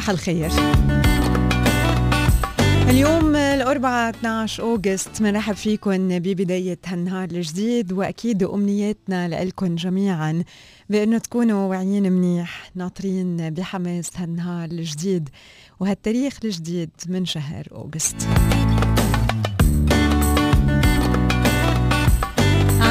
صباح 0.00 0.10
الخير. 0.10 0.50
اليوم 2.90 3.36
الأربعاء 3.36 4.10
12 4.10 4.62
أوغست 4.62 5.22
بنرحب 5.22 5.54
فيكم 5.54 6.18
ببداية 6.18 6.78
هالنهار 6.86 7.28
الجديد 7.30 7.92
وأكيد 7.92 8.42
أمنياتنا 8.42 9.44
لكم 9.44 9.74
جميعا 9.74 10.44
بأنه 10.90 11.18
تكونوا 11.18 11.68
واعيين 11.68 12.12
منيح 12.12 12.70
ناطرين 12.74 13.50
بحماس 13.50 14.10
هالنهار 14.16 14.68
الجديد 14.68 15.28
وهالتاريخ 15.80 16.38
الجديد 16.44 16.90
من 17.08 17.26
شهر 17.26 17.66
أوغست. 17.72 18.16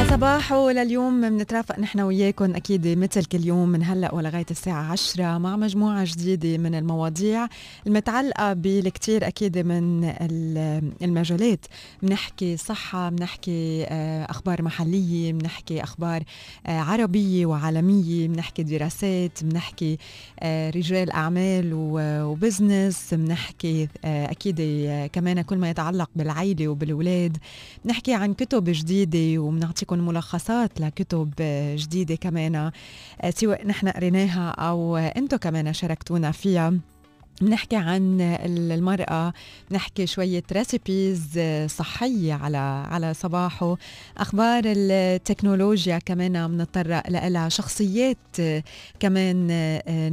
صباحو 0.09 0.69
لليوم 0.69 1.21
بنترافق 1.21 1.79
نحن 1.79 1.99
وياكم 1.99 2.55
أكيد 2.55 2.87
مثل 2.87 3.25
كل 3.25 3.45
يوم 3.45 3.69
من 3.69 3.83
هلأ 3.83 4.13
ولغاية 4.15 4.45
الساعة 4.51 4.91
10 4.91 5.37
مع 5.37 5.55
مجموعة 5.55 6.05
جديدة 6.07 6.57
من 6.57 6.75
المواضيع 6.75 7.47
المتعلقة 7.87 8.53
بالكثير 8.53 9.27
أكيد 9.27 9.57
من 9.57 10.03
المجالات. 11.01 11.65
بنحكي 12.03 12.57
صحة 12.57 13.09
بنحكي 13.09 13.85
آه، 13.87 14.25
أخبار 14.25 14.61
محلية 14.61 15.33
بنحكي 15.33 15.83
أخبار 15.83 16.23
آه، 16.67 16.79
عربية 16.79 17.45
وعالمية 17.45 18.27
بنحكي 18.27 18.63
دراسات 18.63 19.43
بنحكي 19.43 19.97
آه، 20.39 20.69
رجال 20.69 21.11
أعمال 21.11 21.71
وبزنس 21.73 23.13
بنحكي 23.13 23.87
أكيد 24.03 24.61
كمان 25.13 25.41
كل 25.41 25.57
ما 25.57 25.69
يتعلق 25.69 26.09
بالعائله 26.15 26.67
وبالولاد 26.67 27.37
بنحكي 27.85 28.13
عن 28.13 28.33
كتب 28.33 28.63
جديدة 28.67 29.41
وبنعطيكم 29.41 29.98
ملخصات 30.01 30.81
لكتب 30.81 31.33
جديدة 31.75 32.15
كمان 32.15 32.71
سواء 33.29 33.67
نحن 33.67 33.87
قريناها 33.89 34.49
أو 34.49 34.97
أنتم 34.97 35.37
كمان 35.37 35.73
شاركتونا 35.73 36.31
فيها. 36.31 36.73
بنحكي 37.41 37.75
عن 37.75 38.21
المرأة 38.21 39.33
بنحكي 39.71 40.07
شوية 40.07 40.43
ريسيبيز 40.51 41.39
صحية 41.67 42.33
على 42.33 42.57
على 42.91 43.13
صباحه. 43.13 43.77
أخبار 44.17 44.63
التكنولوجيا 44.65 45.99
كمان 45.99 46.47
بنضطر 46.47 47.01
لها 47.09 47.49
شخصيات 47.49 48.17
كمان 48.99 49.47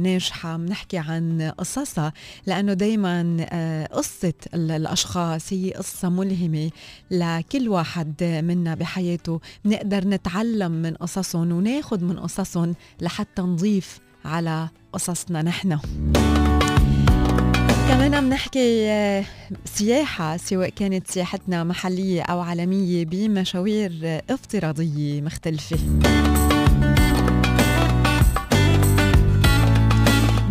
ناجحة. 0.01 0.57
بنحكي 0.57 0.97
عن 0.97 1.51
قصصها 1.57 2.13
لأنه 2.45 2.73
دايما 2.73 3.87
قصة 3.91 4.33
الأشخاص 4.53 5.53
هي 5.53 5.71
قصة 5.71 6.09
ملهمة 6.09 6.71
لكل 7.11 7.69
واحد 7.69 8.23
منا 8.23 8.75
بحياته. 8.75 9.39
بنقدر 9.65 10.07
نتعلم 10.07 10.71
من 10.71 10.93
قصصهم 10.93 11.51
وناخد 11.51 12.03
من 12.03 12.19
قصصهم 12.19 12.75
لحتى 13.01 13.41
نضيف 13.41 13.99
على 14.25 14.69
قصصنا 14.93 15.41
نحن. 15.41 15.79
كمان 17.87 18.13
عم 18.13 18.29
نحكي 18.29 18.89
آه، 18.89 19.23
سياحة 19.65 20.37
سواء 20.37 20.69
كانت 20.69 21.07
سياحتنا 21.07 21.63
محلية 21.63 22.21
أو 22.21 22.39
عالمية 22.39 23.05
بمشاوير 23.05 24.21
افتراضية 24.29 25.21
مختلفة. 25.21 25.77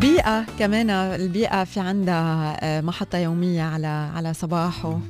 بيئة 0.00 0.46
كمان 0.58 0.90
البيئة 0.90 1.64
في 1.64 1.80
عندها 1.80 2.56
آه، 2.62 2.80
محطة 2.80 3.18
يومية 3.18 3.62
على 3.62 3.86
على 3.86 4.34
صباحه. 4.34 5.00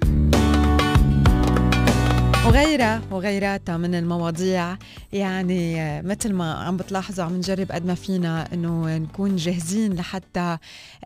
وغيرها 2.47 3.03
وغيراتها 3.11 3.77
من 3.77 3.95
المواضيع. 3.95 4.77
يعني 5.13 6.03
مثل 6.03 6.33
ما 6.33 6.55
عم 6.55 6.77
بتلاحظوا 6.77 7.25
عم 7.25 7.37
نجرب 7.37 7.73
قد 7.73 7.87
ما 7.87 7.95
فينا 7.95 8.49
إنه 8.53 8.97
نكون 8.97 9.37
جاهزين 9.37 9.93
لحتى 9.93 10.59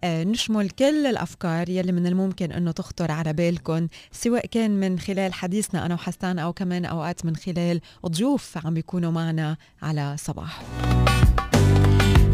آه، 0.05 0.25
نشمل 0.25 0.71
كل 0.71 1.07
الأفكار 1.07 1.69
يلي 1.69 1.93
من 1.93 2.07
الممكن 2.07 2.53
إنه 2.53 2.71
تخطر 2.71 3.11
على 3.11 3.33
بالكم 3.33 3.89
سواء 4.13 4.47
كان 4.47 4.71
من 4.71 4.99
خلال 4.99 5.33
حديثنا 5.33 5.87
أنا 5.87 5.95
وحسان 5.95 6.39
أو 6.39 6.53
كمان 6.53 6.85
أوقات 6.85 7.25
من 7.27 7.37
خلال 7.37 7.81
ضيوف 8.07 8.67
عم 8.67 8.75
بيكونوا 8.75 9.11
معنا 9.11 9.57
على 9.83 10.17
صباح. 10.19 10.63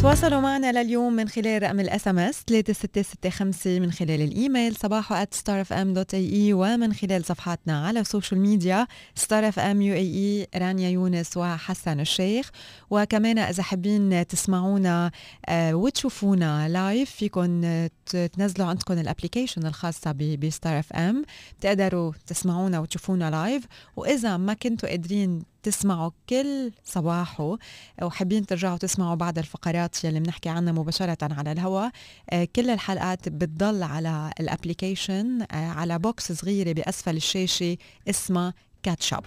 تواصلوا 0.06 0.40
معنا 0.40 0.82
لليوم 0.82 1.12
من 1.12 1.28
خلال 1.28 1.62
رقم 1.62 1.80
ال 1.80 2.08
SMS 2.08 2.42
3665 2.46 3.82
من 3.82 3.92
خلال 3.92 4.22
الإيميل 4.22 4.76
صباحو 4.76 5.14
@starfm.ae 5.24 6.52
ومن 6.52 6.92
خلال 6.92 7.24
صفحاتنا 7.24 7.86
على 7.86 8.00
ال 8.00 8.06
social 8.06 8.40
media 8.40 8.86
إي 9.32 9.92
إي 9.94 10.46
رانيا 10.56 10.88
يونس 10.88 11.36
وحسان 11.36 12.00
الشيخ. 12.00 12.50
وكمان 12.90 13.38
إذا 13.38 13.62
حابين 13.62 14.26
تسمعونا 14.26 15.10
آه، 15.46 15.74
وتشوفونا 15.74 16.68
live 16.68 17.10
فيكم 17.10 17.60
تنزلوا 18.06 18.66
عندكم 18.66 18.94
ال 18.94 19.00
application 19.00 19.66
الخاصة 19.66 20.12
ب 20.12 20.78
Star 20.78 20.92
FM 20.92 21.24
بتقدروا 21.58 22.12
تسمعونا 22.26 22.78
وتشوفونا 22.78 23.30
live 23.30 23.64
وإذا 23.96 24.36
ما 24.36 24.54
كنتوا 24.54 24.88
قادرين 24.88 25.55
تسمعوا 25.66 26.10
كل 26.28 26.72
صباحو 26.84 27.58
وحابين 28.02 28.46
ترجعوا 28.46 28.76
تسمعوا 28.76 29.14
بعض 29.14 29.38
الفقرات 29.38 30.04
يلي 30.04 30.20
بنحكي 30.20 30.48
عنها 30.48 30.72
مباشرة 30.72 31.18
على 31.22 31.52
الهواء 31.52 31.90
آه، 32.30 32.48
كل 32.56 32.70
الحلقات 32.70 33.28
بتضل 33.28 33.82
على 33.82 34.30
ال 34.40 34.49
application 34.49 35.42
آه، 35.42 35.68
على 35.68 35.98
box 35.98 36.32
صغيرة 36.32 36.72
بأسفل 36.72 37.16
الشاشة 37.16 37.76
اسمها 38.10 38.54
كاتشاب. 38.82 39.24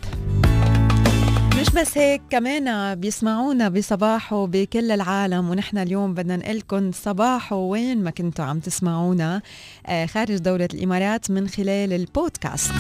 مش 1.60 1.70
بس 1.70 1.98
هيك 1.98 2.22
كمان 2.30 2.96
بيسمعونا 2.96 3.70
بصباحه 3.70 4.46
بكل 4.48 4.92
العالم 4.92 5.50
ونحن 5.50 5.78
اليوم 5.78 6.14
بدنا 6.14 6.38
نقلكم 6.38 6.92
صباحه 6.92 7.56
وين 7.56 8.04
ما 8.04 8.12
كنتوا 8.12 8.46
عم 8.46 8.60
تسمعونا 8.60 9.42
آه، 9.88 10.06
خارج 10.06 10.38
دولة 10.38 10.68
الإمارات 10.74 11.32
من 11.32 11.48
خلال 11.48 11.94
البودكاست. 11.94 12.74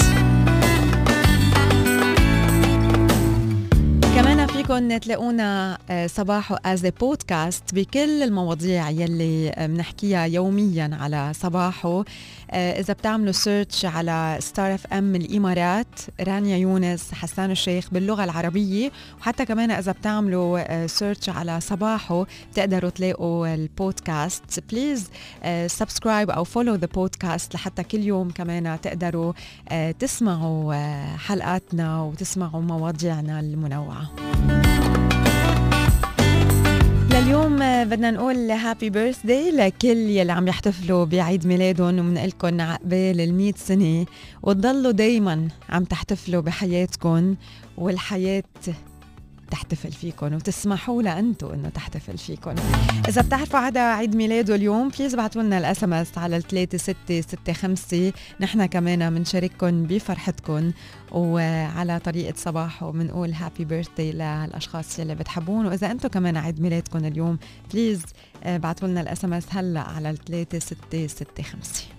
كمان 4.20 4.48
فيكم 4.48 4.98
تلاقونا 4.98 5.78
آه، 5.90 6.08
صباحو 6.08 6.56
از 6.66 6.86
بودكاست 6.86 7.64
بكل 7.74 8.24
المواضيع 8.24 8.90
يلي 8.90 9.54
بنحكيها 9.60 10.26
يوميا 10.26 10.90
على 11.02 11.32
صباحو 11.34 12.04
إذا 12.54 12.94
بتعملوا 12.94 13.32
search 13.32 13.86
على 13.86 14.38
Star 14.40 14.74
FM 14.74 15.16
الإمارات 15.16 15.88
رانيا 16.22 16.58
يونس 16.58 17.14
حسان 17.14 17.52
الشيخ 17.52 17.90
باللغة 17.92 18.24
العربية 18.24 18.92
وحتى 19.22 19.46
كمان 19.46 19.72
إذا 19.72 19.92
بتعملوا 19.92 20.88
search 20.88 21.30
آه، 21.30 21.34
على 21.34 21.60
صباحو 21.62 22.26
بتقدروا 22.52 22.90
تلاقوا 22.90 23.54
ال 23.54 23.66
podcast. 23.66 24.64
please 24.72 25.10
subscribe 25.68 26.30
أو 26.30 26.44
follow 26.44 26.76
the 26.76 26.88
podcast 26.88 27.54
لحتى 27.54 27.84
كل 27.84 28.00
يوم 28.00 28.32
كمان 28.32 28.82
تقدروا 28.82 29.34
تسمعوا 30.00 30.74
حلقاتنا 31.16 32.02
وتسمعوا 32.02 32.62
مواضيعنا 32.62 33.40
المنوعة. 33.40 34.12
لليوم 37.20 37.60
بدنا 37.84 38.12
نقول 38.12 38.52
happy 38.52 38.90
birthday 38.90 39.52
لكل 39.52 39.88
يلي 39.88 40.32
عم 40.32 40.48
يحتفلوا 40.48 41.06
بعيد 41.06 41.48
ميلادهم 41.48 42.00
وبنقول 42.00 42.28
لكم 42.28 42.62
عقبال 42.62 43.22
ال 43.22 43.54
سنة 43.60 44.06
وتضلوا 44.44 44.92
دايما 44.92 45.48
عم 45.70 45.84
تحتفلوا 45.84 46.42
بحياتكم 46.42 47.36
والحياة 47.78 48.44
تحتفل 49.52 49.92
فيكم 49.92 50.34
وتسمحوا 50.34 51.02
لها 51.02 51.20
أنتم 51.20 51.48
إنه 51.48 51.70
تحتفل 51.70 52.18
فيكم 52.18 52.56
إذا 53.08 53.22
بتعرفوا 53.22 53.60
حدا 53.60 53.80
عيد 53.80 54.16
ميلاده 54.16 54.56
اليوم 54.56 54.90
please 54.90 55.14
ابعتوا 55.14 55.42
لنا 55.42 55.58
ال 55.58 55.84
SMS 55.84 56.18
على 56.18 56.42
3665 56.42 58.12
نحن 58.40 58.66
كمان 58.66 59.16
بنشارككم 59.16 59.84
بفرحتكم 59.84 60.72
وعلى 61.12 62.00
طريقة 62.00 62.34
صباحو 62.38 62.84
وبنقول 62.84 63.34
happy 63.34 63.66
birthday 63.66 64.12
للأشخاص 64.12 65.00
يلي 65.00 65.16
بتحبوهن. 65.16 65.66
وإذا 65.66 65.92
أنتم 65.92 66.10
كمان 66.10 66.38
عيد 66.38 66.62
ميلادكم 66.62 67.06
اليوم 67.06 67.40
please 67.74 68.02
ابعتوا 68.44 68.88
لنا 68.88 69.02
ال 69.02 69.26
SMS 69.26 69.46
هلا 69.50 69.82
على 69.82 70.16
3665 70.28 71.99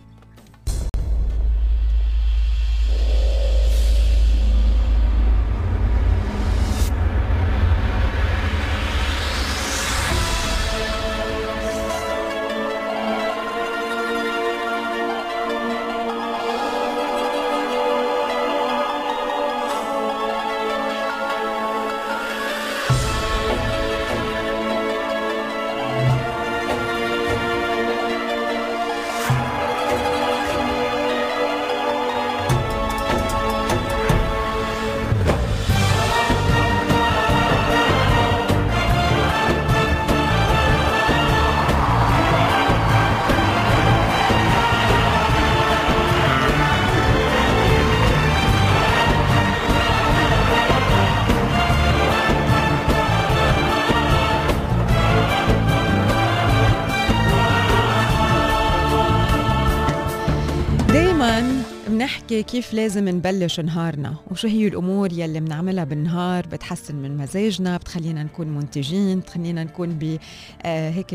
كيف 62.40 62.74
لازم 62.74 63.08
نبلش 63.08 63.60
نهارنا؟ 63.60 64.14
وشو 64.30 64.48
هي 64.48 64.66
الأمور 64.68 65.12
يلي 65.12 65.40
بنعملها 65.40 65.84
بالنهار 65.84 66.46
بتحسن 66.46 66.94
من 66.96 67.16
مزاجنا 67.16 67.76
بتخلينا 67.76 68.22
نكون 68.22 68.48
منتجين 68.48 69.20
بتخلينا 69.20 69.64
نكون 69.64 69.88
ب 69.88 70.18
آه، 70.62 70.90
هيك 70.90 71.06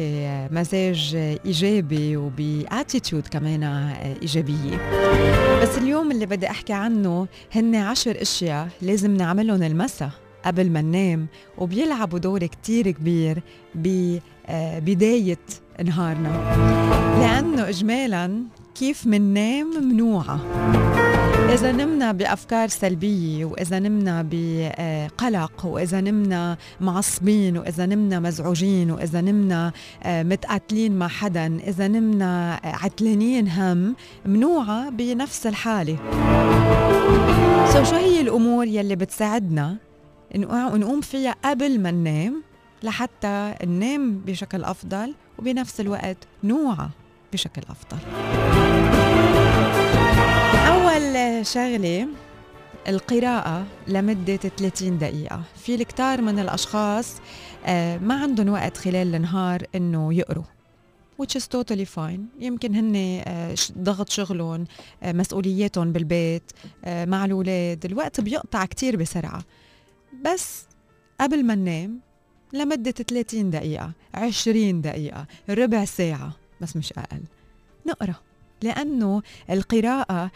مزاج 0.52 1.16
إيجابي 1.46 2.18
وباتيتيود 2.18 3.28
كمان 3.28 3.64
آه، 3.64 4.16
إيجابية. 4.22 4.92
بس 5.62 5.78
اليوم 5.78 6.12
اللي 6.12 6.26
بدي 6.26 6.50
أحكي 6.50 6.74
عنه 6.74 7.28
هن 7.56 7.76
عشر 7.76 8.22
أشياء 8.22 8.70
لازم 8.82 9.18
نعملهم 9.18 9.64
المسا 9.64 10.10
قبل 10.46 10.70
ما 10.70 10.82
ننام 10.82 11.28
وبيلعبوا 11.58 12.20
دور 12.20 12.46
كتير 12.46 12.92
كبير 12.92 13.42
ببداية 13.76 15.40
آه، 15.80 15.84
نهارنا. 15.84 16.30
لأنه 17.20 17.70
إجمالا 17.70 18.44
كيف 18.76 19.08
مننام 19.08 19.68
ممنوعة 19.68 20.40
إذا 21.54 21.72
نمنا 21.72 22.12
بأفكار 22.12 22.68
سلبية 22.68 23.46
وإذا 23.46 23.80
نمنا 23.80 24.28
بقلق 24.32 25.66
وإذا 25.66 26.02
نمنا 26.02 26.58
معصبين 26.82 27.58
وإذا 27.58 27.86
نمنا 27.86 28.20
مزعوجين 28.20 28.92
وإذا 28.92 29.22
نمنا 29.22 29.72
آه، 30.04 30.24
متقاتلين 30.24 31.00
مع 31.00 31.08
حدا 31.08 31.60
إذا 31.68 31.88
نمنا 31.88 32.60
عتلانين 32.64 33.48
هم 33.48 33.96
ممنوعة 34.26 34.90
بنفس 34.90 35.48
الحالة. 35.48 35.98
سو 37.74 37.84
شو 37.84 37.96
هي 37.96 38.22
الأمور 38.22 38.68
يلي 38.68 38.96
بتساعدنا؟ 38.96 39.78
نقوم 40.36 41.02
فيها 41.02 41.36
قبل 41.46 41.80
ما 41.80 41.92
ننام 41.92 42.44
لحتى 42.84 43.54
ننام 43.66 44.18
بشكل 44.26 44.64
أفضل 44.64 45.14
وبنفس 45.40 45.80
الوقت 45.80 46.18
نوعى 46.44 46.88
بشكل 47.34 47.62
أفضل. 47.70 47.98
شغلة 51.46 52.08
القراءة 52.88 53.66
لمدة 53.88 54.36
30 54.36 54.98
دقيقة. 54.98 55.42
في 55.56 55.76
الكتار 55.76 56.22
من 56.22 56.40
الأشخاص 56.40 57.16
آه، 57.66 57.98
ما 57.98 58.22
عندهم 58.22 58.50
وقت 58.50 58.78
خلال 58.78 59.16
النهار 59.16 59.64
إنه 59.76 60.14
يقروا 60.14 60.44
which 61.22 61.40
is 61.40 61.44
totally 61.44 61.86
fine. 61.86 62.20
يمكن 62.40 62.76
هن 62.76 63.22
آه، 63.28 63.56
ضغط 63.78 64.10
شغلهم 64.10 64.66
آه، 65.04 65.12
مسؤولياتهم 65.12 65.92
بالبيت 65.92 66.52
مع 66.88 67.26
الأولاد. 67.26 67.86
الوقت 67.86 68.22
بيقطع 68.22 68.66
كتير 68.66 68.96
بسرعة. 68.96 69.44
بس 70.26 70.66
قبل 71.22 71.46
ما 71.46 71.56
ننام 71.56 72.00
لمدة 72.54 72.92
30 72.92 73.50
دقيقة 73.50 73.92
20 74.14 74.82
دقيقة 74.82 75.26
ربع 75.50 75.86
ساعة 75.86 76.32
بس 76.62 76.76
مش 76.76 76.94
أقل. 76.94 77.22
نقرأ. 77.88 78.16
لأنه 78.66 79.22
القراءة 79.50 80.32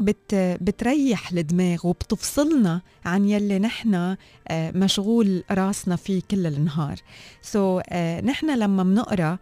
بت 0.00 0.34
بتريح 0.34 1.32
الدماغ 1.32 1.86
وبتفصلنا 1.86 2.80
عن 3.04 3.24
يلي 3.24 3.58
نحن 3.58 4.16
مشغول 4.52 5.44
راسنا 5.50 5.96
فيه 5.96 6.20
كل 6.30 6.46
النهار. 6.46 6.96
سو 7.42 7.80
so, 7.80 7.92
نحن 8.24 8.58
لما 8.58 8.82
بنقرأ 8.82 9.38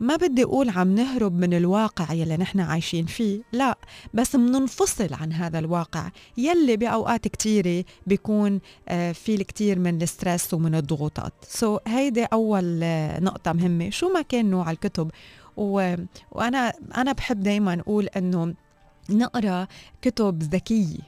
ما 0.00 0.16
بدي 0.16 0.44
أقول 0.44 0.70
عم 0.70 0.94
نهرب 0.94 1.38
من 1.38 1.54
الواقع 1.54 2.12
يلي 2.12 2.36
نحن 2.36 2.60
عايشين 2.60 3.06
فيه 3.06 3.40
لا 3.52 3.78
بس 4.14 4.36
مننفصل 4.36 5.14
عن 5.14 5.32
هذا 5.32 5.58
الواقع 5.58 6.10
يلي 6.36 6.76
بأوقات 6.76 7.28
كتيرة 7.28 7.84
بيكون 8.06 8.60
في 8.88 9.34
الكثير 9.34 9.78
من 9.78 10.02
ال 10.02 10.09
stress 10.09 10.54
ومن 10.54 10.74
الضغوطات. 10.74 11.32
so, 11.48 11.80
هيدي 11.86 12.24
أول 12.24 12.80
نقطة 13.24 13.52
مهمة. 13.52 13.90
شو 13.90 14.12
ما 14.12 14.22
كان 14.22 14.50
نوع 14.50 14.70
الكتب 14.70 15.10
وأنا 15.56 16.72
أنا 16.96 17.12
بحب 17.12 17.42
دائما 17.42 17.80
أقول 17.80 18.06
إنه 18.06 18.54
نقرأ 19.10 19.66
كتب 20.02 20.42
ذكية. 20.42 20.98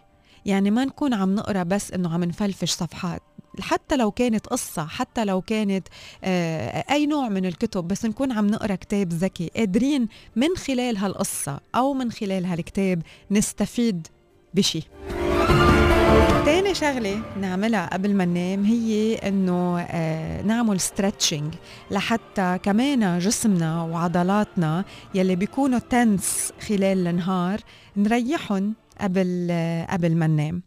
يعني 0.47 0.71
ما 0.71 0.85
نكون 0.85 1.15
عم 1.15 1.35
نقرأ 1.35 1.63
بس 1.63 1.93
إنه 1.93 2.15
عم 2.15 2.25
نفلفش 2.25 2.71
صفحات. 2.73 3.23
حتى 3.61 3.97
لو 3.97 4.11
كانت 4.11 4.47
قصة 4.47 4.87
حتى 4.87 5.25
لو 5.25 5.41
كانت 5.41 5.89
آه 6.25 6.85
أي 6.91 7.07
نوع 7.07 7.29
من 7.29 7.47
الكتب 7.47 7.89
بس 7.89 8.05
نكون 8.05 8.33
عم 8.33 8.47
نقرأ 8.47 8.75
كتاب 8.75 9.13
ذكي. 9.13 9.51
قادرين 9.57 10.09
من 10.37 10.57
خلال 10.57 10.97
هالقصة 10.97 11.61
أو 11.75 11.95
من 11.95 12.13
خلال 12.13 12.47
هالكتاب 12.47 13.03
نستفيد 13.31 14.07
بشي. 14.55 14.83
تاني 16.45 16.75
شغلة 16.75 17.23
نعملها 17.41 17.87
قبل 17.93 18.15
ما 18.15 18.25
ننام 18.25 18.65
هي 18.65 19.15
إنه 19.15 19.81
آه 19.81 20.43
نعمل 20.43 20.81
stretching 20.81 21.55
لحتى 21.91 22.59
كمان 22.63 23.19
جسمنا 23.19 23.83
وعضلاتنا 23.83 24.85
يلي 25.15 25.37
بيكونوا 25.37 25.79
tense 25.79 26.53
خلال 26.69 27.07
النهار 27.07 27.61
نريحهم 27.97 28.75
قبل 29.01 29.49
قبل 29.91 30.17
ما 30.17 30.27
ننام. 30.27 30.63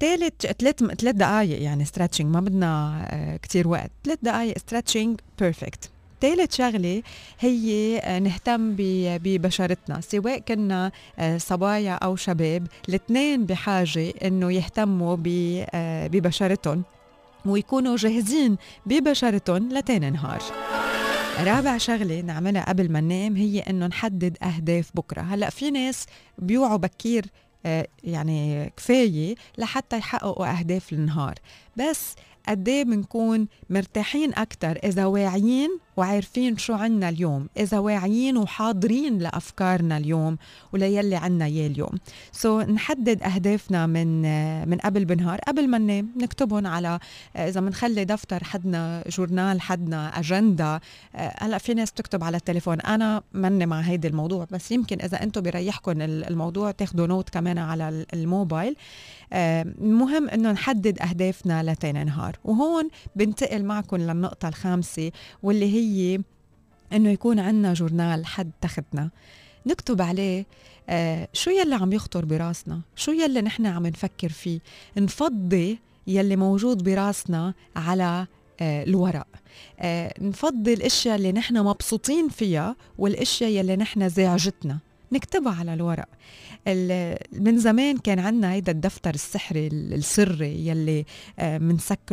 ثالث 0.00 0.46
ثلاث 0.46 0.84
ثلاث 0.84 1.14
دقائق 1.14 1.62
يعني 1.62 1.84
stretching 1.84 2.34
ما 2.34 2.40
بدنا 2.40 3.02
آه 3.10 3.36
كثير 3.36 3.68
وقت. 3.68 3.90
ثلاث 4.04 4.18
دقائق 4.22 4.58
stretching 4.58 5.20
perfect 5.38 5.90
ثالث 6.20 6.56
شغلة 6.56 7.02
هي 7.40 7.98
آه، 7.98 8.18
نهتم 8.18 8.74
ببشرتنا 8.78 10.00
سواء 10.00 10.38
كنا 10.38 10.92
آه، 11.18 11.38
صبايا 11.38 11.92
أو 11.92 12.16
شباب 12.16 12.66
الاثنين 12.88 13.46
بحاجة 13.46 14.14
إنه 14.24 14.52
يهتموا 14.52 15.16
آه، 15.74 16.06
ببشرتهم 16.06 16.82
ويكونوا 17.46 17.96
جاهزين 17.96 18.56
ببشرتهم 18.86 19.68
لتاني 19.72 20.10
نهار. 20.10 20.42
رابع 21.44 21.78
شغلة 21.78 22.20
نعملها 22.20 22.68
قبل 22.68 22.92
ما 22.92 23.00
ننام 23.00 23.36
هي 23.36 23.60
إنه 23.60 23.86
نحدد 23.86 24.36
أهداف 24.42 24.90
بكرة. 24.94 25.22
هلأ 25.22 25.50
في 25.50 25.70
ناس 25.70 26.06
بيوعوا 26.38 26.76
بكير 26.76 27.26
يعني 28.04 28.72
كفاية 28.76 29.34
لحتى 29.58 29.98
يحققوا 29.98 30.58
أهداف 30.58 30.92
النهار. 30.92 31.34
بس 31.76 32.14
قد 32.48 32.68
إيه 32.68 32.84
بنكون 32.84 33.48
مرتاحين 33.70 34.34
أكثر 34.34 34.78
إذا 34.84 35.04
واعيين 35.04 35.78
وعارفين 35.96 36.56
شو 36.58 36.74
عنا 36.74 37.08
اليوم 37.08 37.48
إذا 37.56 37.78
واعيين 37.78 38.36
وحاضرين 38.36 39.18
لأفكارنا 39.18 39.96
اليوم 39.96 40.38
وللي 40.72 41.16
عنا 41.16 41.44
إياه 41.44 41.66
اليوم. 41.66 41.90
so, 42.32 42.68
نحدد 42.68 43.22
أهدافنا 43.22 43.86
من 43.86 44.22
من 44.68 44.78
قبل 44.78 45.04
بنهار 45.04 45.40
قبل 45.48 45.68
ما 45.68 45.78
ننام 45.78 46.08
نكتبهم 46.16 46.66
على 46.66 46.98
إذا 47.36 47.60
بنخلي 47.60 48.04
دفتر 48.04 48.44
حدنا 48.44 49.04
journal 49.08 49.60
حدنا 49.60 50.18
أجندة. 50.18 50.80
هلأ 51.14 51.58
في 51.58 51.74
ناس 51.74 51.92
تكتب 51.92 52.24
على 52.24 52.36
التليفون 52.36 52.80
أنا 52.80 53.22
مني 53.32 53.66
مع 53.66 53.80
هيدي 53.80 54.08
الموضوع 54.08 54.46
بس 54.50 54.72
يمكن 54.72 55.00
إذا 55.00 55.22
أنتم 55.22 55.40
بريحكم 55.40 56.00
الموضوع 56.02 56.70
تاخذوا 56.70 57.06
note 57.06 57.30
كمان 57.30 57.58
على 57.58 58.06
الموبايل. 58.14 58.76
مهم 59.80 60.28
انه 60.28 60.52
نحدد 60.52 60.98
أهدافنا 60.98 61.62
لتاني 61.62 62.04
نهار. 62.04 62.36
وهون 62.44 62.88
بنتقل 63.16 63.64
معكم 63.64 63.96
للنقطة 63.96 64.48
الخامسة 64.48 65.10
واللي 65.42 65.74
هي 65.74 65.85
إنه 66.92 67.10
يكون 67.10 67.38
عندنا 67.38 67.74
جورنال 67.74 68.26
حد 68.26 68.50
تختنا. 68.60 69.10
نكتب 69.66 70.02
عليه 70.02 70.46
آه 70.88 71.28
شو 71.32 71.50
يلي 71.50 71.74
عم 71.74 71.92
يخطر 71.92 72.24
براسنا؟ 72.24 72.80
شو 72.96 73.12
يلي 73.12 73.40
نحن 73.40 73.66
عم 73.66 73.86
نفكر 73.86 74.28
فيه؟ 74.28 74.60
نفضي 74.96 75.78
يلي 76.06 76.36
موجود 76.36 76.84
براسنا 76.84 77.54
على 77.76 78.26
آه 78.60 78.84
الورق. 78.84 79.26
آه 79.80 80.14
نفضي 80.20 80.74
الأشياء 80.74 81.16
اللي 81.16 81.32
نحن 81.32 81.58
مبسوطين 81.58 82.28
فيها 82.28 82.76
والأشياء 82.98 83.50
يلي 83.50 83.76
نحن 83.76 84.08
زعجتنا. 84.08 84.78
نكتبها 85.12 85.54
على 85.54 85.74
الورق. 85.74 86.08
من 87.32 87.58
زمان 87.58 87.98
كان 87.98 88.18
عندنا 88.18 88.52
هيدا 88.52 88.72
الدفتر 88.72 89.14
السحري 89.14 89.66
السري 89.66 90.66
يلي 90.66 91.04
آه، 91.38 91.58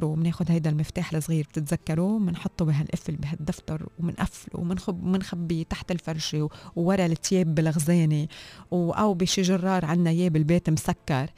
بناخذ 0.01 0.51
هيدا 0.51 0.69
المفتاح 0.69 1.13
الصغير 1.13 1.47
بتتذكروه؟ 1.50 2.19
بنحطه 2.19 2.65
بهالقفل 2.65 3.15
بهالدفتر 3.15 3.88
وبنقفله 4.00 4.77
وبنخبيه 4.88 5.63
تحت 5.63 5.91
الفرشة 5.91 6.50
وورا 6.75 7.05
التياب 7.05 7.55
بالغزانه 7.55 8.27
أو 8.73 9.13
بشي 9.13 9.41
جرار 9.41 9.85
عندنا 9.85 10.09
إياه 10.09 10.29
بالبيت 10.29 10.69
مسكر. 10.69 11.29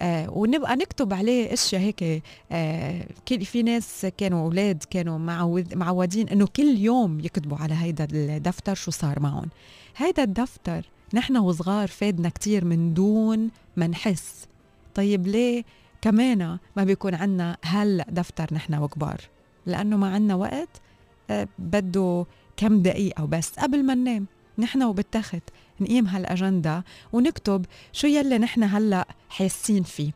آه 0.00 0.30
ونبقى 0.30 0.76
نكتب 0.76 1.12
عليه 1.14 1.52
أشياء 1.52 1.80
هيك 1.82 2.22
آه 2.52 3.06
في 3.26 3.62
ناس 3.62 4.06
كانوا 4.18 4.44
أولاد 4.44 4.84
كانوا 4.90 5.18
معود 5.18 5.74
معودين 5.74 6.28
إنه 6.28 6.46
كل 6.46 6.78
يوم 6.78 7.20
يكتبوا 7.20 7.58
على 7.58 7.74
هيدا 7.74 8.08
الدفتر 8.12 8.74
شو 8.74 8.90
صار 8.90 9.20
معهم. 9.20 9.48
هيدا 9.96 10.22
الدفتر 10.22 10.86
نحن 11.14 11.36
وصغار 11.36 11.88
فادنا 11.88 12.28
كتير 12.28 12.64
من 12.64 12.94
دون 12.94 13.50
ما 13.76 13.86
نحس. 13.86 14.46
طيب 14.94 15.26
ليه 15.26 15.64
كمان 16.02 16.58
ما 16.76 16.84
بيكون 16.84 17.14
عنا 17.14 17.56
هلأ 17.62 18.06
دفتر 18.10 18.54
نحن 18.54 18.74
وكبار؟ 18.74 19.20
لأنه 19.66 19.96
ما 19.96 20.14
عنا 20.14 20.34
وقت 20.34 20.80
أه 21.30 21.48
بده 21.58 22.26
كم 22.56 22.82
دقيقة 22.82 23.24
وبس 23.24 23.50
قبل 23.58 23.84
ما 23.84 23.94
ننام. 23.94 24.26
نحن 24.58 24.82
وبالتخت. 24.82 25.42
نقيم 25.80 26.06
هالأجندة 26.06 26.84
ونكتب 27.12 27.66
شو 27.92 28.06
يلي 28.06 28.38
نحن 28.38 28.62
هلأ 28.62 29.08
حاسين 29.28 29.82
فيه. 29.82 30.12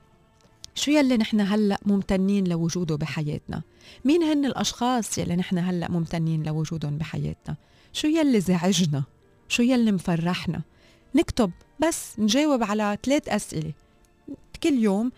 شو 0.75 0.91
يلي 0.91 1.17
نحن 1.17 1.41
هلأ 1.41 1.79
ممتنين 1.87 2.49
لوجوده 2.49 2.97
بحياتنا. 2.97 3.63
مين 4.05 4.23
هن 4.23 4.45
الأشخاص 4.45 5.19
يلي 5.19 5.37
نحن 5.37 5.59
هلأ 5.59 5.91
ممتنين 5.91 6.43
لوجودهم 6.43 6.99
بحياتنا؟ 6.99 7.57
شو 7.93 8.09
يلي 8.09 8.41
زعجنا؟ 8.41 9.03
شو 9.49 9.63
يلي 9.63 9.93
مفرحنا؟ 9.93 10.63
نكتب 11.15 11.51
بس 11.81 12.19
نجاوب 12.19 12.63
على 12.63 12.99
ثلاث 13.03 13.29
أسئلة. 13.29 13.73
كل 14.63 14.75
يوم 14.75 15.13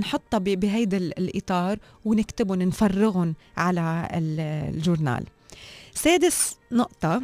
نحطها 0.00 0.38
بهيدا 0.38 0.96
الإطار 0.96 1.78
ونكتبهم 2.04 2.62
نفرغهم 2.62 3.34
على 3.56 4.08
الجورنال. 4.12 5.24
سادس 5.94 6.56
نقطة. 6.72 7.22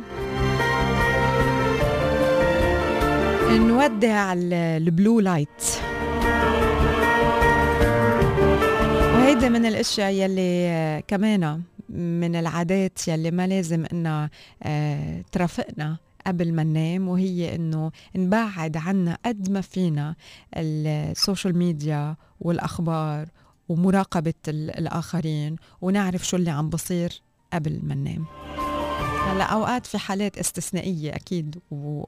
نودع 3.50 4.32
البلو 4.36 5.20
لايت 5.20 5.62
وهيدا 9.14 9.48
من 9.48 9.66
الأشياء 9.66 10.10
يلي 10.12 11.02
كمان 11.08 11.62
من 11.88 12.36
العادات 12.36 13.08
يلي 13.08 13.30
ما 13.30 13.46
لازم 13.46 13.84
انها 13.92 14.30
آه، 14.62 15.24
ترافقنا 15.32 15.96
قبل 16.26 16.52
ما 16.54 16.62
ننام 16.64 17.08
وهي 17.08 17.54
إنه 17.54 17.90
نبعد 18.16 18.76
عنا 18.76 19.18
قد 19.26 19.50
ما 19.50 19.60
فينا 19.60 20.14
ال 20.56 20.71
social 20.71 21.58
media 21.58 22.16
والأخبار 22.40 23.28
ومراقبة 23.68 24.34
الآخرين 24.48 25.56
ونعرف 25.80 26.26
شو 26.26 26.36
اللي 26.36 26.50
عم 26.50 26.68
بصير 26.70 27.22
قبل 27.52 27.80
ما 27.82 27.94
ننام. 27.94 28.24
هلا 29.26 29.44
اوقات 29.44 29.86
في 29.86 29.98
حالات 29.98 30.38
استثنائية 30.38 31.14
أكيد 31.14 31.58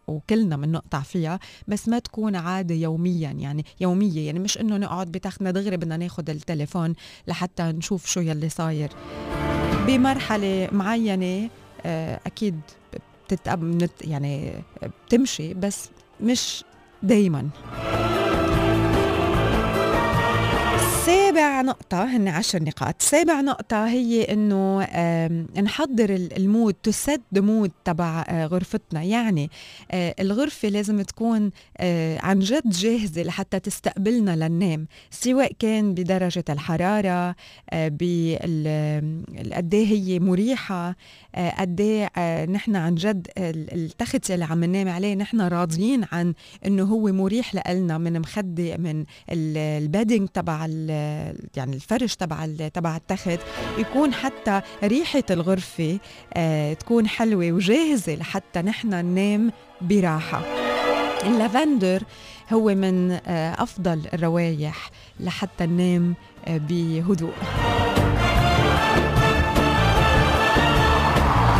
وكلنا 0.08 0.56
بنقطع 0.56 1.00
فيها 1.00 1.40
بس 1.68 1.88
ما 1.88 1.98
تكون 1.98 2.36
عادة 2.36 2.74
يوميا 2.74 3.30
يعني 3.30 3.64
يومية 3.80 4.26
يعني 4.26 4.38
مش 4.38 4.58
إنه 4.58 4.76
نقعد 4.76 5.12
بتختنا 5.12 5.50
دغري 5.50 5.76
بدنا 5.76 5.96
ناخذ 5.96 6.30
التليفون 6.30 6.94
لحتى 7.28 7.62
نشوف 7.62 8.06
شو 8.06 8.20
يلي 8.20 8.48
صاير. 8.48 8.90
بمرحلة 9.86 10.68
معينة 10.72 11.50
آه، 11.86 12.20
أكيد 12.26 12.60
بتتأب 13.26 13.88
يعني 14.00 14.52
بتمشي 15.06 15.54
بس 15.54 15.88
مش 16.20 16.64
دايما. 17.02 17.48
نقطة 21.48 22.04
هن 22.04 22.28
عشر 22.28 22.62
نقاط. 22.62 23.02
سابع 23.02 23.40
نقطة 23.40 23.86
هي 23.86 24.22
إنه 24.22 24.82
نحضر 25.62 26.14
ال 26.14 26.26
mood 26.26 26.74
set 26.82 27.02
the 27.02 27.22
mood 27.32 27.70
تبع 27.84 28.24
آه، 28.28 28.46
غرفتنا. 28.46 29.02
يعني 29.02 29.50
آه، 29.90 30.14
الغرفة 30.20 30.68
لازم 30.68 31.02
تكون 31.02 31.50
آه، 31.76 32.18
عن 32.22 32.38
جد 32.38 32.70
جاهزة 32.70 33.22
لحتى 33.22 33.60
تستقبلنا 33.60 34.36
لننام. 34.36 34.86
سواء 35.10 35.52
كان 35.58 35.94
بدرجة 35.94 36.44
الحرارة 36.48 37.34
قد 37.72 38.02
إيه 39.74 39.86
هي 39.86 40.18
مريحة 40.18 40.96
قد 41.58 41.80
إيه 41.80 42.44
نحن 42.44 42.76
عن 42.76 42.94
جد 42.94 43.26
التخت 43.38 44.30
اللي 44.30 44.44
عم 44.44 44.64
ننام 44.64 44.88
عليه 44.88 45.14
نحن 45.14 45.40
راضيين 45.40 46.04
عن 46.12 46.34
إنه 46.66 46.82
هو 46.84 47.12
مريح 47.12 47.68
لنا 47.68 47.98
من 47.98 48.20
مخدة 48.20 48.76
من 48.76 49.04
ال 49.30 49.42
bedding 49.42 50.28
تبع 50.28 50.66
يعني 51.56 51.76
الفرش 51.76 52.14
تبع 52.16 52.46
تبع 52.74 52.96
التخت 52.96 53.38
يكون 53.78 54.14
حتى 54.14 54.60
ريحة 54.84 55.22
الغرفة 55.30 55.98
آه، 56.34 56.72
تكون 56.72 57.08
حلوة 57.08 57.52
وجاهزة 57.52 58.14
لحتى 58.14 58.62
نحن 58.62 58.88
ننام 58.88 59.52
براحة. 59.80 60.42
اللافندر 61.26 62.02
هو 62.52 62.74
من 62.74 63.10
آه، 63.10 63.62
أفضل 63.62 64.02
الروايح 64.14 64.90
لحتى 65.20 65.66
ننام 65.66 66.14
آه، 66.46 66.58
بهدوء. 66.58 67.32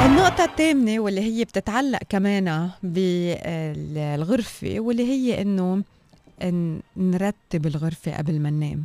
النقطة 0.06 0.44
الثامنة 0.44 1.00
واللي 1.00 1.20
هي 1.20 1.44
بتتعلق 1.44 1.98
كمان 2.08 2.70
بالغرفة 2.82 4.74
واللي 4.80 5.04
هي 5.04 5.42
إنه 5.42 5.82
نرتب 6.96 7.66
الغرفة 7.66 8.16
قبل 8.16 8.40
ما 8.40 8.50
ننام. 8.50 8.84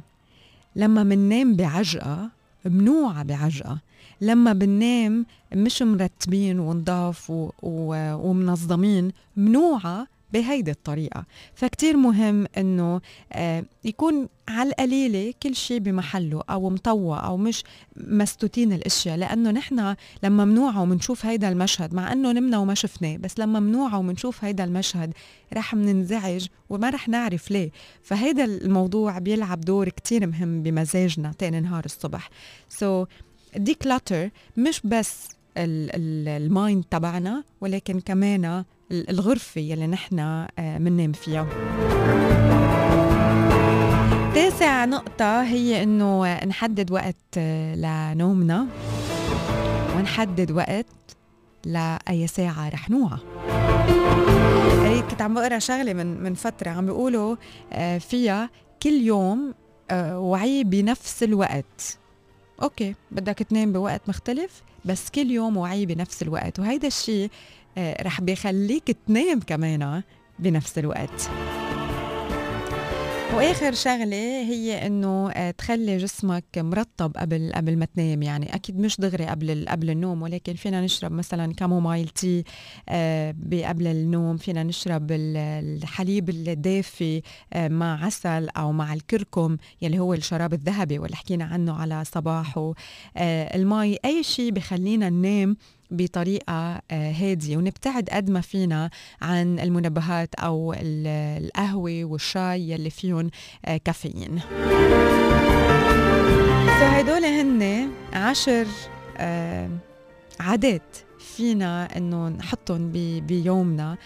لما 0.75 1.03
مننام 1.03 1.55
بعجقة 1.55 2.29
منوعة 2.65 3.23
بعجقة. 3.23 3.77
لما 4.21 4.53
بننام 4.53 5.25
مش 5.53 5.81
مرتبين 5.81 6.59
ونضاف 6.59 7.29
و... 7.29 7.51
و... 7.61 8.13
ومنظمين 8.15 9.11
منوعة 9.37 10.07
بهيدي 10.33 10.71
الطريقة. 10.71 11.25
فكتير 11.55 11.97
مهم 11.97 12.47
إنه 12.57 13.01
آه 13.33 13.65
يكون 13.83 14.27
على 14.47 14.69
القليلة 14.69 15.33
كل 15.43 15.55
شيء 15.55 15.79
بمحله 15.79 16.43
أو 16.49 16.69
مطوع 16.69 17.25
أو 17.25 17.37
مش 17.37 17.63
مستوتين 17.97 18.73
الأشياء. 18.73 19.17
لأنه 19.17 19.51
نحن 19.51 19.95
لما 20.23 20.45
منوعة 20.45 20.81
ومنشوف 20.81 21.25
هيدا 21.25 21.49
المشهد 21.49 21.93
مع 21.93 22.11
إنه 22.13 22.31
نمنا 22.31 22.57
وما 22.57 22.73
شفناه 22.73 23.17
بس 23.17 23.39
لما 23.39 23.59
منوعة 23.59 23.97
ومنشوف 23.99 24.43
هيدا 24.43 24.63
المشهد 24.63 25.13
رح 25.53 25.73
مننزعج 25.73 26.47
وما 26.69 26.89
رح 26.89 27.09
نعرف 27.09 27.51
ليه. 27.51 27.71
فهيدا 28.03 28.45
الموضوع 28.45 29.19
بيلعب 29.19 29.61
دور 29.61 29.89
كتير 29.89 30.27
مهم 30.27 30.63
بمزاجنا 30.63 31.31
تاني 31.37 31.59
نهار 31.59 31.85
الصبح. 31.85 32.29
سو 32.69 33.05
so, 33.05 34.29
مش 34.57 34.81
بس 34.83 35.27
المايند 35.57 36.83
تبعنا 36.83 37.43
ولكن 37.61 37.99
كمان 37.99 38.63
الغرفة 38.93 39.61
يلي 39.61 39.87
نحن 39.87 40.19
آه، 40.19 41.11
فيها. 41.13 41.47
تاسع 44.35 44.85
نقطة 44.85 45.41
هي 45.43 45.83
إنه 45.83 46.43
نحدد 46.45 46.91
وقت 46.91 47.15
آه، 47.37 47.75
لنومنا 47.75 48.67
ونحدد 49.97 50.51
وقت 50.51 50.85
لأي 51.65 52.27
ساعة 52.27 52.69
رح 52.69 52.89
نوعى. 52.89 53.17
كنت 55.09 55.21
عم 55.21 55.33
بقرأ 55.33 55.59
شغلة 55.59 55.93
من 55.93 56.23
من 56.23 56.33
فترة 56.33 56.69
عم 56.69 56.85
بيقولوا 56.85 57.35
آه، 57.73 57.97
فيها 57.97 58.49
كل 58.83 58.93
يوم 59.01 59.53
وعي 59.93 60.63
بنفس 60.63 61.23
الوقت. 61.23 61.97
أوكي 62.61 62.95
بدك 63.11 63.37
تنام 63.37 63.73
بوقت 63.73 64.01
مختلف 64.09 64.61
بس 64.85 65.09
كل 65.09 65.31
يوم 65.31 65.57
وعي 65.57 65.85
بنفس 65.85 66.21
الوقت. 66.21 66.59
وهيدا 66.59 66.87
الشيء 66.87 67.29
رح 67.77 68.21
بيخليك 68.21 68.97
تنام 69.07 69.39
كمان 69.39 70.03
بنفس 70.39 70.77
الوقت. 70.77 71.29
وآخر 73.33 73.73
شغلة 73.73 74.41
هي 74.49 74.87
إنه 74.87 75.31
آه، 75.31 75.51
تخلي 75.51 75.97
جسمك 75.97 76.45
مرطب 76.57 77.17
قبل 77.17 77.51
قبل 77.55 77.77
ما 77.77 77.85
تنام. 77.85 78.23
يعني 78.23 78.55
أكيد 78.55 78.79
مش 78.79 78.99
دغري 78.99 79.25
قبل 79.25 79.65
قبل 79.69 79.89
النوم 79.89 80.21
ولكن 80.21 80.53
فينا 80.53 80.81
نشرب 80.81 81.11
مثلا 81.11 81.53
chamomile 81.53 82.07
tea 82.07 82.43
آه، 82.89 83.35
قبل 83.65 83.87
النوم. 83.87 84.37
فينا 84.37 84.63
نشرب 84.63 85.07
الحليب 85.11 86.29
الدافي 86.29 87.21
مع 87.55 88.05
عسل 88.05 88.49
أو 88.49 88.71
مع 88.71 88.93
الكركم 88.93 89.57
يلي 89.81 89.99
هو 89.99 90.13
الشراب 90.13 90.53
الذهبي 90.53 90.99
واللي 90.99 91.15
حكينا 91.15 91.45
عنه 91.45 91.73
على 91.73 92.03
صباحو. 92.05 92.73
المي 93.17 93.97
أي 94.05 94.23
شيء 94.23 94.51
بخلينا 94.51 95.09
ننام 95.09 95.57
بطريقة 95.91 96.81
آه، 96.91 97.11
هادية. 97.11 97.57
ونبتعد 97.57 98.09
قد 98.09 98.29
ما 98.29 98.41
فينا 98.41 98.89
عن 99.21 99.59
المنبهات 99.59 100.35
أو 100.35 100.75
القهوة 100.77 102.03
والشاي 102.03 102.69
يلي 102.69 102.89
فيهم 102.89 103.29
آه، 103.65 103.77
كافيين. 103.77 104.39
فهدول 106.79 107.25
هن 107.25 107.89
عشر 108.13 108.67
آه، 109.17 109.69
عادات 110.39 110.97
فينا 111.19 111.97
انه 111.97 112.29
نحطهم 112.29 112.91
بيومنا. 113.21 113.97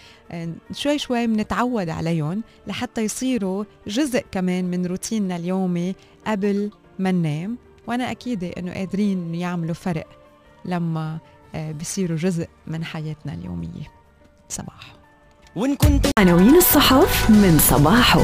شوي 0.72 0.98
شوي 0.98 1.26
بنتعود 1.26 1.88
عليهم 1.88 2.42
لحتى 2.66 3.00
يصيروا 3.04 3.64
جزء 3.86 4.24
كمان 4.30 4.64
من 4.64 4.86
روتيننا 4.86 5.36
اليومي 5.36 5.94
قبل 6.26 6.70
ما 6.98 7.12
ننام. 7.12 7.58
وأنا 7.86 8.10
أكيدة 8.10 8.48
انه 8.58 8.72
قادرين 8.74 9.34
يعملوا 9.34 9.74
فرق 9.74 10.06
لما 10.64 11.18
بصيروا 11.80 12.16
جزء 12.16 12.48
من 12.66 12.84
حياتنا 12.84 13.34
اليومية. 13.34 13.92
صباح. 14.48 14.94
وإن 15.56 15.76
كنت 15.76 16.06
عناوين 16.18 16.56
الصحف 16.56 17.30
من 17.30 17.58
صباحه. 17.58 18.20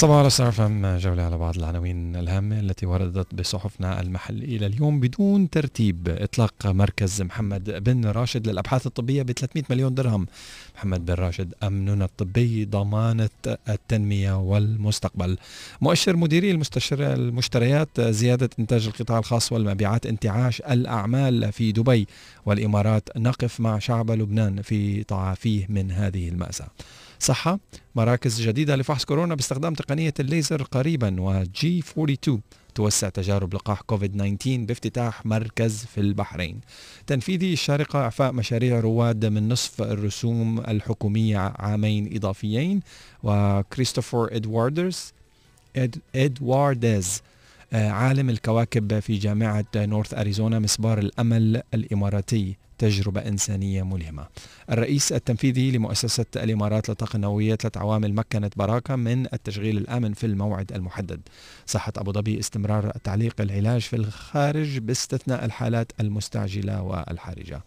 صباح 0.00 0.24
الخير 0.24 0.50
فهم 0.50 0.96
جولة 0.96 1.22
على 1.22 1.38
بعض 1.38 1.56
العناوين 1.56 2.16
الهامة 2.16 2.60
التي 2.60 2.86
وردت 2.86 3.34
بصحفنا 3.34 4.00
المحلية 4.00 4.58
لليوم 4.58 5.00
بدون 5.00 5.50
ترتيب. 5.50 6.08
إطلاق 6.08 6.66
مركز 6.66 7.22
محمد 7.22 7.84
بن 7.84 8.06
راشد 8.06 8.48
للأبحاث 8.48 8.86
الطبية 8.86 9.22
ب 9.22 9.32
300 9.32 9.64
مليون 9.70 9.94
درهم. 9.94 10.26
محمد 10.76 11.06
بن 11.06 11.14
راشد 11.14 11.54
أمننا 11.62 12.04
الطبي 12.04 12.64
ضمانة 12.64 13.28
التنمية 13.68 14.36
والمستقبل. 14.38 15.38
مؤشر 15.80 16.16
مديري 16.16 16.62
المشتريات 17.00 18.00
زيادة 18.00 18.50
إنتاج 18.58 18.86
القطاع 18.86 19.18
الخاص 19.18 19.52
والمبيعات 19.52 20.06
انتعاش 20.06 20.60
الأعمال 20.60 21.52
في 21.52 21.72
دبي 21.72 22.06
والإمارات 22.46 23.08
نقف 23.16 23.60
مع 23.60 23.78
شعب 23.78 24.10
لبنان 24.10 24.62
في 24.62 25.04
تعافيه 25.04 25.66
من 25.68 25.92
هذه 25.92 26.28
المأساة. 26.28 26.68
صحة 27.20 27.58
مراكز 27.94 28.40
جديدة 28.40 28.76
لفحص 28.76 29.04
كورونا 29.04 29.34
باستخدام 29.34 29.74
تقنية 29.74 30.14
الليزر 30.20 30.62
قريبا 30.62 31.20
وجي 31.20 31.78
42 31.78 32.40
توسع 32.74 33.08
تجارب 33.08 33.54
لقاح 33.54 33.80
كوفيد 33.80 34.36
19 34.38 34.64
بافتتاح 34.64 35.26
مركز 35.26 35.84
في 35.84 36.00
البحرين. 36.00 36.60
تنفيذي 37.06 37.52
الشارقة 37.52 37.98
إعفاء 37.98 38.32
مشاريع 38.32 38.80
رواد 38.80 39.26
من 39.26 39.48
نصف 39.48 39.82
الرسوم 39.82 40.60
الحكومية 40.60 41.38
عامين 41.38 42.16
إضافيين 42.16 42.80
وكريستوفر 43.22 44.28
إدواردز 46.14 47.22
آه، 47.72 47.90
عالم 47.90 48.30
الكواكب 48.30 49.00
في 49.00 49.18
جامعة 49.18 49.64
نورث 49.76 50.14
أريزونا 50.14 50.58
مسبار 50.58 50.98
الأمل 50.98 51.62
الإماراتي. 51.74 52.56
تجربة 52.80 53.20
إنسانية 53.20 53.82
ملهمة. 53.82 54.26
الرئيس 54.70 55.12
التنفيذي 55.12 55.70
لمؤسسة 55.70 56.24
الإمارات 56.36 56.88
للطاقة 56.88 57.16
النووية 57.16 57.54
ثلاث 57.54 57.76
عوامل 57.76 58.14
مكنت 58.14 58.58
براكة 58.58 58.96
من 58.96 59.26
التشغيل 59.26 59.78
الآمن 59.78 60.12
في 60.12 60.26
الموعد 60.26 60.72
المحدد. 60.72 61.20
صحة 61.66 61.92
أبو 61.96 62.12
ظبي 62.12 62.38
استمرار 62.38 62.90
تعليق 63.04 63.40
العلاج 63.40 63.80
في 63.80 63.96
الخارج 63.96 64.78
باستثناء 64.78 65.44
الحالات 65.44 65.92
المستعجلة 66.00 66.82
والحرجة 66.82 67.62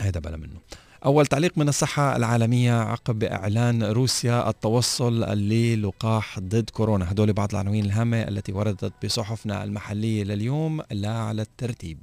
هذا 0.00 0.20
بلا 0.20 0.36
منه. 0.36 0.60
أول 1.04 1.26
تعليق 1.26 1.58
من 1.58 1.68
الصحة 1.68 2.16
العالمية 2.16 2.72
عقب 2.72 3.24
إعلان 3.24 3.82
روسيا 3.82 4.50
التوصل 4.50 5.20
للقاح 5.24 6.38
ضد 6.40 6.70
كورونا. 6.70 7.12
هدول 7.12 7.32
بعض 7.32 7.48
العناوين 7.52 7.84
الهامة 7.84 8.22
التي 8.22 8.52
وردت 8.52 8.92
بصحفنا 9.04 9.64
المحلية 9.64 10.24
لليوم 10.24 10.82
لا 10.90 11.12
على 11.12 11.42
الترتيب. 11.42 11.98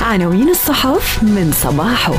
عناوين 0.00 0.48
الصحف 0.48 1.22
من 1.22 1.52
صباحه 1.52 2.14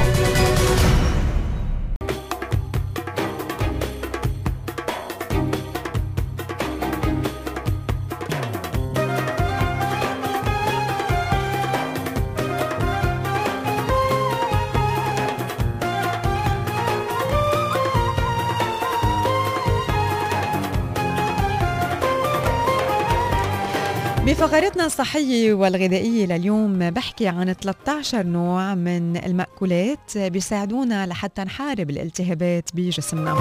بفقرتنا 24.41 24.85
الصحية 24.85 25.53
والغذائية 25.53 26.25
لليوم 26.25 26.89
بحكي 26.89 27.27
عن 27.27 27.53
13 27.53 28.25
نوع 28.25 28.75
من 28.75 29.17
المأكولات 29.17 30.17
بيساعدونا 30.17 31.07
لحتى 31.07 31.41
نحارب 31.41 31.89
الالتهابات 31.89 32.69
بجسمنا. 32.73 33.33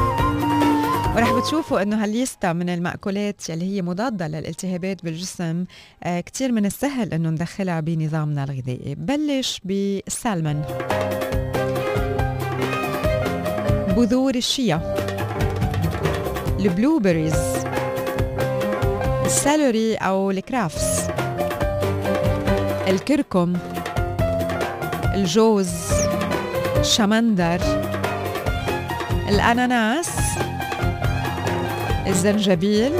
ورح 1.16 1.33
بتشوفوا 1.33 1.83
إنه 1.83 2.04
هالليستا 2.04 2.52
من 2.52 2.69
المأكولات 2.69 3.50
اللي 3.50 3.64
هي 3.64 3.83
مضادة 3.83 4.28
للالتهابات 4.28 5.04
بالجسم 5.04 5.64
آه 6.02 6.21
كتير 6.21 6.52
من 6.52 6.66
السهل 6.66 7.12
إنه 7.14 7.30
ندخلها 7.30 7.80
بنظامنا 7.80 8.45
الغذائي. 8.45 8.95
بلش 8.95 9.61
بالسالمون 9.64 10.62
بذور 13.97 14.35
الشيا. 14.35 14.95
ال 16.61 16.69
blueberries 16.69 17.59
ال 19.30 19.40
celery 19.40 19.95
أو 19.95 20.30
الكرافس. 20.30 21.08
الكركم 22.88 23.52
الجوز 25.14 25.71
الشمندر 26.76 27.60
الأناناس 29.28 30.10
الزنجبيل 32.06 32.93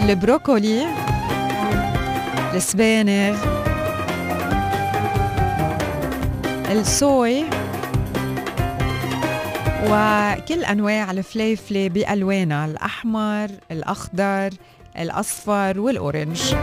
البروكولي 0.00 0.86
السبانخ 2.54 3.36
الصويا 6.72 7.44
وكل 9.84 10.64
أنواع 10.64 11.10
الفليفلة 11.10 11.88
بألوانها 11.88 12.64
الأحمر 12.66 13.48
الأخضر 13.70 14.50
الأصفر 14.98 15.80
والأورنج. 15.80 16.54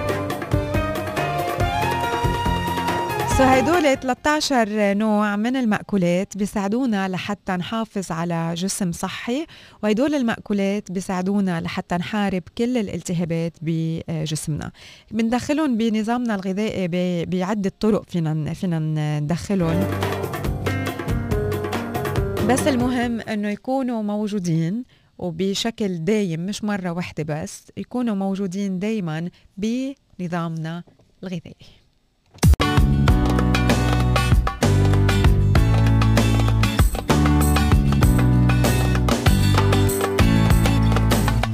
سو 3.38 3.44
هيدول 3.44 3.98
13 3.98 4.94
نوع 4.94 5.36
من 5.36 5.56
المأكولات 5.56 6.38
بيساعدونا 6.38 7.10
لحتى 7.10 7.52
نحافظ 7.52 8.12
على 8.12 8.54
جسم 8.58 8.92
صحي 8.92 9.46
وهدول 9.84 10.16
المأكولات 10.16 10.92
بيساعدونا 10.92 11.62
لحتى 11.62 11.96
نحارب 11.96 12.44
كل 12.58 12.78
الالتهابات 12.78 13.54
بجسمنا. 13.62 14.72
بندخلهم 15.12 15.78
بنظامنا 15.78 16.36
الغذائي 16.36 16.88
بعدة 17.26 17.72
طرق 17.80 18.10
فينا 18.10 18.54
فينا 18.54 18.80
ندخلهم. 19.20 19.88
بس 22.50 22.68
المهم 22.68 23.22
إنه 23.22 23.50
يكونوا 23.50 24.04
موجودين 24.04 24.84
وبشكل 25.18 25.98
دايم 26.06 26.46
مش 26.46 26.64
مرة 26.64 26.90
واحدة 26.90 27.24
بس 27.24 27.72
يكونوا 27.78 28.16
موجودين 28.16 28.80
دايما 28.80 29.30
بنظامنا 29.58 30.84
الغذائي. 31.24 31.83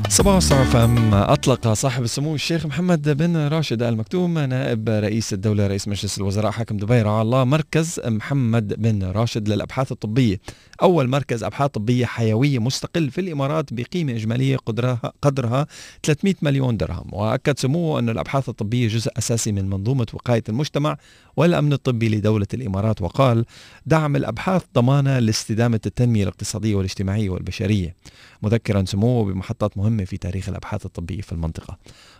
صباح 0.10 0.36
الصباح 0.36 0.64
فم 0.64 1.14
أطلق 1.14 1.74
صاحب 1.74 2.04
السمو 2.04 2.36
الشيخ 2.36 2.66
محمد 2.66 3.10
بن 3.18 3.38
راشد 3.48 3.84
آل 3.84 3.98
مكتوم 3.98 4.40
نائب 4.40 4.90
رئيس 4.90 5.34
الدولة 5.34 5.68
رئيس 5.68 5.88
مجلس 5.88 6.18
الوزراء 6.18 6.52
حاكم 6.52 6.78
دبي 6.78 7.02
رعاه 7.02 7.22
الله 7.22 7.44
مركز 7.44 8.00
محمد 8.06 8.82
بن 8.82 9.04
راشد 9.04 9.50
للأبحاث 9.50 9.92
الطبية. 9.92 10.40
أول 10.82 11.08
مركز 11.08 11.44
أبحاث 11.44 11.72
طبية 11.72 12.06
حيوية 12.06 12.60
مستقل 12.60 13.10
في 13.10 13.22
الإمارات 13.22 13.74
بقيمة 13.74 14.14
إجمالية 14.14 14.58
قدرها, 14.58 15.14
قدرها 15.22 15.68
300 16.04 16.36
مليون 16.42 16.78
درهم. 16.78 17.14
وأكد 17.14 17.60
سموه 17.60 18.00
أن 18.00 18.10
الأبحاث 18.10 18.50
الطبية 18.50 18.88
جزء 18.88 19.12
أساسي 19.18 19.52
من 19.52 19.70
منظومة 19.70 20.08
وقاية 20.14 20.44
المجتمع 20.50 20.98
والأمن 21.40 21.74
الطبي 21.74 22.10
لدولة 22.10 22.48
الإمارات 22.54 23.02
وقال 23.02 23.46
دعم 23.86 24.16
الأبحاث 24.16 24.64
ضمانة 24.76 25.20
لاستدامة 25.20 25.80
التنمية 25.86 26.24
الاقتصادية 26.24 26.76
والاجتماعية 26.76 27.30
والبشرية. 27.30 27.96
مذكرا 28.44 28.84
سموه 28.86 29.26
بمحطات 29.26 29.78
مهمة 29.78 30.06
في 30.06 30.18
تاريخ 30.18 30.50
الأبحاث 30.50 30.86
الطبية 30.86 31.22
في 31.22 31.32
المنطقة. 31.32 31.78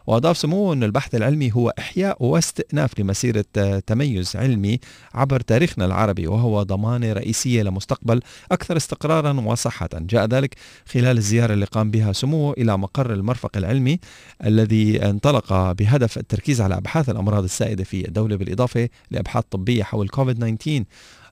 وأضاف 0.08 0.38
سموه 0.38 0.74
أن 0.74 0.84
البحث 0.84 1.16
العلمي 1.16 1.52
هو 1.54 1.74
إحياء 1.80 2.24
واستئناف 2.24 3.00
لمسيرة 3.00 3.46
تميز 3.88 4.36
علمي 4.36 4.80
عبر 5.14 5.40
تاريخنا 5.40 5.86
العربي 5.86 6.28
وهو 6.28 6.64
ضمانة 6.64 7.14
رئيسية 7.14 7.64
لمستقبل 7.64 8.22
أكثر 8.52 8.78
استقرارا 8.78 9.42
وصحة. 9.42 9.90
جاء 9.94 10.26
ذلك 10.26 10.56
خلال 10.86 11.18
الزيارة 11.18 11.54
اللي 11.54 11.66
قام 11.66 11.92
بها 11.92 12.14
سموه 12.14 12.54
إلى 12.58 12.78
مقر 12.78 13.14
المرفق 13.14 13.58
العلمي 13.58 14.00
الذي 14.46 15.06
انطلق 15.06 15.72
بهدف 15.72 16.18
التركيز 16.18 16.62
على 16.62 16.78
أبحاث 16.78 17.10
الأمراض 17.10 17.44
السائدة 17.44 17.84
في 17.84 18.08
الدولة 18.08 18.36
بالإضافة 18.36 18.90
لأبحاث 19.12 19.44
طبية 19.52 19.84
حول 19.84 20.10
كوفيد 20.10 20.58
19 20.58 20.84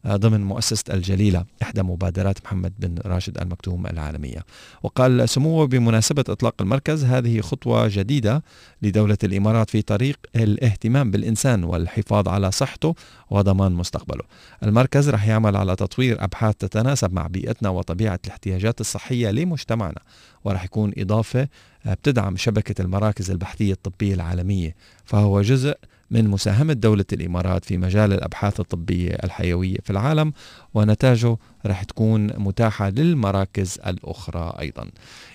ضمن 0.07 0.43
مؤسسة 0.43 0.83
الجليلة 0.93 1.45
إحدى 1.61 1.83
مبادرات 1.83 2.37
محمد 2.45 2.73
بن 2.79 2.95
راشد 3.05 3.37
المكتوم 3.37 3.87
العالمية. 3.87 4.45
وقال 4.83 5.29
سموه 5.29 5.67
بمناسبة 5.67 6.23
إطلاق 6.29 6.55
المركز 6.61 7.03
هذه 7.03 7.41
خطوة 7.41 7.87
جديدة 7.87 8.43
لدولة 8.81 9.17
الإمارات 9.23 9.69
في 9.69 9.81
طريق 9.81 10.19
الاهتمام 10.35 11.11
بالإنسان 11.11 11.63
والحفاظ 11.63 12.27
على 12.27 12.51
صحته 12.51 12.95
وضمان 13.29 13.71
مستقبله. 13.71 14.23
المركز 14.63 15.09
رح 15.09 15.27
يعمل 15.27 15.55
على 15.55 15.75
تطوير 15.75 16.23
أبحاث 16.23 16.55
تتناسب 16.55 17.13
مع 17.13 17.27
بيئتنا 17.27 17.69
وطبيعة 17.69 18.19
الاحتياجات 18.25 18.81
الصحية 18.81 19.31
لمجتمعنا 19.31 19.99
ورح 20.43 20.63
يكون 20.63 20.93
إضافة 20.97 21.47
بتدعم 21.85 22.37
شبكة 22.37 22.81
المراكز 22.81 23.31
البحثية 23.31 23.73
الطبية 23.73 24.13
العالمية 24.13 24.75
فهو 25.05 25.41
جزء 25.41 25.75
من 26.11 26.27
مساهمة 26.27 26.73
دولة 26.73 27.05
الإمارات 27.13 27.65
في 27.65 27.77
مجال 27.77 28.13
الأبحاث 28.13 28.59
الطبية 28.59 29.11
الحيوية 29.23 29.77
في 29.83 29.89
العالم 29.89 30.33
ونتاجه 30.73 31.37
رح 31.65 31.83
تكون 31.83 32.27
متاحة 32.37 32.89
للمراكز 32.89 33.79
الأخرى 33.87 34.53
أيضا. 34.59 34.89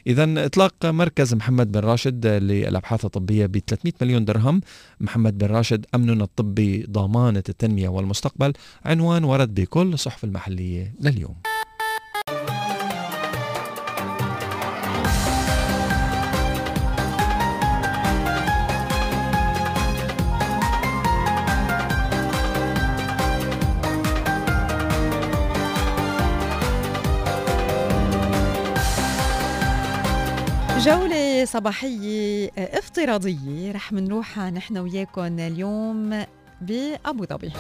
إذا 0.06 0.46
إطلاق 0.46 0.87
مركز 0.87 1.35
محمد 1.35 1.72
بن 1.72 1.80
راشد 1.80 2.26
للأبحاث 2.26 3.04
الطبية 3.04 3.46
ب 3.46 3.58
300 3.58 3.92
مليون 4.02 4.24
درهم. 4.24 4.61
محمد 5.00 5.38
بن 5.38 5.46
راشد 5.46 5.87
أمننا 5.94 6.24
الطبي 6.24 6.87
ضمانة 6.90 7.42
التنمية 7.48 7.88
والمستقبل 7.88 8.52
عنوان 8.85 9.24
ورد 9.24 9.54
بكل 9.54 9.92
الصحف 9.92 10.24
المحلية 10.24 10.94
لليوم. 11.00 11.35
صباحية 31.44 32.50
افتراضية 32.57 33.72
رح 33.72 33.92
منروحها 33.92 34.50
نحن 34.50 34.78
وياكم 34.78 35.38
اليوم 35.38 36.24
بأبو 36.61 37.24
ظبي. 37.24 37.52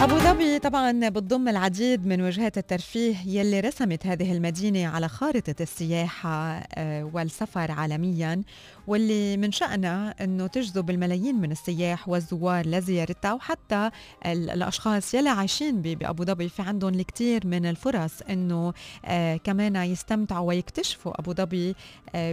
أبو 0.00 0.18
ظبي 0.18 0.58
طبعا 0.58 1.08
بتضم 1.08 1.48
العديد 1.48 2.06
من 2.06 2.20
وجهات 2.20 2.58
الترفيه 2.58 3.16
يلي 3.26 3.60
رسمت 3.60 4.06
هذه 4.06 4.32
المدينة 4.32 4.86
على 4.86 5.08
خارطة 5.08 5.54
السياحة 5.60 6.28
آه، 6.74 7.10
والسفر 7.14 7.70
عالميا 7.72 8.42
واللي 8.86 9.36
من 9.36 9.52
شأنها 9.52 10.24
أنه 10.24 10.46
تجذب 10.46 10.90
الملايين 10.90 11.40
من 11.40 11.52
السياح 11.52 12.08
والزوار 12.08 12.66
لزيارتها 12.66 13.32
وحتى 13.32 13.90
الأشخاص 14.26 15.14
يلي 15.14 15.28
عايشين 15.28 15.82
بأبو 15.82 16.24
ظبي. 16.24 16.48
في 16.48 16.62
عندهم 16.62 16.94
الكثير 16.94 17.46
من 17.46 17.66
الفرص 17.66 18.22
أنه 18.30 18.72
آه، 19.04 19.36
كمان 19.36 19.76
يستمتعوا 19.76 20.48
ويكتشفوا 20.48 21.20
أبو 21.20 21.32
ظبي 21.32 21.74
آه، 22.14 22.32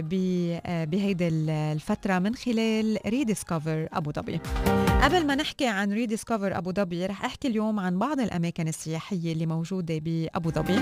بهيدي 0.84 1.28
الفترة 1.28 2.18
من 2.18 2.34
خلال 2.34 2.98
rediscover 3.06 3.88
أبو 3.92 4.12
ظبي. 4.12 4.40
قبل 5.04 5.26
ما 5.26 5.34
نحكي 5.34 5.66
عن 5.66 5.92
rediscover 5.92 6.58
أبو 6.58 6.72
ظبي 6.72 7.06
رح 7.06 7.24
أحكي 7.24 7.48
اليوم 7.48 7.80
عن 7.80 7.98
بعض 7.98 8.20
الأماكن 8.20 8.68
السياحية 8.68 9.32
اللي 9.32 9.46
موجودة 9.46 9.98
بأبو 9.98 10.50
ظبي. 10.50 10.78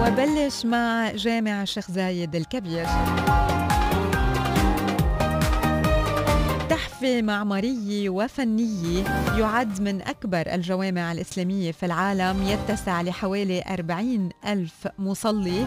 وبلش 0.00 0.66
مع 0.66 1.10
جامع 1.10 1.62
الشيخ 1.62 1.90
زايد 1.90 2.36
الكبير. 2.36 2.86
تحفة 7.04 7.22
معمارية 7.22 8.10
وفنية 8.10 9.04
يعد 9.38 9.80
من 9.80 10.02
أكبر 10.02 10.54
الجوامع 10.54 11.12
الإسلامية 11.12 11.72
في 11.72 11.86
العالم 11.86 12.42
يتسع 12.42 13.02
لحوالي 13.02 13.64
40 13.70 14.28
ألف 14.46 14.88
مصلي. 14.98 15.66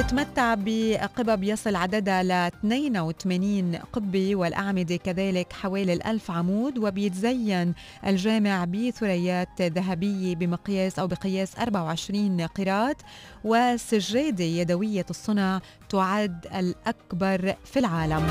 بيتمتع 0.00 0.54
بقبب 0.58 1.44
يصل 1.44 1.76
عددها 1.76 2.22
ل 2.22 2.32
82 2.32 3.76
قبة 3.76 4.36
والأعمدة 4.36 4.96
كذلك 4.96 5.52
حوالي 5.52 5.92
الألف 5.92 6.30
عمود 6.30 6.78
وبيتزين 6.78 7.74
الجامع 8.06 8.64
بثريات 8.64 9.62
ذهبية 9.62 10.36
بمقياس 10.36 10.98
أو 10.98 11.06
بقياس 11.06 11.58
24 11.58 12.40
قيراط 12.40 12.96
وسجادة 13.44 14.44
يدوية 14.44 15.06
الصنع 15.10 15.60
تعد 15.88 16.46
الأكبر 16.54 17.54
في 17.64 17.78
العالم. 17.78 18.26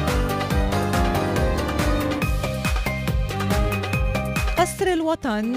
قصر 4.70 4.88
الوطن. 4.88 5.56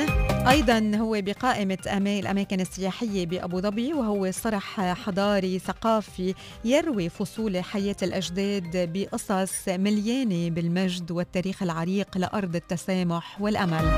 أيضا 0.49 0.93
هو 0.97 1.21
بقائمة 1.21 1.79
الأماكن 1.87 2.61
السياحية 2.61 3.27
بأبو 3.27 3.61
ظبي 3.61 3.93
وهو 3.93 4.31
صرح 4.31 4.81
حضاري 4.81 5.59
ثقافي 5.59 6.35
يروي 6.65 7.09
فصول 7.09 7.65
حياة 7.65 7.97
الأجداد 8.03 8.93
بقصص 8.93 9.69
مليانة 9.69 10.51
بالمجد 10.51 11.11
والتاريخ 11.11 11.63
العريق 11.63 12.19
لأرض 12.19 12.57
التسامح 12.57 13.41
والأمل. 13.41 13.91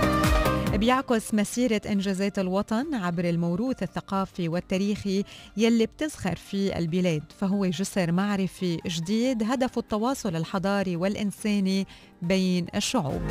بيعكس 0.75 1.35
مسيرة 1.35 1.81
إنجازات 1.87 2.39
الوطن 2.39 2.95
عبر 2.95 3.25
الموروث 3.25 3.83
الثقافي 3.83 4.49
والتاريخي 4.49 5.25
يلي 5.57 5.87
بتزخر 5.87 6.37
في 6.37 6.79
البلاد. 6.79 7.23
فهو 7.39 7.67
جسر 7.67 8.13
معرفي 8.13 8.79
جديد 8.87 9.43
هدفه 9.43 9.79
التواصل 9.79 10.37
الحضاري 10.37 10.97
والإنساني 10.97 11.87
بين 12.23 12.67
الشعوب. 12.75 13.23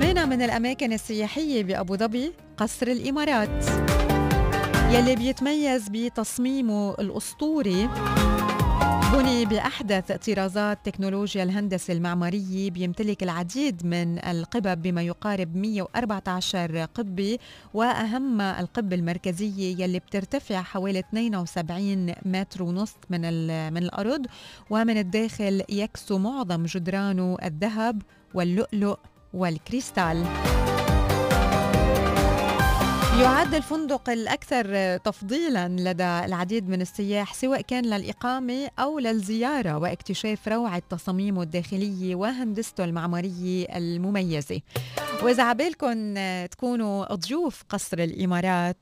كمان 0.00 0.28
من 0.28 0.42
الأماكن 0.42 0.92
السياحية 0.92 1.62
بأبو 1.62 1.96
ظبي 1.96 2.32
قصر 2.56 2.86
الإمارات 2.86 3.64
يلي 4.90 5.16
بيتميز 5.16 5.88
بتصميمه 5.88 6.94
الأسطوري 6.94 7.88
بني 9.12 9.44
بأحدث 9.44 10.12
طرازات 10.12 10.78
تكنولوجيا 10.86 11.42
الهندسة 11.42 11.92
المعمارية 11.92 12.70
بيمتلك 12.70 13.22
العديد 13.22 13.86
من 13.86 14.24
القبب 14.24 14.82
بما 14.82 15.02
يقارب 15.02 15.56
114 15.56 16.84
قبة 16.84 17.38
وأهم 17.74 18.40
القبة 18.40 18.96
المركزية 18.96 19.82
يلي 19.84 19.98
بترتفع 19.98 20.62
حوالي 20.62 20.98
72 20.98 22.14
متر 22.24 22.62
ونص 22.62 22.94
من, 23.10 23.20
من 23.72 23.82
الأرض 23.82 24.26
ومن 24.70 24.98
الداخل 24.98 25.62
يكسو 25.68 26.18
معظم 26.18 26.64
جدرانه 26.64 27.36
الذهب 27.44 28.02
واللؤلؤ 28.34 28.98
والكريستال. 29.34 30.26
يعد 33.20 33.54
الفندق 33.54 34.10
الأكثر 34.10 34.96
تفضيلا 34.96 35.68
لدى 35.68 36.04
العديد 36.04 36.68
من 36.68 36.80
السياح 36.80 37.34
سواء 37.34 37.60
كان 37.60 37.84
للإقامة 37.84 38.70
أو 38.78 38.98
للزيارة 38.98 39.78
واكتشاف 39.78 40.48
روعة 40.48 40.82
تصاميمه 40.90 41.42
الداخلية 41.42 42.14
وهندسته 42.14 42.84
المعمارية 42.84 43.66
المميزة. 43.76 44.60
وإذا 45.22 45.42
عبالكم 45.42 46.14
تكونوا 46.46 47.14
ضيوف 47.14 47.62
قصر 47.68 47.98
الإمارات 47.98 48.76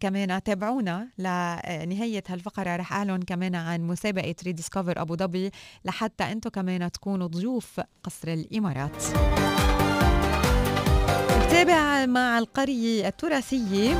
كمان 0.00 0.42
تابعونا 0.42 1.08
لنهاية 1.18 2.24
هالفقرة. 2.28 2.76
رح 2.76 2.92
أعلن 2.92 3.22
كمان 3.22 3.54
عن 3.54 3.80
مسابقة 3.80 4.34
ريديسكفر 4.44 5.00
أبو 5.00 5.16
ظبي 5.16 5.50
لحتى 5.84 6.24
أنتم 6.24 6.50
كمان 6.50 6.92
تكونوا 6.92 7.26
ضيوف 7.26 7.80
قصر 8.02 8.28
الإمارات. 8.28 9.04
نتابع 11.58 12.06
مع 12.06 12.38
القرية 12.38 13.08
التراثية 13.08 13.94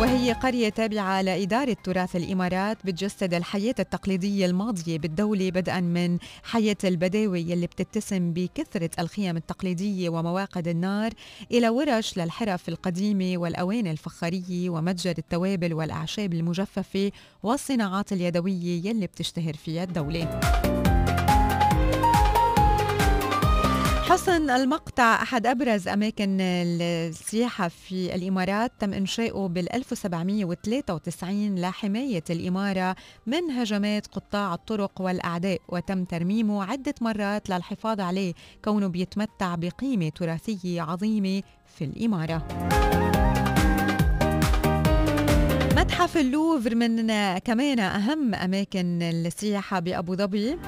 وهي 0.00 0.32
قرية 0.32 0.68
تابعة 0.68 1.22
لإدارة 1.22 1.76
تراث 1.84 2.16
الإمارات 2.16 2.78
بتجسد 2.86 3.34
الحياة 3.34 3.74
التقليدية 3.78 4.46
الماضية 4.46 4.98
بالدولة 4.98 5.50
بدءا 5.50 5.80
من 5.80 6.18
حياة 6.42 6.76
البداوي 6.84 7.40
يلي 7.40 7.66
بتتسم 7.66 8.32
بكثرة 8.32 8.90
الخيم 8.98 9.36
التقليدية 9.36 10.08
ومواقد 10.08 10.68
النار 10.68 11.12
إلى 11.52 11.68
ورش 11.68 12.18
للحرف 12.18 12.68
القديمة 12.68 13.38
والأواني 13.38 13.90
الفخارية 13.90 14.70
ومتجر 14.70 15.14
التوابل 15.18 15.74
والأعشاب 15.74 16.32
المجففة 16.32 17.12
والصناعات 17.42 18.12
اليدوية 18.12 18.86
يلي 18.86 19.06
بتشتهر 19.06 19.54
فيها 19.54 19.84
الدولة. 19.84 20.40
حصن 24.10 24.50
المقطع 24.50 25.22
أحد 25.22 25.46
أبرز 25.46 25.88
أماكن 25.88 26.40
السياحة 26.40 27.68
في 27.68 28.14
الإمارات 28.14 28.72
تم 28.78 28.92
إنشاؤه 28.92 29.48
بال 29.48 29.72
1793 29.74 31.54
لحماية 31.60 32.24
الإمارة 32.30 32.96
من 33.26 33.50
هجمات 33.50 34.06
قطاع 34.06 34.54
الطرق 34.54 35.00
والأعداء 35.00 35.60
وتم 35.68 36.04
ترميمه 36.04 36.64
عدة 36.64 36.94
مرات 37.00 37.50
للحفاظ 37.50 38.00
عليه 38.00 38.34
كونه 38.64 38.86
بيتمتع 38.86 39.54
بقيمة 39.54 40.08
تراثية 40.08 40.82
عظيمة 40.82 41.42
في 41.66 41.84
الإمارة. 41.84 42.46
متحف 45.76 46.16
اللوفر 46.16 46.74
من 46.74 47.08
كمان 47.38 47.78
أهم 47.78 48.34
أماكن 48.34 49.02
السياحة 49.02 49.80
بأبو 49.80 50.14
ظبي. 50.14 50.58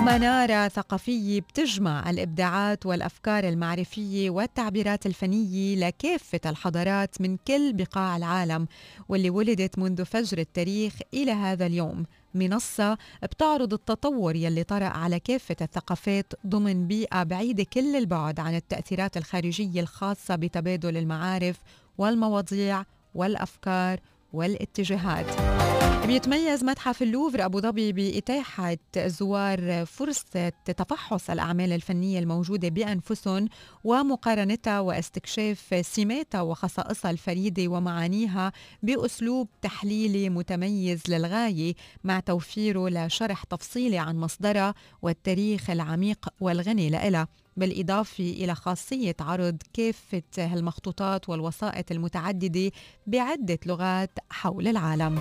منارة 0.00 0.68
ثقافية 0.68 1.40
بتجمع 1.40 2.10
الإبداعات 2.10 2.86
والأفكار 2.86 3.48
المعرفية 3.48 4.30
والتعبيرات 4.30 5.06
الفنية 5.06 5.76
لكافة 5.76 6.40
الحضارات 6.46 7.20
من 7.20 7.36
كل 7.36 7.72
بقاع 7.72 8.16
العالم 8.16 8.66
واللي 9.08 9.30
ولدت 9.30 9.78
منذ 9.78 10.04
فجر 10.04 10.38
التاريخ 10.38 10.94
إلى 11.14 11.32
هذا 11.32 11.66
اليوم. 11.66 12.06
منصة 12.34 12.98
بتعرض 13.22 13.72
التطور 13.72 14.36
يلي 14.36 14.64
طرأ 14.64 14.84
على 14.84 15.20
كافة 15.20 15.56
الثقافات 15.60 16.32
ضمن 16.46 16.86
بيئة 16.86 17.22
بعيدة 17.22 17.64
كل 17.72 17.96
البعد 17.96 18.40
عن 18.40 18.54
التأثيرات 18.54 19.16
الخارجية 19.16 19.80
الخاصة 19.80 20.36
بتبادل 20.36 20.96
المعارف 20.96 21.56
والمواضيع 21.98 22.84
والأفكار 23.14 24.00
والاتجاهات. 24.32 25.61
بيتميز 26.06 26.64
متحف 26.64 27.02
اللوفر 27.02 27.44
أبو 27.44 27.60
ظبي 27.60 27.92
بإتاحة 27.92 28.76
الزوار 28.96 29.86
فرصة 29.86 30.48
تفحص 30.48 31.30
الأعمال 31.30 31.72
الفنية 31.72 32.18
الموجودة 32.18 32.68
بأنفسهم 32.68 33.48
ومقارنتها 33.84 34.80
واستكشاف 34.80 35.74
سماتها 35.86 36.40
وخصائصها 36.40 37.10
الفريدة 37.10 37.68
ومعانيها 37.68 38.52
بأسلوب 38.82 39.48
تحليلي 39.62 40.28
متميز 40.30 41.02
للغاية 41.08 41.74
مع 42.04 42.20
توفيره 42.20 42.88
لشرح 42.88 43.44
تفصيلي 43.44 43.98
عن 43.98 44.16
مصدرها 44.16 44.74
والتاريخ 45.02 45.70
العميق 45.70 46.28
والغني 46.40 46.90
لها. 46.90 47.28
بالإضافة 47.56 48.24
إلى 48.24 48.54
خاصية 48.54 49.16
عرض 49.20 49.56
كافة 49.72 50.22
هالمخطوطات 50.38 51.28
والوسائط 51.28 51.92
المتعددة 51.92 52.70
بعدة 53.06 53.58
لغات 53.66 54.18
حول 54.30 54.68
العالم. 54.68 55.20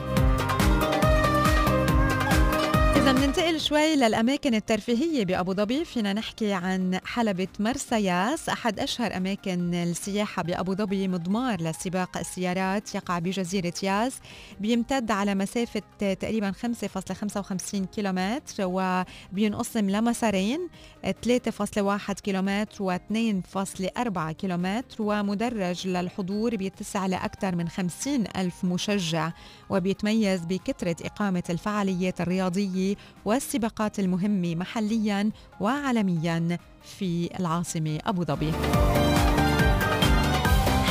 إذا 3.11 3.19
بننتقل 3.19 3.59
شوي 3.59 3.95
للأماكن 3.95 4.55
الترفيهية 4.55 5.25
بأبو 5.25 5.53
ظبي. 5.53 5.85
فينا 5.85 6.13
نحكي 6.13 6.53
عن 6.53 6.99
حلبة 7.05 7.47
مرسياس 7.59 8.49
أحد 8.49 8.79
أشهر 8.79 9.17
أماكن 9.17 9.73
السياحة 9.73 10.43
بأبو 10.43 10.75
ظبي 10.75 11.07
مضمار 11.07 11.61
لسباق 11.61 12.17
السيارات 12.17 12.95
يقع 12.95 13.19
بجزيرة 13.19 13.73
ياس 13.83 14.19
بيمتد 14.59 15.11
على 15.11 15.35
مسافة 15.35 15.81
تقريبا 15.99 16.51
5.55 16.51 17.85
كيلومتر 17.95 18.53
وبينقسم 18.59 19.89
لمسارين 19.89 20.69
3.1 21.05 22.11
كيلومتر 22.13 22.83
و 22.83 22.97
2.4 22.97 24.31
كيلومتر 24.31 24.95
ومدرج 24.99 25.87
للحضور 25.87 26.55
بيتسع 26.55 27.05
لأكثر 27.05 27.55
من 27.55 27.69
50 27.69 28.23
ألف 28.37 28.63
مشجع. 28.63 29.31
وبيتميز 29.71 30.41
بكثرة 30.45 30.95
إقامة 31.05 31.43
الفعاليات 31.49 32.21
الرياضية 32.21 32.95
والسباقات 33.25 33.99
المهمة 33.99 34.55
محليا 34.55 35.31
وعالميا 35.59 36.57
في 36.83 37.29
العاصمة 37.39 37.99
أبو 38.05 38.23
ظبي. 38.23 38.51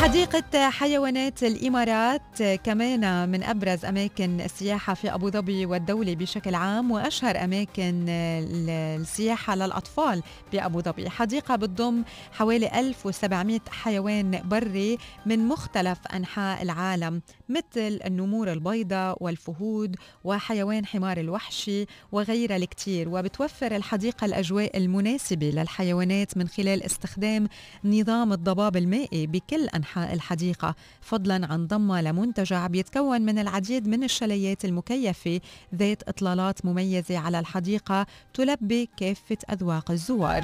حديقة 0.01 0.71
حيوانات 0.71 1.43
الإمارات 1.43 2.43
كمان 2.65 3.29
من 3.29 3.43
أبرز 3.43 3.85
أماكن 3.85 4.41
السياحة 4.41 4.95
في 4.95 5.15
أبو 5.15 5.31
ظبي 5.31 5.67
والدولة 5.67 6.15
بشكل 6.15 6.55
عام 6.55 6.91
وأشهر 6.91 7.45
أماكن 7.45 8.05
السياحة 8.09 9.55
للأطفال 9.55 10.23
بأبو 10.53 10.81
ظبي 10.81 11.11
حديقة 11.11 11.57
بتضم 11.57 12.03
حوالي 12.33 12.81
1700 12.81 13.61
حيوان 13.71 14.41
بري 14.45 14.99
من 15.27 15.49
مختلف 15.49 15.99
أنحاء 16.15 16.63
العالم 16.63 17.23
مثل 17.51 18.01
النمور 18.07 18.53
البيضاء 18.53 19.17
والفهود 19.21 19.97
وحيوان 20.25 20.87
حمار 20.87 21.21
الوحشي 21.21 21.87
وغيرها 22.13 22.57
الكثير 22.57 23.09
وبتوفر 23.09 23.77
الحديقة 23.77 24.25
الأجواء 24.25 24.77
المناسبة 24.79 25.51
للحيوانات 25.51 26.37
من 26.37 26.49
خلال 26.49 26.83
استخدام 26.83 27.49
نظام 27.85 28.33
الضباب 28.33 28.77
المائي 28.77 29.27
بكل 29.27 29.69
أنحاء 29.69 30.15
الحديقة. 30.15 30.75
فضلا 31.01 31.47
عن 31.53 31.67
ضمها 31.67 32.03
لمنتجع 32.03 32.67
بيتكون 32.67 33.23
من 33.23 33.39
العديد 33.39 33.89
من 33.89 34.05
الشاليات 34.05 34.65
المكيفة 34.65 35.41
ذات 35.75 36.09
إطلالات 36.09 36.65
مميزة 36.65 37.19
على 37.19 37.39
الحديقة 37.39 38.07
تلبي 38.35 38.89
كافة 38.97 39.39
أذواق 39.53 39.91
الزوار. 39.91 40.43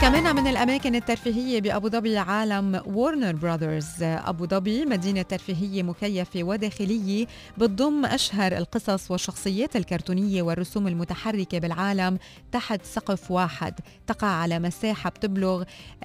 كمان 0.00 0.36
من 0.36 0.46
الأماكن 0.46 0.94
الترفيهية 0.94 1.60
بأبو 1.60 1.88
ظبي 1.88 2.18
عالم 2.18 2.82
وورنر 2.86 3.32
براذرز 3.32 4.02
أبو 4.02 4.46
ظبي 4.46 4.84
مدينة 4.84 5.22
ترفيهية 5.22 5.82
مكيفة 5.82 6.42
وداخلية 6.42 7.26
بتضم 7.58 8.04
أشهر 8.04 8.56
القصص 8.56 9.10
والشخصيات 9.10 9.76
الكرتونية 9.76 10.42
والرسوم 10.42 10.88
المتحركة 10.88 11.58
بالعالم 11.58 12.18
تحت 12.52 12.84
سقف 12.84 13.30
واحد. 13.30 13.74
تقع 14.06 14.26
على 14.26 14.58
مساحة 14.58 15.10
بتبلغ 15.10 15.64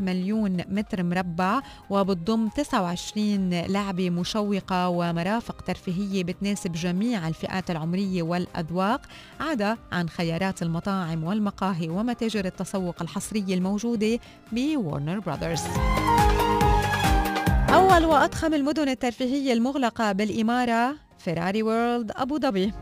مليون 0.00 0.56
متر 0.68 1.02
مربع 1.02 1.60
وبتضم 1.90 2.48
29 2.48 3.50
لعبة 3.50 4.10
مشوقة 4.10 4.88
ومرافق 4.88 5.60
ترفيهية 5.62 6.24
بتناسب 6.24 6.72
جميع 6.72 7.28
الفئات 7.28 7.70
العمرية 7.70 8.22
والأذواق 8.22 9.00
عدا 9.40 9.76
عن 9.92 10.08
خيارات 10.08 10.62
المطاعم 10.62 11.24
والمقاهي. 11.24 11.83
ومتاجر 11.90 12.44
التسوق 12.44 13.02
الحصرية 13.02 13.54
الموجودة 13.54 14.18
ب 14.52 14.61
Warner 14.61 15.18
Brothers 15.18 15.62
أول 17.74 18.04
وأضخم 18.04 18.54
المدن 18.54 18.88
الترفيهية 18.88 19.52
المغلقة 19.52 20.12
بالإمارة 20.12 20.94
Ferrari 21.18 21.62
World 21.62 22.12
أبو 22.16 22.38
ظبي. 22.38 22.72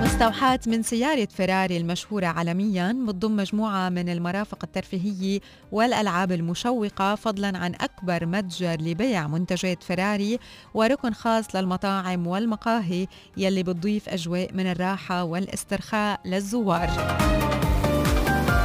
مستوحاة 0.00 0.60
من 0.66 0.82
سيارة 0.82 1.28
فيراري 1.36 1.76
المشهورة 1.76 2.26
عالميا 2.26 2.92
بتضم 3.08 3.36
مجموعة 3.36 3.88
من 3.88 4.08
المرافق 4.08 4.58
الترفيهية 4.64 5.40
والألعاب 5.72 6.32
المشوقة 6.32 7.14
فضلا 7.14 7.58
عن 7.58 7.74
أكبر 7.74 8.26
متجر 8.26 8.76
لبيع 8.80 9.28
منتجات 9.28 9.82
فيراري 9.82 10.38
وركن 10.74 11.12
خاص 11.12 11.56
للمطاعم 11.56 12.26
والمقاهي 12.26 13.06
يلي 13.36 13.62
بتضيف 13.62 14.08
أجواء 14.08 14.54
من 14.54 14.66
الراحة 14.66 15.24
والاسترخاء 15.24 16.20
للزوار. 16.24 16.90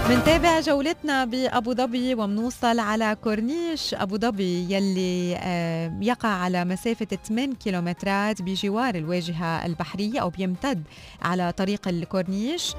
منتابع 0.09 0.59
جولتنا 0.59 1.25
بأبو 1.25 1.73
ظبي 1.73 2.15
ومنوصل 2.15 2.79
على 2.79 3.17
كورنيش. 3.23 3.93
أبو 3.93 4.17
ظبي 4.17 4.73
يلي 4.73 5.35
آه، 5.37 5.97
يقع 6.01 6.29
على 6.29 6.65
مسافة 6.65 7.07
8 7.27 7.53
كيلومترات 7.55 8.41
بجوار 8.41 8.95
الواجهة 8.95 9.65
البحرية 9.65 10.19
أو 10.19 10.29
بيمتد 10.29 10.83
على 11.21 11.51
طريق 11.51 11.87
الكورنيش. 11.87 12.73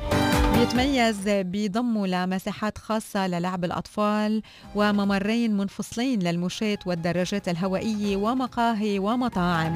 بيتميز 0.58 1.16
بضمه 1.26 2.06
لمساحات 2.06 2.78
خاصة 2.78 3.26
للعب 3.26 3.64
الأطفال 3.64 4.42
وممرين 4.74 5.56
منفصلين 5.56 6.18
للمشاة 6.22 6.78
والدراجات 6.86 7.48
الهوائية 7.48 8.16
ومقاهي 8.16 8.98
ومطاعم. 8.98 9.74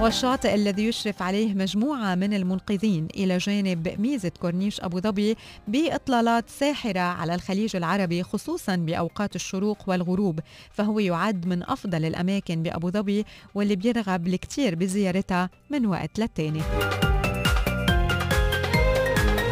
والشاطئ 0.00 0.54
الذي 0.54 0.84
يشرف 0.86 1.22
عليه 1.22 1.54
مجموعة 1.54 2.14
من 2.14 2.34
المنقذين 2.34 3.08
إلى 3.16 3.38
جانب 3.38 3.94
ميزة 4.00 4.32
كورنيش 4.40 4.80
أبو 4.80 5.00
ظبي 5.00 5.36
بإطلالات 5.68 6.48
ساحرة 6.86 7.00
على 7.00 7.34
الخليج 7.34 7.76
العربي 7.76 8.22
خصوصا 8.22 8.76
بأوقات 8.76 9.36
الشروق 9.36 9.78
والغروب 9.86 10.40
فهو 10.70 10.98
يعد 10.98 11.46
من 11.46 11.62
أفضل 11.62 12.04
الأماكن 12.04 12.62
بأبو 12.62 12.90
ظبي 12.90 13.24
واللي 13.54 13.76
بيرغب 13.76 14.26
الكثير 14.26 14.74
بزيارتها 14.74 15.50
من 15.70 15.86
وقت 15.86 16.18
للتاني. 16.18 16.62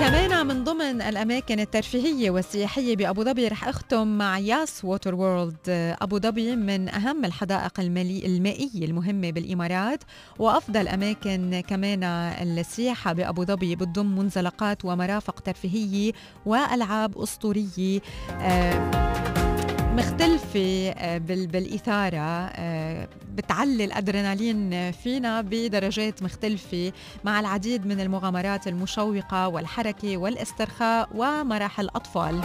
كمان 0.01 0.47
من 0.47 0.65
ضمن 0.65 1.03
الأماكن 1.03 1.61
الترفيهية 1.61 2.31
والسياحية 2.31 2.97
بأبو 2.97 3.25
ظبي 3.25 3.49
رح 3.49 3.69
أختم 3.69 4.19
مع 4.19 4.39
ياس 4.39 4.85
ووتر 4.85 5.15
وورلد 5.15 5.57
أبو 6.03 6.19
ظبي 6.19 6.57
من 6.57 6.89
أهم 6.89 7.25
الحدائق 7.25 7.81
المائية 7.81 8.85
المهمة 8.85 9.31
بالإمارات 9.31 10.05
وأفضل 10.39 10.89
أماكن 10.89 11.63
كمان 11.69 12.05
السياحة 12.05 13.13
بأبو 13.13 13.45
ظبي 13.45 13.77
بتضم 13.77 14.19
منزلقات 14.19 14.85
ومرافق 14.85 15.41
ترفيهية 15.41 16.13
وألعاب 16.47 17.19
أسطورية. 17.19 18.01
آه 18.41 19.54
مختلفة 19.95 20.89
آه، 20.99 21.19
بالإثارة 21.19 22.17
آه، 22.19 23.09
بتعلي 23.35 23.85
الأدرينالين 23.85 24.93
فينا 24.93 25.41
بدرجات 25.41 26.23
مختلفة 26.23 26.93
مع 27.25 27.41
العديد 27.41 27.87
من 27.87 28.01
المغامرات 28.01 28.67
المشوقة 28.67 29.49
والحركة 29.49 30.17
والاسترخاء 30.17 31.09
ومراحل 31.15 31.85
الأطفال. 31.85 32.37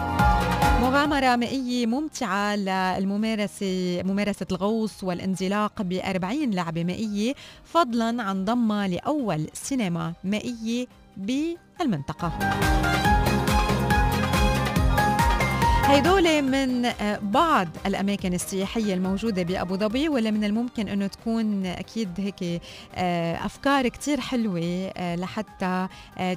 مغامرة 0.82 1.36
مائية 1.36 1.86
ممتعة 1.86 2.56
للممارسة 2.56 4.02
ممارسة 4.06 4.46
الغوص 4.52 5.04
والانزلاق 5.04 5.82
ب 5.82 5.94
40 5.94 6.52
لعبة 6.52 6.84
مائية 6.84 7.34
فضلا 7.64 8.24
عن 8.24 8.46
ضمها 8.46 8.88
لأول 8.88 9.48
سينما 9.54 10.14
مائية 10.24 10.88
بالمنطقة. 11.18 12.32
هيدول 15.89 16.41
من 16.41 16.86
آه، 16.86 17.19
بعض 17.23 17.67
الأماكن 17.86 18.34
السياحية 18.34 18.93
الموجودة 18.93 19.43
بأبو 19.43 19.75
ظبي 19.75 20.10
واللي 20.10 20.32
من 20.32 20.43
الممكن 20.43 20.88
أنه 20.88 21.08
تكون 21.08 21.65
أكيد 21.65 22.10
هيك 22.17 22.62
آه، 22.95 23.45
أفكار 23.45 23.88
كتير 23.88 24.19
حلوة 24.19 24.91
آه، 24.97 25.15
لحتى 25.15 25.88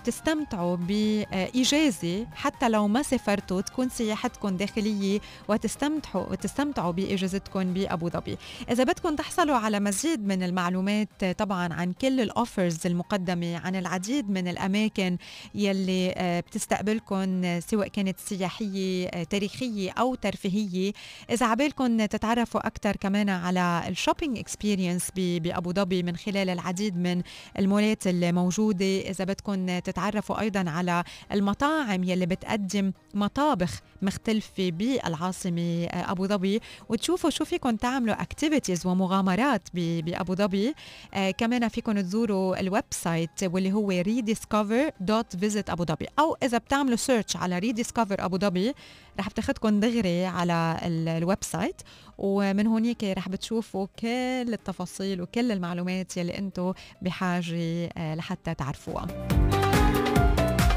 تستمتعوا 0.04 0.76
باجازه 0.76 2.26
حتى 2.34 2.68
لو 2.68 2.88
ما 2.88 3.02
سافرتوا 3.02 3.60
تكون 3.60 3.88
سياحتكم 3.88 4.56
داخلية 4.56 5.20
وتستمتعوا 5.48 6.30
وتستمتعوا 6.30 6.92
بإجازتكم 6.92 7.74
بأبو 7.74 8.08
ظبي. 8.08 8.36
إذا 8.70 8.84
بدكم 8.84 9.16
تحصلوا 9.16 9.56
على 9.56 9.80
مزيد 9.80 10.26
من 10.26 10.42
المعلومات 10.42 11.24
طبعا 11.24 11.74
عن 11.74 11.92
كل 11.92 12.20
ال 12.20 12.30
offers 12.30 12.86
المقدمة 12.86 13.56
عن 13.56 13.76
العديد 13.76 14.30
من 14.30 14.48
الأماكن 14.48 15.16
يلي 15.54 16.42
بتستقبلكم 16.46 17.60
سواء 17.60 17.88
كانت 17.88 18.20
سياحية 18.20 19.08
تاريخية 19.42 19.90
أو 19.90 20.14
ترفيهية. 20.14 20.92
إذا 21.30 21.46
عبالكم 21.46 22.04
تتعرفوا 22.04 22.66
أكثر 22.66 22.96
كمان 22.96 23.28
على 23.28 23.82
ال 23.88 23.94
shopping 23.94 24.38
experience 24.38 25.08
بأبو 25.16 25.72
ظبي 25.72 26.02
من 26.02 26.16
خلال 26.16 26.50
العديد 26.50 26.96
من 26.96 27.22
المولات 27.58 28.06
الموجودة. 28.06 29.00
إذا 29.00 29.24
بدكم 29.24 29.78
تتعرفوا 29.78 30.40
أيضا 30.40 30.70
على 30.70 31.04
المطاعم 31.32 32.04
يلي 32.04 32.26
بتقدم 32.26 32.92
مطابخ 33.14 33.80
مختلفة 34.02 34.70
بالعاصمة 34.70 35.86
أبو 35.86 36.26
ظبي 36.26 36.60
وتشوفوا 36.88 37.30
شو 37.30 37.44
فيكم 37.44 37.76
تعملوا 37.76 38.22
activities 38.22 38.86
ومغامرات 38.86 39.68
بأبو 39.74 40.34
ظبي. 40.34 40.74
آه 41.14 41.30
كمان 41.30 41.68
فيكم 41.68 42.00
تزوروا 42.00 42.60
ال 42.60 42.84
website 42.90 43.30
واللي 43.42 43.72
هو 43.72 44.02
rediscover.visit 44.02 45.70
أبو 45.70 45.84
ظبي. 45.84 46.06
أو 46.18 46.36
إذا 46.42 46.58
بتعملوا 46.58 46.96
search 46.96 47.36
على 47.36 47.60
rediscover 47.60 48.20
أبو 48.20 48.38
ظبي 48.38 48.74
رح 49.18 49.28
بتاخذكم 49.32 49.80
دغري 49.80 50.26
على 50.26 50.76
ال 50.82 51.38
website 51.40 51.82
ومن 52.18 52.66
هونيك 52.66 53.04
رح 53.04 53.28
بتشوفوا 53.28 53.86
كل 53.98 54.52
التفاصيل 54.52 55.22
وكل 55.22 55.52
المعلومات 55.52 56.16
يلي 56.16 56.38
أنتم 56.38 56.72
بحاجة 57.02 57.88
آه 57.96 58.14
لحتى 58.14 58.54
تعرفوها. 58.54 59.06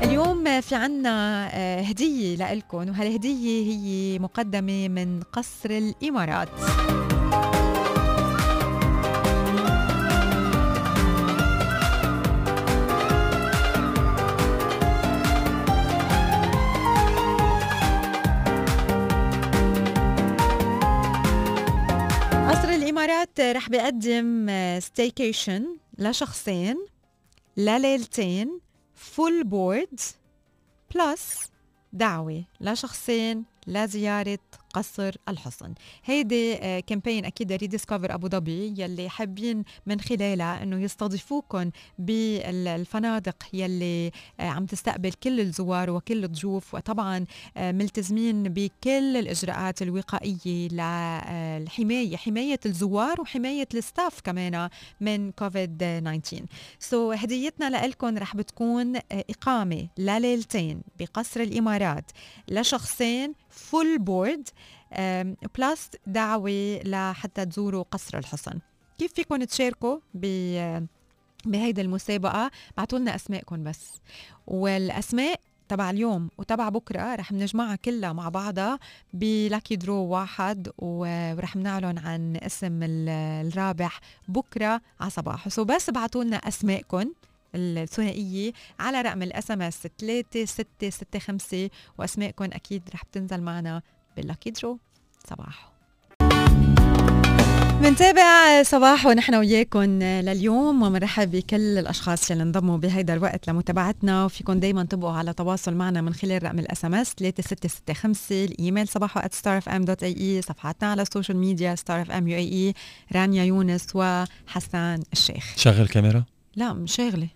اليوم 0.04 0.62
في 0.62 0.76
عنا 0.76 1.50
آه، 1.54 1.82
هدية 1.82 2.54
لكم 2.54 2.78
وهالهدية 2.90 3.72
هي 3.72 4.20
مقدمة 4.20 4.88
من 4.88 5.22
قصر 5.34 5.70
الإمارات. 5.70 6.50
الإمارات 23.06 23.40
رح 23.40 23.70
بيقدم 23.70 24.50
staycation 24.80 25.78
لشخصين 25.98 26.86
لليلتين 27.58 28.60
full 28.96 29.44
board 29.44 30.00
plus 30.96 31.52
دعوة 31.94 32.44
لشخصين 32.62 33.46
لزيارة 33.68 34.40
قصر 34.76 35.16
الحصن. 35.30 35.74
هيدي 36.06 36.56
campaign 36.82 37.26
أكيد 37.26 37.52
rediscover 37.52 38.14
أبو 38.14 38.28
ظبي 38.28 38.74
يلي 38.78 39.10
حابين 39.10 39.64
من 39.86 40.02
خلالها 40.02 40.64
إنه 40.64 40.82
يستضيفوكم 40.82 41.72
بالفنادق 42.00 43.44
يلي 43.54 44.12
آه، 44.40 44.44
عم 44.44 44.66
تستقبل 44.66 45.14
كل 45.14 45.40
الزوار 45.40 45.90
وكل 45.90 46.24
الضيوف 46.24 46.74
وطبعا 46.76 47.26
آه، 47.58 47.72
ملتزمين 47.72 48.44
بكل 48.44 49.18
الإجراءات 49.18 49.82
الوقائية 49.82 50.68
للحمايه 50.68 52.18
حماية 52.18 52.60
الزوار 52.66 53.22
وحماية 53.22 53.68
ال 53.74 53.82
staff 53.82 54.22
كمان 54.22 54.70
من 55.02 55.32
كوفيد 55.32 55.78
19 55.78 56.46
so 56.80 57.14
so, 57.14 57.18
هديتنا 57.18 57.88
لكم 57.88 58.18
رح 58.18 58.36
بتكون 58.36 58.96
آه، 58.96 59.02
إقامة 59.12 59.88
لليلتين 59.98 60.82
بقصر 61.00 61.40
الإمارات 61.40 62.12
لشخصين 62.48 63.34
full 63.56 64.00
board 64.00 64.50
plus 65.58 65.90
دعوة 66.08 66.80
لحتى 66.86 67.46
تزوروا 67.46 67.84
قصر 67.92 68.18
الحصن. 68.18 68.60
كيف 68.98 69.14
فيكم 69.14 69.44
تشاركوا 69.44 70.00
ب 70.14 70.26
بهيدي 71.46 71.82
المسابقة؟ 71.82 72.52
بعتوا 72.78 73.00
لنا 73.00 73.16
أسماءكم 73.16 73.64
بس. 73.64 73.92
والأسماء 74.48 75.40
تبع 75.70 75.90
اليوم 75.90 76.30
وتبع 76.38 76.70
بكرة 76.70 77.16
رح 77.16 77.32
نجمعها 77.32 77.76
كلها 77.76 78.14
مع 78.14 78.30
بعضها 78.30 78.80
ب 79.14 79.24
lucky 79.24 79.76
draw 79.76 80.06
واحد 80.06 80.70
ورح 80.78 81.56
نعلن 81.56 81.98
عن 81.98 82.36
اسم 82.36 82.80
الرابح 82.84 84.00
بكرة 84.28 84.82
على 85.00 85.10
صباح 85.10 85.50
so 85.50 85.64
بس 85.64 85.90
ابعتوا 85.90 86.24
لنا 86.24 86.38
أسماءكم. 86.38 87.14
الثنائية 87.56 88.52
على 88.80 89.02
رقم 89.02 89.22
ال 89.22 89.52
SMS 89.52 89.88
3665 89.98 91.70
وأسماءكم 91.98 92.46
أكيد 92.46 92.82
رح 92.94 93.04
بتنزل 93.06 93.42
معنا 93.42 93.82
بال 94.18 94.27
lucky 94.27 94.52
draw 94.52 94.80
صباح. 95.30 95.72
منتابع 97.82 98.64
صباح 98.64 99.06
ونحن 99.06 99.36
وياكم 99.36 99.84
لليوم 100.02 100.82
ومرحب 100.82 101.32
بكل 101.32 101.78
الأشخاص 101.78 102.32
اللي 102.32 102.44
انضموا 102.44 102.78
بهيدا 102.78 103.14
الوقت 103.14 103.50
لمتابعتنا. 103.50 104.26
وفيكم 104.26 104.60
دائما 104.60 104.84
تبقوا 104.84 105.12
على 105.12 105.34
تواصل 105.34 105.74
معنا 105.74 106.02
من 106.02 106.14
خلال 106.14 106.44
رقم 106.44 106.60
ال 106.60 106.86
SMS 106.86 107.14
3665 107.14 108.44
الإيميل 108.44 108.88
صباحو 108.88 109.20
@starfm.ae 109.20 110.46
صفحاتنا 110.48 110.92
على 110.92 111.02
ال 111.02 111.07
social 111.07 111.38
media 111.38 111.76
اي 111.90 112.74
رانيا 113.16 113.44
يونس 113.44 113.88
وحسان 113.96 115.04
الشيخ. 115.14 115.54
شغل 115.58 115.88
كاميرا؟ 115.88 116.24
لا 116.56 116.74
مشغله 116.74 117.28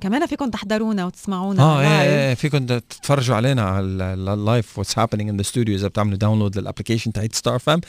كمان 0.00 0.26
فيكم 0.26 0.50
تحضرونا 0.50 1.06
وتسمعونا 1.06 1.62
آه 1.62 1.80
إيه 1.80 2.28
إيه 2.28 2.34
فيكم 2.34 2.66
تتفرجوا 2.66 3.36
علينا 3.36 3.62
على 3.62 3.84
ال 4.34 4.43
live 4.43 4.78
what's 4.78 4.98
happening 4.98 5.28
in 5.28 5.36
the 5.36 5.42
studio 5.42 5.74
إذا 5.74 5.88
بتعملوا 5.88 6.18
download 6.18 6.58
لل 6.58 6.66
application 6.66 7.12
تاعت 7.12 7.34
Star 7.34 7.58
FM 7.58 7.80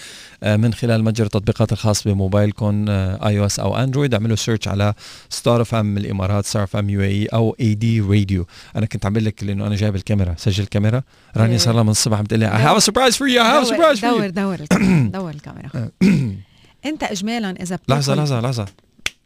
من 0.43 0.73
خلال 0.73 1.03
متجر 1.03 1.25
التطبيقات 1.25 1.71
الخاص 1.71 2.07
بموبايلكم 2.07 2.85
iOS 2.89 3.39
أو 3.39 3.45
Android 3.45 4.13
اعملوا 4.13 4.35
search 4.35 4.67
على 4.67 4.93
Star 5.29 5.63
FM 5.63 5.97
الإمارات 5.97 6.45
Star 6.45 6.67
FM 6.67 6.89
UAE 6.89 7.25
أو 7.25 7.55
AD 7.59 8.01
Radio 8.01 8.47
أنا 8.75 8.85
كنت 8.85 9.05
عم 9.05 9.17
لك 9.17 9.43
لأنه 9.43 9.67
أنا 9.67 9.75
جايب 9.75 9.95
الكاميرا. 9.95 10.35
سجل 10.37 10.63
الكاميرا 10.63 11.03
رانيا 11.37 11.57
صار 11.57 11.75
لها 11.75 11.83
من 11.83 11.89
الصبح 11.89 12.17
عم 12.17 12.25
تقول 12.25 12.39
لي 12.39 12.45
I 12.45 12.61
have 12.61 12.83
surprise 12.83 13.17
for 13.17 13.27
you 13.27 13.41
I 13.41 13.47
have 13.47 13.67
surprise 13.67 13.99
for 13.99 14.29
دور 14.29 14.57
دور 14.57 14.67
دور 15.07 15.29
الكاميرا 15.29 15.89
انت 16.89 17.03
اجمالا 17.03 17.51
إذا 17.61 17.79
لحظة 17.87 18.15
لحظة 18.15 18.41
لحظة. 18.41 18.65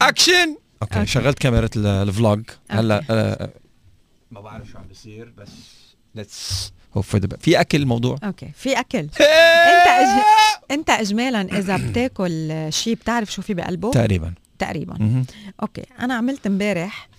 action 0.02 0.56
okay, 0.82 1.00
okay. 1.00 1.06
شغلت 1.08 1.40
كاميرا 1.40 1.70
ال 1.76 1.89
vlog 1.89 2.44
هلا 2.72 3.04
آه 3.10 3.50
ما 4.32 4.42
بعرف 4.42 4.70
شو 4.70 4.78
عم 4.78 4.88
بيصير 4.88 5.34
بس 5.38 5.50
let's 6.16 6.74
hope 6.98 7.04
for 7.04 7.22
في 7.40 7.62
أكل 7.62 7.82
الموضوع؟ 7.82 8.18
okay. 8.24 8.52
في 8.56 8.80
أكل. 8.80 9.00
أنت 9.74 9.88
أج... 9.88 10.24
أنت 10.72 10.90
اجمالا 10.90 11.42
إذا 11.42 11.78
بتاكل 11.90 12.68
شيء 12.70 12.96
بتعرف 12.96 13.32
شو 13.32 13.42
في 13.42 13.54
بقلبه؟ 13.54 13.92
تقريبا. 13.92 14.34
تقريبا. 14.60 14.94
م-م. 15.00 15.26
okay. 15.62 15.84
أنا 16.00 16.14
عملت 16.14 16.48
امبارح 16.48 17.10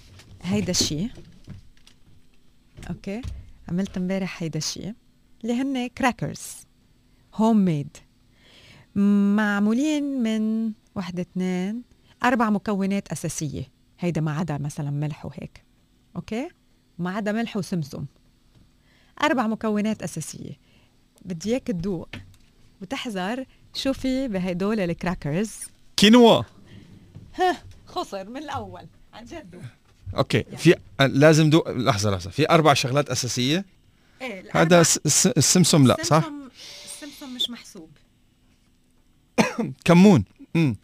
هيدا 0.42 0.70
الشيء 0.70 1.08
okay. 2.90 3.22
عملت 3.68 3.96
امبارح 3.96 4.42
هيدا 4.42 4.58
الشيء 4.58 4.94
اللي 5.44 5.54
هن 5.62 5.86
crackers 5.86 6.40
homemade 7.34 7.96
معمولين 9.36 10.22
من 10.22 10.72
وحدة 10.94 11.22
اثنين 11.22 11.82
أربع 12.24 12.50
مكونات 12.50 13.08
أساسية. 13.08 13.68
هيدا 13.98 14.20
ما 14.20 14.32
عدا 14.32 14.58
مثلا 14.58 14.90
ملح 14.90 15.26
وهيك. 15.26 15.64
okay؟ 16.16 16.48
ما 16.98 17.10
عدا 17.10 17.32
ملح 17.32 17.56
وسمسم. 17.56 18.06
أربع 19.22 19.46
مكونات 19.46 20.02
أساسية. 20.02 20.52
بدي 21.24 21.50
إياك 21.50 21.66
تدوق 21.66 22.08
وتحذر 22.82 23.44
شو 23.74 23.92
في 23.92 24.28
بهدول 24.28 24.80
ال 24.80 24.88
crackers 24.88 25.52
كينوا. 25.96 26.42
ها 27.34 27.56
خسر 27.86 28.28
من 28.28 28.36
الأول. 28.36 28.86
عن 29.12 29.24
جد. 29.24 29.62
okay 30.16 30.38
يعني. 30.38 30.56
في 30.56 30.74
لازم 31.00 31.50
دوق. 31.50 31.70
لحظة 31.70 32.10
لحظة. 32.10 32.30
في 32.30 32.50
أربع 32.50 32.74
شغلات 32.74 33.10
أساسية؟ 33.10 33.64
إيه 34.22 34.44
هذا 34.52 34.80
السمسم 34.80 35.86
لا 35.86 35.96
صح؟ 36.02 36.30
السمسم 36.84 37.34
مش 37.34 37.50
محسوب. 37.50 37.90
كمون. 39.84 40.24
امم 40.56 40.76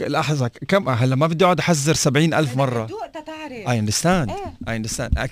لحظة 0.00 0.48
كم؟ 0.48 0.88
هلا 0.88 1.16
ما 1.16 1.26
بدي 1.26 1.44
أقعد 1.44 1.58
أحذر 1.58 1.94
سبعين 1.94 2.34
ألف 2.34 2.56
مرة. 2.56 2.86
تعرف. 3.26 3.52
I 3.52 3.78
understand 3.78 4.30
I 4.68 4.76
understand 4.76 5.28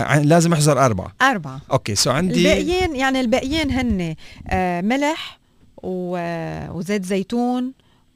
لازم 0.00 0.52
أحذر 0.52 0.84
أربعة. 0.84 1.12
أربعة. 1.22 1.60
okay 1.72 1.94
so 1.94 2.10
عندي 2.10 2.38
الباقيين 2.38 2.96
يعني 2.96 3.20
الباقيين 3.20 3.70
هن 3.70 4.14
آه 4.48 4.80
ملح 4.80 5.38
وزيت 5.82 7.04
زيتون 7.04 7.72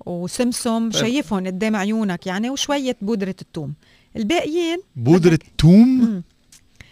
وسمسم. 0.06 0.90
طيب. 0.90 1.00
شايفهم 1.00 1.46
قدام 1.46 1.76
عيونك 1.76 2.26
يعني 2.26 2.50
وشوية 2.50 2.96
بودرة 3.02 3.34
الثوم 3.42 3.74
الباقيين 4.16 4.78
بودرة 4.96 5.38
ثوم؟ 5.60 6.22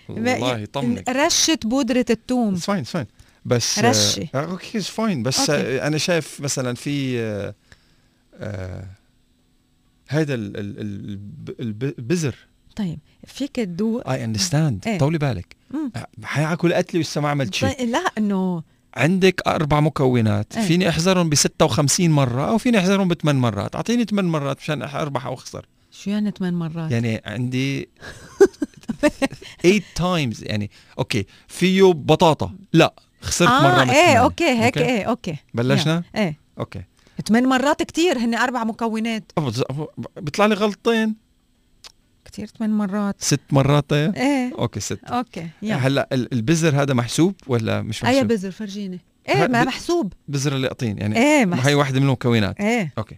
والله 0.08 0.58
يطمنك 0.58 1.08
رشة 1.08 1.58
بودرة 1.64 2.06
الثوم 2.10 2.54
fine 2.54 2.84
fine 2.84 3.06
بس 3.44 3.78
رشة. 3.78 4.28
آه 4.34 4.44
okay 4.44 4.80
fine 4.80 5.22
بس 5.22 5.50
okay. 5.50 5.52
آه 5.52 5.86
أنا 5.86 5.98
شايف 5.98 6.40
مثلا 6.40 6.74
في 6.74 7.52
آه 8.38 8.86
آه 10.12 10.26
البزر. 11.60 12.34
طيب 12.76 12.98
فيك 13.26 13.56
تدوق. 13.56 14.10
I 14.10 14.24
understand 14.24 14.84
إيه؟ 14.86 14.98
طولي 14.98 15.18
بالك. 15.18 15.56
حياكل 16.22 16.74
قتلي 16.74 16.98
ولسه 16.98 17.20
ما 17.20 17.28
عملت 17.28 17.54
شيء 17.54 17.78
طيب 17.78 17.88
لا 17.88 18.04
إنه 18.18 18.62
عندك 18.94 19.42
أربع 19.46 19.80
مكونات. 19.80 20.56
إيه؟ 20.56 20.64
فيني 20.66 20.88
أحذرهم 20.88 21.28
ب 21.28 21.34
56 21.34 22.10
مرة 22.10 22.48
أو 22.48 22.58
فيني 22.58 22.78
أحذرهم 22.78 23.08
بثمان 23.08 23.36
مرات. 23.36 23.76
أعطيني 23.76 24.04
ثمان 24.04 24.24
مرات 24.24 24.58
مشان 24.58 24.82
أربح 24.82 25.26
أو 25.26 25.34
أخسر. 25.34 25.66
شو 25.90 26.10
يعني 26.10 26.30
ثمان 26.38 26.54
مرات؟ 26.54 26.90
يعني 26.90 27.22
عندي 27.26 27.88
8 29.62 29.80
times 29.94 30.44
يعني 30.44 30.70
okay 30.98 31.26
فيه 31.48 31.92
بطاطا. 31.92 32.54
لا 32.72 32.94
خسرت 33.20 33.48
آه 33.48 33.62
مرة 33.62 33.92
إيه. 33.92 34.16
okay 34.16 34.44
هيك 34.44 34.78
إيه 34.78 35.04
okay. 35.04 35.36
بلشنا. 35.54 36.02
إيه. 36.16 36.38
okay. 36.58 36.82
ثمان 37.26 37.46
مرات 37.46 37.82
كتير 37.82 38.18
هن 38.18 38.34
أربع 38.34 38.64
مكونات. 38.64 39.32
بيطلع 40.16 40.46
لي 40.46 40.54
غلطين 40.54 41.16
كتير 42.24 42.46
ثمان 42.46 42.70
مرات. 42.70 43.16
ست 43.18 43.40
مرات 43.50 43.92
إيه. 43.92 44.52
okay 44.58 44.80
ست. 44.80 45.04
okay 45.04 45.48
يلا. 45.62 45.76
هلأ 45.76 46.08
ال- 46.12 46.32
البزر 46.34 46.82
هذا 46.82 46.94
محسوب 46.94 47.34
ولا 47.46 47.82
مش 47.82 48.04
أي 48.04 48.10
محسوب؟ 48.14 48.28
بزر 48.28 48.50
فرجيني. 48.50 49.00
إيه 49.28 49.46
ما 49.46 49.64
محسوب. 49.64 50.12
بزر 50.28 50.56
اليقطين 50.56 50.98
يعني 50.98 51.16
إيه 51.16 51.40
هي 51.40 51.46
محسوب. 51.46 51.74
واحدة 51.74 52.00
من 52.00 52.06
المكونات 52.06 52.60
إيه. 52.60 52.92
okay. 52.98 53.16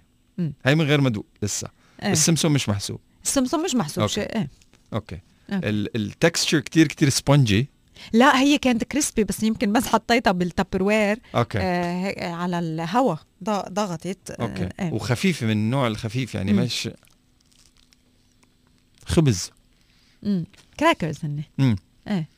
هي 0.65 0.75
من 0.75 0.83
غير 0.85 1.01
مدوق 1.01 1.27
لسه. 1.43 1.69
إيه. 2.03 2.13
السمسم 2.13 2.53
مش 2.53 2.69
محسوب. 2.69 3.01
السمسم 3.25 3.65
مش 3.65 3.75
محسوب 3.75 4.03
okay. 4.03 4.15
شيء 4.15 4.37
إيه. 4.37 4.51
okay. 4.95 5.19
okay. 5.53 5.69
ال 5.97 6.05
texture 6.05 6.61
كتير 6.61 6.87
كتير 6.89 7.09
spongy. 7.09 7.69
لا 8.13 8.41
هي 8.41 8.59
كانت 8.59 8.85
crispy 8.85 9.25
بس 9.25 9.43
يمكن 9.43 9.73
بس 9.73 9.87
حطيتها 9.87 10.33
بال 10.33 10.83
Tupperware 10.83 11.19
okay 11.35 11.59
آه 11.59 12.33
على 12.33 12.59
الهواء 12.59 13.19
ضغطت 13.45 14.31
آه، 14.31 14.43
okay 14.43 14.69
إيه. 14.81 14.93
وخفيفه 14.93 15.47
من 15.47 15.53
النوع 15.53 15.87
الخفيف 15.87 16.35
يعني 16.35 16.53
مم. 16.53 16.59
مش 16.63 16.89
خبز 19.07 19.51
مم. 20.23 20.45
crackers 20.81 21.17
هن 21.25 21.43
مم. 21.59 21.77
إيه 22.09 22.29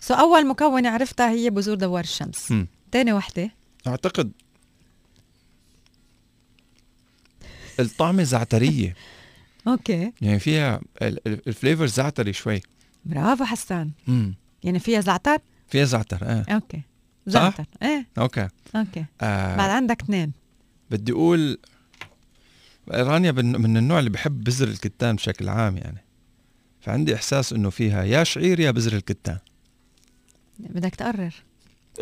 so 0.00 0.14
أول 0.14 0.46
مكونة 0.46 0.88
عرفتها 0.90 1.30
هي 1.30 1.50
بذور 1.50 1.74
دوار 1.76 2.04
الشمس 2.04 2.50
مم. 2.50 2.66
ثاني 2.92 3.12
وحدة 3.12 3.50
أعتقد 3.86 4.32
الطعمه 7.80 8.22
زعترية 8.22 8.94
okay 9.68 10.12
يعني 10.20 10.38
فيها 10.38 10.80
ال- 11.02 11.28
ال- 11.28 11.48
ال 11.48 11.53
flavor 11.53 11.86
زعتري 11.86 12.32
شوي 12.32 12.60
برافو 13.04 13.44
حسان 13.44 13.90
مم. 14.06 14.34
يعني 14.64 14.78
فيها 14.78 15.00
زعتر؟ 15.00 15.38
فيها 15.68 15.84
زعتر 15.84 16.18
آه. 16.22 16.44
okay. 16.48 16.82
صح؟ 17.28 17.32
زعتر 17.32 17.64
إيه. 17.82 18.06
okay. 18.18 18.48
okay. 18.76 19.04
آه. 19.20 19.56
بعد 19.56 19.70
عندك 19.70 20.02
اثنين. 20.02 20.32
بدي 20.90 21.12
أقول 21.12 21.58
رانيا 22.90 23.32
من 23.32 23.60
من 23.60 23.76
النوع 23.76 23.98
اللي 23.98 24.10
بحب 24.10 24.44
بذر 24.44 24.68
الكتان 24.68 25.16
بشكل 25.16 25.48
عام 25.48 25.76
يعني. 25.76 26.04
فعندي 26.80 27.14
إحساس 27.14 27.52
إنه 27.52 27.70
فيها 27.70 28.04
يا 28.04 28.24
شعير 28.24 28.60
يا 28.60 28.70
بذر 28.70 28.96
الكتان. 28.96 29.38
بدك 30.58 30.94
تقرر. 30.94 31.34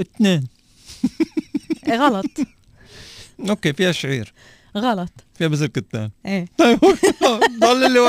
اثنين. 0.01 0.47
إيه 1.87 1.97
غلط. 1.97 2.27
okay 3.49 3.73
فيها 3.73 3.93
شعير. 3.93 4.33
غلط. 4.77 5.13
فيها 5.35 5.49
بذر 5.49 5.67
كتان 5.67 6.11
إيه. 6.27 6.47
طيب 6.59 6.79
ضل 7.61 8.01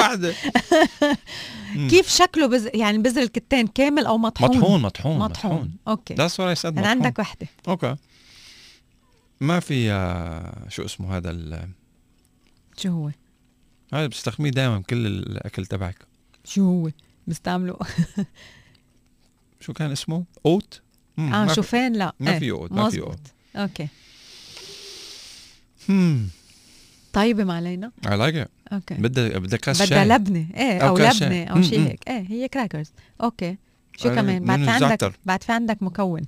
مم. 1.76 1.88
كيف 1.90 2.10
شكله 2.10 2.48
بز... 2.48 2.70
يعني 2.74 2.98
بذر 2.98 3.22
الكتان 3.22 3.68
كامل 3.68 4.06
أو 4.06 4.18
مطحون؟ 4.18 4.50
مطحون 4.58 4.82
مطحون 4.82 5.18
مطحون. 5.20 5.72
okay. 5.88 6.16
That's 6.16 6.32
what 6.32 6.58
I 6.58 6.62
said 6.62 6.66
يعني 6.66 6.78
مطحون. 6.80 6.86
عندك 6.88 7.20
وحدة. 7.20 7.48
okay. 7.68 7.96
ما 9.42 9.60
في 9.60 9.92
آه، 9.92 10.70
شو 10.70 10.86
اسمه 10.86 11.18
هذا 11.18 11.30
ال- 11.30 11.70
شو 12.78 12.90
هو؟ 12.90 13.12
هذا 13.94 14.08
بتستخدميه 14.08 14.50
دائما 14.52 14.78
بكل 14.78 15.08
الأكل 15.08 15.66
تبعك. 15.66 15.98
شو 16.46 16.62
هو؟ 16.64 16.90
بستعمله. 17.28 17.78
شو 19.62 19.74
كان 19.74 19.92
اسمه؟ 19.92 20.24
oat؟ 20.46 20.82
آه 21.20 21.46
في- 21.48 21.54
شوفان؟ 21.56 21.94
لا. 21.94 22.14
ما 22.20 22.32
إيه، 22.34 22.40
في 22.40 22.52
oat 22.52 22.72
ما 22.72 22.90
في. 22.90 23.00
oat. 23.02 23.20
okay. 23.56 23.88
طيبه 27.14 27.44
ما 27.44 27.54
علينا. 27.54 27.92
I 28.06 28.10
like 28.10 28.46
it. 28.46 28.74
okay 28.74 28.94
بدها 28.94 29.40
بدها 29.40 29.58
كاس 29.58 29.82
بدها 29.82 30.06
لبنة. 30.06 30.46
إيه 30.56 30.80
أو 30.80 30.88
أو 30.88 30.94
كاس 30.94 31.22
لبنة 31.22 31.30
شاي. 31.30 31.44
أو 31.44 31.62
شيء 31.62 31.80
هيك. 31.88 32.10
إيه 32.10 32.26
هي 32.30 32.48
crackers 32.48 32.92
okay 33.24 33.58
شو 33.98 34.10
كمان؟ 34.10 34.46
بعد 34.46 34.64
في 34.64 34.70
عندك. 34.70 35.14
بعد 35.26 35.44
في 35.44 35.52
عندك 35.52 35.84
مكون. 35.84 36.22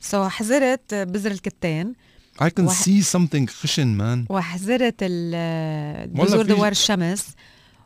so 0.00 0.28
حزرت 0.28 0.94
بذر 0.94 1.30
الكتان 1.30 1.94
I 2.42 2.44
can 2.44 2.60
واحد- 2.60 2.84
see 2.84 3.04
something 3.04 3.50
خشن 3.50 3.86
مان 3.86 4.26
وحزرت 4.28 5.04
بذور 5.04 6.42
دوار 6.42 6.72
الشمس. 6.72 7.26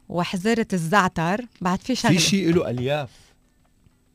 وحزرت 0.09 0.75
الزعتر. 0.75 1.41
بعد 1.61 1.79
في 1.79 1.95
شغله 1.95 2.17
في 2.19 2.23
شيء 2.23 2.55
له 2.55 2.71
ألياف. 2.71 3.11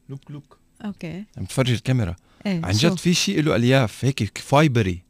look 0.09 0.31
look. 0.31 0.57
okay 0.85 1.23
عم 1.37 1.45
تفرجي 1.45 1.73
الكاميرا. 1.73 2.15
إيه 2.45 2.61
عن؟ 2.65 2.71
جد 2.71 2.97
في 2.97 3.13
شيء 3.13 3.41
له 3.41 3.55
ألياف 3.55 4.05
هيك 4.05 4.37
fibery 4.37 5.03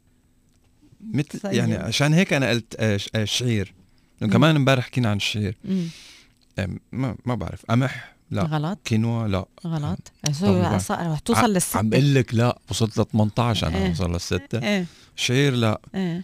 مثل. 1.14 1.40
يعني 1.44 1.74
عشان 1.76 2.12
هيك 2.14 2.32
أنا 2.32 2.50
قلت 2.50 2.76
آه، 2.78 3.00
آه، 3.14 3.24
شعير. 3.24 3.74
لأنه 4.20 4.32
كمان 4.32 4.56
امبارح 4.56 4.84
حكينا 4.84 5.10
عن 5.10 5.16
الشعير. 5.16 5.56
آه، 6.58 6.68
ما 6.92 7.16
ما 7.24 7.34
بعرف. 7.34 7.64
قمح؟ 7.68 8.14
لا. 8.30 8.42
غلط. 8.42 8.78
كينوا؟ 8.84 9.28
لا. 9.28 9.44
غلط. 9.66 10.12
صار- 10.78 11.12
رح 11.12 11.18
توصل 11.18 11.52
للستة. 11.52 11.78
عم 11.78 11.88
بقول 11.90 12.14
لك 12.14 12.34
لا 12.34 12.58
وصلت 12.70 12.98
ل 12.98 13.04
18 13.04 13.66
أنا 13.66 13.76
إيه. 13.78 13.90
وصل 13.90 14.12
للستة. 14.12 14.58
إيه. 14.62 14.86
شعير؟ 15.16 15.52
لا. 15.54 15.80
إيه. 15.94 16.22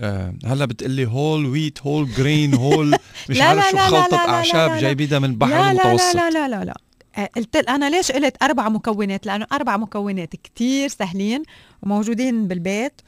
آه 0.00 0.34
هلا 0.44 0.64
بتقلي 0.64 1.06
whole 1.06 1.46
wheat 1.46 1.82
whole 1.82 2.12
grain 2.14 2.54
whole 2.54 2.96
مش 3.30 3.38
لا، 3.38 3.44
عارف 3.44 3.64
لا، 3.64 3.70
شو 3.70 3.76
لا، 3.76 3.80
لا، 3.90 4.02
خلطة 4.02 4.16
لا، 4.16 4.26
لا، 4.26 4.30
أعشاب 4.32 4.70
لا، 4.70 4.74
لا. 4.74 4.80
جايبينها 4.80 5.18
من 5.18 5.30
البحر 5.30 5.50
لا 5.50 5.72
لا 5.74 5.82
المتوسط. 5.92 6.16
لا 6.16 6.30
لا 6.30 6.48
لا 6.48 6.64
لا. 6.64 6.76
آه، 7.16 7.30
قلت 7.36 7.56
أنا 7.56 7.90
ليش 7.90 8.12
قلت 8.12 8.42
أربع 8.42 8.68
مكونات؟ 8.68 9.26
لأنه 9.26 9.46
أربع 9.52 9.76
مكونات 9.76 10.36
كتير 10.36 10.88
سهلين 10.88 11.42
وموجودين 11.82 12.48
بالبيت. 12.48 13.00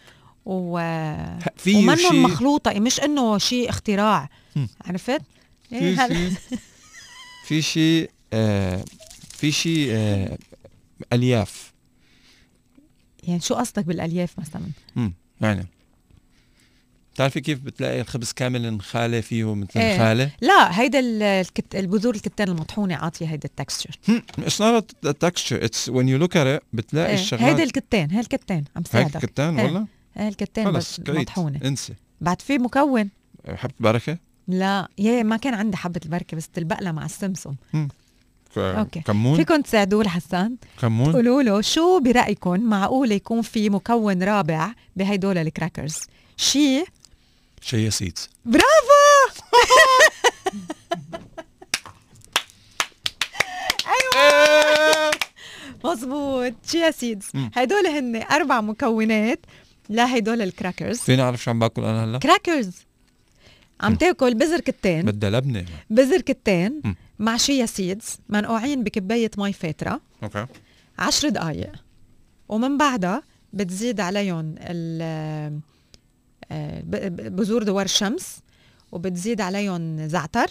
و 0.45 0.78
ومنهم 1.66 2.22
مخلوطه 2.22 2.80
مش 2.80 3.01
إنه 3.01 3.39
شيء 3.39 3.68
اختراع. 3.68 4.28
عرفت؟ 4.84 5.22
في 5.68 5.74
إيه 5.76 5.97
شيء 5.97 6.32
في 7.47 7.62
شيء 7.62 8.11
آه 8.32 8.84
في 9.30 9.53
شيء 9.53 9.89
آه 9.93 10.39
ألياف 11.12 11.72
يعني 13.22 13.41
شو 13.41 13.55
قصدك 13.55 13.84
بالألياف 13.84 14.39
مثلا؟ 14.39 14.62
مم. 14.97 15.12
يعني 15.41 15.66
بتعرفي 17.14 17.41
كيف 17.41 17.59
بتلاقي 17.59 18.01
الخبز 18.01 18.32
كامل 18.32 18.80
خالي 18.80 19.22
فيه 19.22 19.55
مثل 19.55 19.80
إيه. 19.80 19.95
الخالة 19.95 20.30
لا 20.41 20.80
هيدا 20.80 20.99
ال- 20.99 21.22
الكت... 21.22 21.74
البذور 21.76 22.14
الكتان 22.14 22.49
المطحونة 22.49 22.95
عاطية 22.97 23.26
هيدا 23.26 23.49
التكستشر 23.49 23.99
a 25.07 25.12
texture 25.26 25.62
it's 25.64 25.91
when 25.93 26.07
you 26.07 26.22
look 26.24 26.32
at 26.34 26.47
it 26.59 26.64
بتلاقي 26.72 27.09
إيه. 27.09 27.14
الشغلات 27.14 27.45
هيدا 27.47 27.62
الكتان 27.62 28.11
هي 28.11 28.20
الكتان 28.20 28.64
عم 28.76 28.84
ساعدك 28.84 29.26
كتان 29.26 29.59
إيه. 29.59 29.64
والله 29.64 29.86
الكتان 30.16 30.64
خلص 30.64 31.00
بس 31.00 31.11
مطحونة. 31.11 31.61
انسي. 31.64 31.94
بعد 32.20 32.42
في 32.42 32.59
مكون. 32.59 33.11
حبة 33.48 33.74
بركة؟ 33.80 34.18
لا 34.48 34.88
يا 34.98 35.22
ما 35.22 35.36
كان 35.36 35.54
عندي 35.54 35.76
حبة 35.76 36.00
البركة 36.04 36.36
بس 36.36 36.48
البقله 36.59 36.92
مع 36.92 37.04
السمسم. 37.04 37.54
ف- 38.50 38.59
أوكي. 38.59 39.00
كمون؟ 39.00 39.36
فيكم 39.36 39.61
تساعدوه 39.61 40.04
لحسان 40.04 40.56
كمون؟ 40.80 41.12
قولوا 41.12 41.42
له 41.42 41.61
شو 41.61 42.00
برايكم 42.00 42.61
معقول 42.61 43.12
يكون 43.12 43.42
في 43.42 43.70
مكون 43.70 44.22
رابع 44.22 44.72
بهيدول 44.96 45.38
ال 45.38 45.44
crackers؟ 45.44 45.98
شيء 46.36 46.84
chia 47.61 47.90
seeds 47.90 48.28
برافو! 48.44 49.38
مزبوط 55.84 56.52
chia 56.66 56.90
seeds. 56.90 57.26
هدول 57.54 57.86
هن 57.86 58.22
أربع 58.30 58.61
مكونات. 58.61 59.40
لهدول 59.91 60.43
ال 60.42 60.49
crackers 60.49 60.98
فيني 60.99 61.22
أعرف 61.22 61.43
شو 61.43 61.51
عم 61.51 61.59
باكل 61.59 61.84
أنا 61.84 62.05
هلأ؟ 62.05 62.18
crackers 62.18 62.70
عم 63.80 63.95
تاكل 63.95 64.34
بذر 64.34 64.61
كتان. 64.61 65.05
بدها 65.05 65.30
لبنة. 65.30 65.64
بذر 65.91 66.20
كتان. 66.20 66.95
مع 67.18 67.36
chia 67.36 67.66
seeds 67.66 68.18
منقوعين 68.28 68.84
بكباية 68.84 69.30
مي 69.39 69.53
فاترة. 69.53 70.01
أوكي. 70.22 70.47
عشر 70.99 71.28
دقايق. 71.28 71.72
ومن 72.49 72.78
بعدها 72.78 73.22
بتزيد 73.53 74.01
عليهم 74.01 74.55
ال- 74.59 75.61
آه، 76.51 76.82
بذور 77.28 77.62
دوار 77.62 77.84
الشمس. 77.84 78.39
وبتزيد 78.93 79.41
عليهم 79.41 80.07
زعتر. 80.09 80.51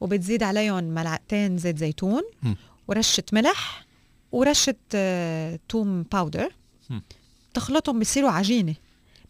وبتزيد 0.00 0.42
عليهم 0.42 0.84
ملعقتين 0.84 1.58
زيت 1.58 1.78
زيتون. 1.78 2.22
مم. 2.42 2.56
ورشة 2.88 3.24
ملح. 3.32 3.86
ورشة 4.32 4.74
آه، 4.94 5.58
توم 5.68 6.02
powder 6.02 6.52
مم. 7.56 7.62
تخلطهم 7.62 7.98
بصيروا 7.98 8.30
عجينة. 8.30 8.74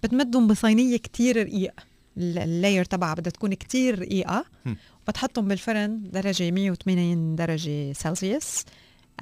بتمدهم 0.03 0.47
بصينية 0.47 0.97
كتير 0.97 1.37
رقيقة. 1.37 1.83
ال- 2.17 2.39
layer 2.39 2.85
تبعها 2.85 3.15
بدها 3.15 3.31
تكون 3.33 3.55
كتير 3.55 3.99
رقيقة. 3.99 4.45
مم. 4.65 4.77
بتحطهم 5.09 5.49
بالفرن 5.49 6.11
درجة 6.11 6.51
180 6.51 7.37
درجة 7.37 7.93
سلسيوس 7.93 8.65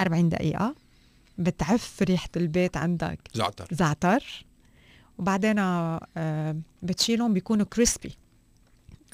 40 0.01 0.28
دقيقة. 0.28 0.74
بتعبق 1.38 2.02
ريحة 2.03 2.28
البيت 2.36 2.76
عندك. 2.76 3.18
زعتر. 3.34 3.66
زعتر. 3.72 4.44
وبعدين 5.18 5.59
آه، 5.59 6.57
بتشيلهم 6.82 7.32
بيكونوا 7.34 7.66
كريسبي 7.66 8.12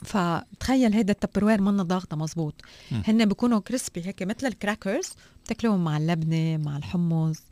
فتخيل 0.05 0.93
هيدا 0.95 1.12
التبروير 1.12 1.61
منه 1.61 1.82
ضاغطة 1.82 2.16
مزبوط. 2.16 2.55
هن 2.93 3.24
بيكونوا 3.26 3.59
كريسبي 3.61 4.07
هيك 4.07 4.22
مثل 4.22 4.47
الكراكرز 4.47 5.09
بتاكلوهم 5.45 5.84
مع 5.84 5.97
اللبنة 5.97 6.57
مع 6.57 6.76
الحمص. 6.76 7.43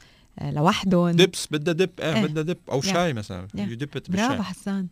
لوحدهم 0.42 1.10
دبس 1.10 1.48
بدها 1.50 1.74
دب 1.74 1.90
إيه 2.00 2.14
إيه. 2.14 2.26
بدها 2.26 2.42
دب 2.42 2.56
أو 2.70 2.76
يا. 2.76 2.82
شاي 2.92 3.12
مثلا. 3.12 3.48
يو 3.54 3.74
دب 3.74 3.88
ات 3.96 4.10
برافو 4.10 4.28
بالشاي 4.28 4.42
حسان 4.42 4.86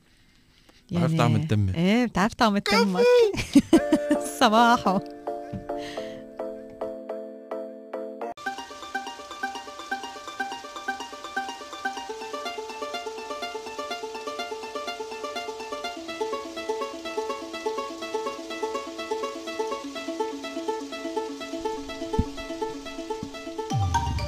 بعرف 0.90 1.14
طعم 1.14 1.36
التمة. 1.36 1.74
إيه 1.74 2.06
بتعرف 2.06 2.34
طعم 2.34 2.56
التمة 2.56 3.00
صباحو 4.40 5.00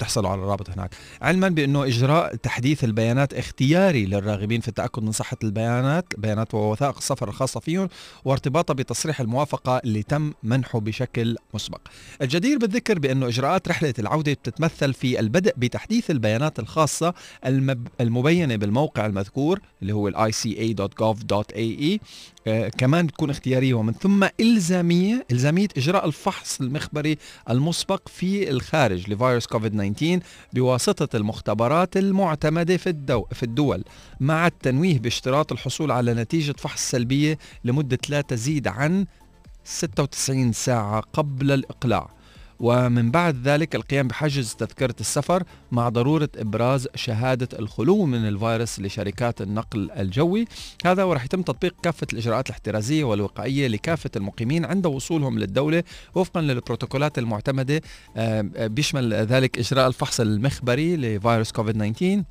تحصلوا 0.00 0.30
على 0.30 0.40
الرابط 0.40 0.70
هناك. 0.70 0.90
علما 1.22 1.48
بأنه 1.48 1.84
إجراء 1.84 2.34
تحديث 2.34 2.84
البيانات 2.84 3.34
اختياري 3.34 4.06
للراغبين 4.06 4.60
في 4.60 4.68
التأكد 4.68 5.02
من 5.02 5.12
صحة 5.12 5.36
البيانات 5.44 6.04
بيانات 6.18 6.54
ووثائق 6.54 6.96
السفر 6.96 7.28
الخاصة 7.28 7.60
فيهم 7.60 7.88
وارتباطها 8.24 8.74
بتصريح 8.74 9.20
الموافقة 9.20 9.80
اللي 9.84 10.02
تم 10.02 10.32
منحه 10.42 10.80
بشكل 10.80 11.36
مسبق. 11.54 11.80
الجدير 12.22 12.58
بالذكر 12.58 12.98
بأنه 12.98 13.26
إجراءات 13.28 13.68
رحلة 13.68 13.94
العودة 13.98 14.32
بتتمثل 14.32 14.94
في 14.94 15.20
البدء 15.20 15.54
بتحديث 15.56 16.10
البيانات 16.10 16.58
الخاصة 16.58 17.14
المب... 17.46 17.88
المبينة 18.00 18.56
بالموقع 18.56 19.06
المذكور 19.06 19.60
اللي 19.82 19.92
هو 19.92 20.10
ica.gov.ae 20.10 21.98
كمان 22.78 23.06
تكون 23.06 23.30
اختيارية 23.30 23.74
ومن 23.74 23.92
ثم 23.92 24.28
إلزامية 24.40 25.26
إلزامية 25.30 25.68
إجراء 25.76 26.06
الفحص 26.06 26.60
المخبري 26.60 27.18
المسبق 27.50 28.08
في 28.08 28.50
الخارج 28.50 29.10
لفيروس 29.10 29.46
كوفيد 29.46 29.72
19 29.94 30.20
بواسطة 30.52 31.16
المختبرات 31.16 31.96
المعتمدة 31.96 32.76
في, 32.76 32.88
الدو 32.88 33.24
في 33.32 33.42
الدول. 33.42 33.84
مع 34.20 34.46
التنويه 34.46 34.98
باشتراط 34.98 35.52
الحصول 35.52 35.90
على 35.90 36.14
نتيجة 36.14 36.54
فحص 36.58 36.90
سلبية 36.90 37.38
لمدة 37.64 37.98
لا 38.08 38.20
تزيد 38.20 38.68
عن 38.68 39.06
96 39.64 40.52
ساعة 40.52 41.00
قبل 41.12 41.52
الإقلاع. 41.52 42.19
ومن 42.60 43.10
بعد 43.10 43.48
ذلك 43.48 43.74
القيام 43.74 44.08
بحجز 44.08 44.54
تذكرة 44.54 44.94
السفر 45.00 45.42
مع 45.72 45.88
ضرورة 45.88 46.28
إبراز 46.36 46.88
شهادة 46.94 47.48
الخلو 47.58 48.04
من 48.06 48.28
الفيروس 48.28 48.80
لشركات 48.80 49.40
النقل 49.40 49.90
الجوي. 49.90 50.44
هذا 50.84 51.04
ورح 51.04 51.24
يتم 51.24 51.42
تطبيق 51.42 51.74
كافة 51.82 52.06
الإجراءات 52.12 52.46
الاحترازية 52.46 53.04
والوقائية 53.04 53.68
لكافة 53.68 54.10
المقيمين 54.16 54.64
عند 54.64 54.86
وصولهم 54.86 55.38
للدولة 55.38 55.84
وفقا 56.14 56.40
للبروتوكولات 56.40 57.18
المعتمدة 57.18 57.80
بيشمل 58.56 59.14
ذلك 59.14 59.58
إجراء 59.58 59.86
الفحص 59.86 60.20
المخبري 60.20 60.96
لفيروس 60.96 61.52
كوفيد 61.52 61.94
19 61.94 62.22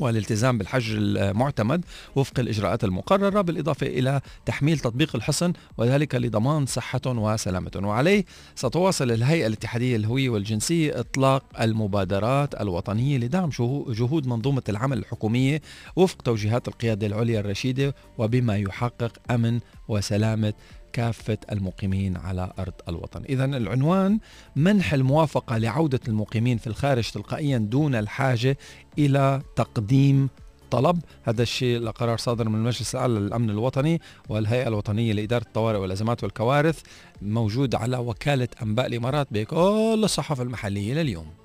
والالتزام 0.00 0.58
بالحج 0.58 0.90
المعتمد 0.96 1.84
وفق 2.16 2.40
الإجراءات 2.40 2.84
المقررة 2.84 3.40
بالإضافة 3.40 3.86
إلى 3.86 4.20
تحميل 4.46 4.78
تطبيق 4.78 5.16
الحصن 5.16 5.52
وذلك 5.78 6.14
لضمان 6.14 6.66
صحتهم 6.66 7.18
وسلامتهم 7.18 7.84
وعليه 7.84 8.24
ستواصل 8.54 9.10
الهيئة 9.10 9.46
الاتحادية 9.46 9.96
للهوية 9.96 10.28
والجنسية 10.30 11.00
إطلاق 11.00 11.44
المبادرات 11.60 12.60
الوطنية 12.60 13.18
لدعم 13.18 13.48
جهود 13.88 14.26
منظومة 14.26 14.62
العمل 14.68 14.98
الحكومية 14.98 15.60
وفق 15.96 16.22
توجيهات 16.22 16.68
القيادة 16.68 17.06
العليا 17.06 17.40
الرشيدة 17.40 17.94
وبما 18.18 18.56
يحقق 18.56 19.12
أمن 19.30 19.60
وسلامة 19.88 20.52
كافة 20.94 21.38
المقيمين 21.52 22.16
على 22.16 22.52
أرض 22.58 22.72
الوطن. 22.88 23.22
إذا 23.28 23.44
العنوان 23.44 24.18
منح 24.56 24.92
الموافقة 24.92 25.58
لعودة 25.58 26.00
المقيمين 26.08 26.58
في 26.58 26.66
الخارج 26.66 27.10
تلقائيا 27.10 27.58
دون 27.58 27.94
الحاجة 27.94 28.58
إلى 28.98 29.42
تقديم 29.56 30.28
طلب. 30.70 30.98
هذا 31.22 31.42
الشيء 31.42 31.78
لقرار 31.78 32.18
صادر 32.18 32.48
من 32.48 32.54
المجلس 32.54 32.94
الأعلى 32.94 33.20
للأمن 33.20 33.50
الوطني 33.50 34.00
والهيئة 34.28 34.68
الوطنية 34.68 35.12
لإدارة 35.12 35.42
الطوارئ 35.42 35.78
والأزمات 35.78 36.24
والكوارث 36.24 36.80
موجود 37.22 37.74
على 37.74 37.96
وكالة 37.96 38.48
أنباء 38.62 38.86
الإمارات 38.86 39.26
بكل 39.30 40.00
الصحف 40.04 40.40
المحلية 40.40 40.94
لليوم. 40.94 41.43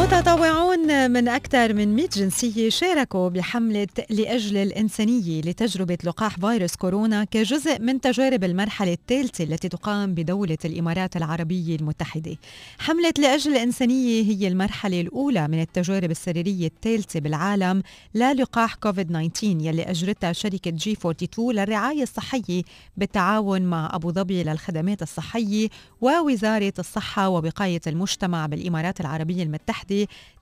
متطوعون 0.00 1.10
من 1.10 1.28
أكثر 1.28 1.74
من 1.74 1.96
100 1.96 2.08
جنسية 2.08 2.70
شاركوا 2.70 3.28
بحملة 3.28 3.86
لأجل 4.10 4.56
الإنسانية 4.56 5.40
لتجربة 5.40 5.98
لقاح 6.04 6.38
فيروس 6.38 6.76
كورونا 6.76 7.24
كجزء 7.24 7.80
من 7.80 8.00
تجارب 8.00 8.44
المرحلة 8.44 8.92
الثالثة 8.92 9.44
التي 9.44 9.68
تقام 9.68 10.14
بدولة 10.14 10.58
الإمارات 10.64 11.16
العربية 11.16 11.76
المتحدة. 11.76 12.36
حملة 12.78 13.12
لأجل 13.18 13.52
الإنسانية 13.52 14.22
هي 14.22 14.48
المرحلة 14.48 15.00
الأولى 15.00 15.48
من 15.48 15.60
التجارب 15.60 16.10
السريرية 16.10 16.66
الثالثة 16.66 17.20
بالعالم 17.20 17.82
للقاح 18.14 18.74
كوفيد 18.74 19.08
19 19.08 19.46
يلي 19.46 19.82
أجرتها 19.82 20.32
شركة 20.32 20.70
جي 20.70 20.92
42 20.92 21.54
للرعاية 21.54 22.02
الصحية 22.02 22.62
بالتعاون 22.96 23.62
مع 23.62 23.90
أبو 23.92 24.12
ظبي 24.12 24.42
للخدمات 24.42 25.02
الصحية 25.02 25.68
ووزارة 26.00 26.72
الصحة 26.78 27.28
وبقاية 27.28 27.80
المجتمع 27.86 28.46
بالإمارات 28.46 29.00
العربية 29.00 29.42
المتحدة. 29.42 29.89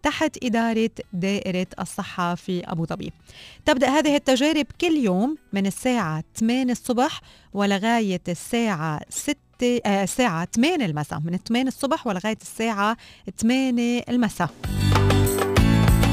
تحت 0.02 0.38
إدارة 0.44 0.90
دائرة 1.12 1.66
الصحة 1.80 2.34
في 2.34 2.62
أبو 2.64 2.86
ظبي. 2.86 3.12
تبدأ 3.66 3.88
هذه 3.88 4.16
التجارب 4.16 4.66
كل 4.80 4.96
يوم 4.96 5.36
من 5.52 5.66
الساعة 5.66 6.24
8 6.34 6.72
الصبح 6.72 7.20
ولغاية 7.52 8.20
الساعة 8.28 9.00
6 9.08 9.36
آه، 9.86 10.02
الساعة 10.02 10.48
8 10.54 10.86
المساء. 10.86 11.20
من 11.20 11.36
8 11.36 11.68
الصبح 11.68 12.06
ولغاية 12.06 12.38
الساعة 12.42 12.96
8 13.40 14.02
المساء. 14.08 14.50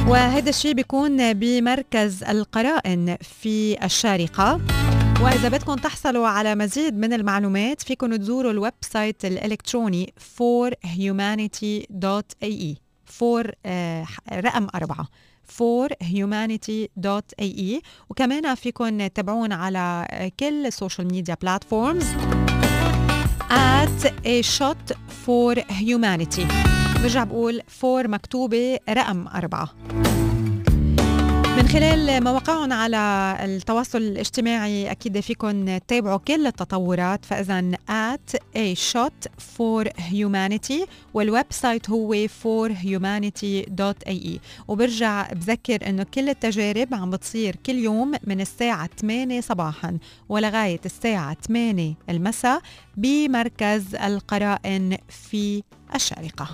وهذا 0.08 0.50
الشيء 0.50 0.74
بيكون 0.74 1.34
بمركز 1.34 2.24
القرائن 2.24 3.18
في 3.22 3.86
الشارقة. 3.86 4.62
وإذا 5.22 5.50
بدكم 5.50 5.76
تحصلوا 5.76 6.28
على 6.28 6.56
مزيد 6.56 6.98
من 6.98 7.14
المعلومات 7.14 7.82
فيكم 7.82 8.16
تزوروا 8.16 8.52
ال 8.52 8.74
website 8.82 9.26
الإلكتروني 9.26 10.14
forhumanity.ae 10.38 12.85
four 13.18 13.52
آه، 13.66 14.06
رقم 14.34 14.68
أربعة 14.76 15.08
forhumanity.ae 15.58 17.82
وكمان 18.10 18.56
فيكم 18.56 19.08
تتابعون 19.08 19.54
على 19.54 20.08
كل 20.40 20.66
ال 20.66 20.72
social 20.72 21.08
media 21.08 21.38
platforms 21.42 22.06
at 23.50 24.06
a 24.26 24.42
shot 24.42 24.92
for 25.26 25.56
humanity. 25.70 26.46
برجع 27.02 27.24
بقول 27.24 27.62
four 27.68 28.08
مكتوبة 28.08 28.80
رقم 28.90 29.28
أربعة. 29.28 29.70
من 31.58 31.68
خلال 31.68 32.24
مواقعهم 32.24 32.74
على 32.74 33.36
التواصل 33.42 33.98
الاجتماعي 33.98 34.92
أكيد 34.92 35.20
فيكم 35.20 35.78
تتابعوا 35.78 36.18
كل 36.18 36.48
التطورات 36.48 37.26
فإذا 37.26 37.72
at 37.90 38.36
a 38.58 38.76
shot 38.76 39.30
for 39.40 39.90
humanity 40.12 40.88
وال 41.14 41.46
website 41.50 41.90
هو 41.90 42.28
forhumanity.ae 42.28 44.40
وبرجع 44.68 45.28
بذكر 45.34 45.90
إنه 45.90 46.06
كل 46.14 46.30
التجارب 46.30 46.94
عم 46.94 47.10
بتصير 47.10 47.56
كل 47.66 47.76
يوم 47.76 48.12
من 48.24 48.42
الساعة 48.42 48.90
8 49.02 49.42
صباحا 49.42 49.98
ولغاية 50.30 50.82
الساعة 50.86 51.38
8 51.48 51.94
المساء 52.10 52.62
بمركز 52.98 53.96
القرائن 53.96 54.98
في 55.10 55.64
الشارقة. 55.96 56.48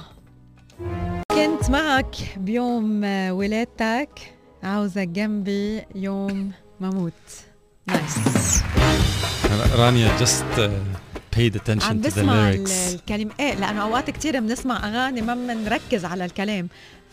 كنت 1.32 1.70
معك 1.70 2.16
بيوم 2.38 3.04
ولادتك. 3.30 4.41
عاوزك 4.64 5.08
جنبي 5.08 5.86
يوم 5.96 6.52
ما 6.80 6.88
أموت 6.88 7.14
نايس 7.88 8.64
رانيا 9.76 10.18
جست 10.20 10.72
paid 11.36 11.54
attention 11.54 11.84
عم 11.84 12.02
to 12.02 12.04
the 12.04 12.08
بسمع 12.08 12.52
lyrics. 12.52 12.94
الكلمة 12.94 13.32
إيه 13.40 13.54
لأنه 13.56 13.82
أوقات 13.82 14.10
كثير 14.10 14.40
بنسمع 14.40 14.88
أغاني 14.88 15.22
ما 15.22 15.36
بنركز 15.36 16.06
على 16.06 16.26
الكلام. 16.26 16.68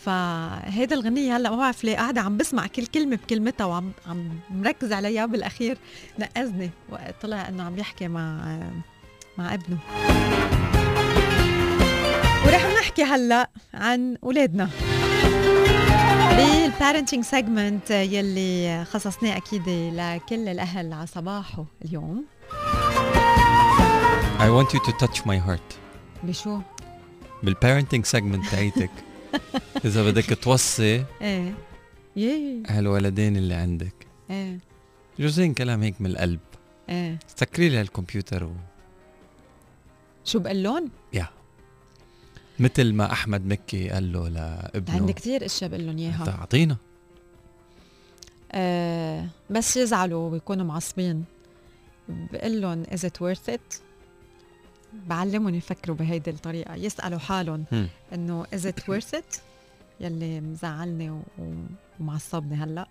فهيدا 0.04 0.96
الغنية 0.96 1.36
هلأ 1.36 1.50
ما 1.50 1.56
بعرف 1.56 1.84
ليه 1.84 1.96
قاعدة 1.96 2.20
عم 2.20 2.36
بسمع 2.36 2.66
كل 2.66 2.86
كلمة 2.86 3.16
بكلمتها 3.16 3.64
وعم 3.64 3.92
عم 4.06 4.30
مركز 4.50 4.92
عليها 4.92 5.26
بالأخير. 5.26 5.78
نقزني 6.18 6.70
وقت 6.88 7.14
طلع 7.22 7.48
إنه 7.48 7.62
عم 7.62 7.78
يحكي 7.78 8.08
مع 8.08 8.58
مع 9.38 9.54
ابنه. 9.54 9.78
ورح 12.46 12.66
نحكي 12.80 13.02
هلأ 13.02 13.50
عن 13.74 14.16
أولادنا. 14.24 14.68
بال 16.38 16.54
parenting 16.54 17.24
segment 17.24 17.90
يلي 17.90 18.84
خصصناه 18.84 19.36
أكيد 19.36 19.68
لكل 19.68 20.48
الأهل 20.48 20.92
على 20.92 21.06
صباحو 21.06 21.64
اليوم. 21.84 22.24
I 24.38 24.48
want 24.50 24.72
you 24.72 24.80
to 24.86 24.92
touch 24.92 25.26
my 25.26 25.38
heart. 25.48 25.74
بشو؟ 26.22 26.60
بال 27.42 27.53
parenting 27.53 28.04
segment 28.04 28.46
تاعيتك. 28.46 28.90
إذا 29.84 30.04
بدك 30.10 30.38
توصي 30.42 31.04
إيه. 31.22 31.54
هالولدين 32.68 33.36
اللي 33.36 33.54
عندك. 33.54 34.06
إيه. 34.30 34.58
جوز 35.18 35.54
كلام 35.54 35.82
هيك 35.82 36.00
من 36.00 36.10
القلب. 36.10 36.40
إيه. 36.88 37.18
سكري 37.36 37.68
لي 37.68 37.80
الكمبيوتر 37.80 38.44
و... 38.44 38.52
شو 40.24 40.38
بقول 40.38 40.62
لهم؟ 40.62 40.90
يا 41.12 41.28
مثل 42.60 42.92
ما 42.92 43.12
أحمد 43.12 43.46
مكي 43.46 43.88
قال 43.88 44.12
له 44.12 44.28
لابنه. 44.28 44.96
عندي 44.96 45.12
كثير 45.12 45.44
إشياء 45.46 45.70
بقول 45.70 45.86
لهم 45.86 45.98
إياها. 45.98 46.28
اعطينا 46.28 46.76
آه 48.52 49.26
بس 49.50 49.76
يزعلوا 49.76 50.30
ويكونوا 50.30 50.64
معصبين. 50.66 51.24
بقول 52.08 52.60
لهم 52.60 52.84
is 52.84 52.98
it 52.98 53.20
worth 53.20 53.54
it؟ 53.54 53.80
بعلمهم 54.92 55.54
يفكروا 55.54 55.96
بهيدي 55.96 56.30
الطريقة. 56.30 56.74
يسألوا 56.74 57.18
حالهم 57.18 57.64
هم. 57.72 57.88
إنه 58.12 58.44
is 58.44 58.64
it 58.64 58.82
worth 58.90 59.18
it؟ 59.18 59.40
يلي 60.00 60.40
مزعلني 60.40 61.22
ومعصبني 62.00 62.56
هلأ. 62.56 62.88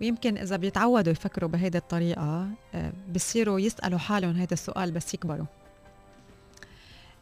ويمكن 0.00 0.38
إذا 0.38 0.56
بيتعودوا 0.56 1.12
يفكروا 1.12 1.50
بهيدي 1.50 1.78
الطريقة 1.78 2.48
آه، 2.74 2.92
بصيروا 3.14 3.60
يسألوا 3.60 3.98
حالهم 3.98 4.36
هيدا 4.36 4.52
السؤال 4.52 4.90
بس 4.92 5.14
يكبروا. 5.14 5.46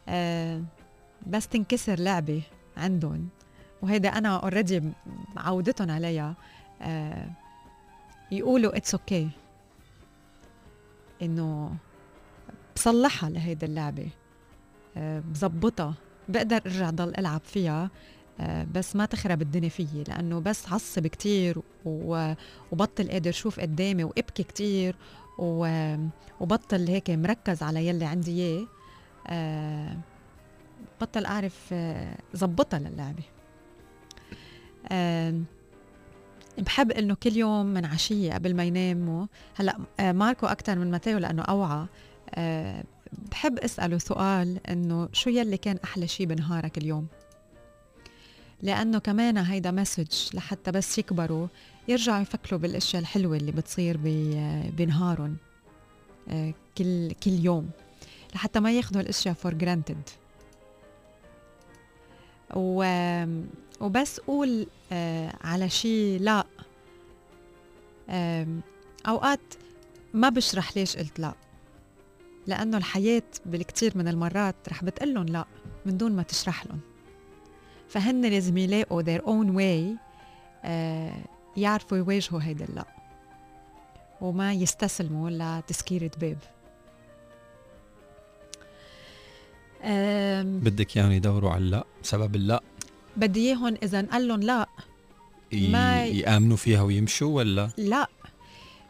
آه، 0.09 0.61
بس 1.27 1.47
تنكسر 1.47 1.99
لعبة 1.99 2.41
عندهم. 2.77 3.29
وهيدا 3.81 4.09
أنا 4.09 4.37
اوريدي 4.37 4.81
عودتهم 5.37 5.91
عليها. 5.91 6.35
آه، 6.81 7.29
يقولوا 8.31 8.77
it's 8.77 9.27
okay. 9.27 9.31
إنه 11.21 11.75
بصلحها 12.75 13.29
لهيدي 13.29 13.65
اللعبة. 13.65 14.09
آه، 14.97 15.19
بظبطها 15.19 15.93
بقدر 16.29 16.61
أرجع 16.65 16.89
ضل 16.89 17.13
ألعب 17.17 17.41
فيها. 17.43 17.89
آه، 18.39 18.67
بس 18.73 18.95
ما 18.95 19.05
تخرب 19.05 19.41
الدنيا 19.41 19.69
فيي. 19.69 20.03
لأنه 20.07 20.39
بس 20.39 20.73
عصب 20.73 21.07
كتير 21.07 21.61
وبطل 22.71 23.09
قادر 23.11 23.31
شوف 23.31 23.59
قدامي 23.59 24.03
وإبكي 24.03 24.43
كتير 24.43 24.95
وبطل 26.39 26.87
هيك 26.87 27.09
مركز 27.09 27.63
على 27.63 27.87
يلي 27.87 28.05
عندي 28.05 28.41
إياه. 28.41 29.97
بطل 31.01 31.25
أعرف 31.25 31.69
آه، 31.71 32.17
ظبطها 32.35 32.79
للعبة. 32.79 33.23
بحب 36.57 36.91
إنه 36.91 37.13
كل 37.13 37.37
يوم 37.37 37.65
من 37.65 37.85
عشية 37.85 38.33
قبل 38.33 38.55
ما 38.55 38.63
يناموا. 38.63 39.25
هلأ 39.55 39.77
آه، 39.99 40.11
ماركو 40.11 40.47
أكثر 40.47 40.79
من 40.79 40.91
ماتيو 40.91 41.17
لأنه 41.17 41.41
أوعى. 41.41 41.85
آه، 42.35 42.83
بحب 43.31 43.59
أسأله 43.59 43.97
سؤال 43.97 44.67
إنه 44.67 45.09
شو 45.13 45.29
يلي 45.29 45.57
كان 45.57 45.77
أحلى 45.83 46.07
شيء 46.07 46.25
بنهارك 46.25 46.77
اليوم؟ 46.77 47.07
لأنه 48.61 48.99
كمان 48.99 49.37
هيدا 49.37 49.71
message 49.71 50.07
لحتى 50.33 50.71
بس 50.71 50.97
يكبروا 50.97 51.47
يرجعوا 51.87 52.21
يفكروا 52.21 52.59
بالأشياء 52.59 53.01
الحلوة 53.01 53.37
اللي 53.37 53.51
بتصير 53.51 53.97
بنهارهم 54.77 55.37
كل 56.77 57.11
كل 57.11 57.31
يوم. 57.31 57.69
لحتى 58.35 58.59
ما 58.59 58.71
ياخذوا 58.71 59.01
الأشياء 59.01 59.33
for 59.33 59.53
granted 59.53 60.09
و 62.55 62.83
وبس 63.81 64.19
قول 64.19 64.67
آه 64.91 65.33
على 65.41 65.69
شيء 65.69 66.19
لا. 66.21 66.45
آم، 68.09 68.61
أوقات 69.07 69.39
ما 70.13 70.29
بشرح 70.29 70.77
ليش 70.77 70.97
قلت 70.97 71.19
لا. 71.19 71.33
لأنه 72.47 72.77
الحياة 72.77 73.23
بالكثير 73.45 73.97
من 73.97 74.07
المرات 74.07 74.55
رح 74.69 74.83
بتقلن 74.83 75.25
لا 75.25 75.45
من 75.85 75.97
دون 75.97 76.11
ما 76.11 76.23
تشرح 76.23 76.65
لهم. 76.65 76.79
فهن 77.89 78.25
لازم 78.25 78.57
يلاقوا 78.57 79.03
their 79.03 79.21
own 79.21 79.57
way 79.57 79.97
آه 80.65 81.13
يعرفوا 81.57 81.97
يواجهوا 81.97 82.41
هيدا 82.43 82.65
اللا. 82.65 82.85
وما 84.21 84.53
يستسلموا 84.53 85.29
لتسكيرة 85.29 86.11
باب 86.21 86.37
بدك 90.43 90.97
إياهم 90.97 91.11
يدوروا 91.11 91.51
على 91.51 91.63
اللا 91.63 91.83
سبب 92.03 92.35
اللا. 92.35 92.61
بدي 93.17 93.47
إياهم 93.49 93.77
اذا 93.83 94.01
نقول 94.01 94.27
لهم 94.27 94.39
لا. 94.43 94.67
ما- 95.53 96.05
يآمنوا 96.05 96.57
فيها 96.57 96.81
ويمشوا 96.81 97.35
ولا؟ 97.35 97.69
لا. 97.77 98.07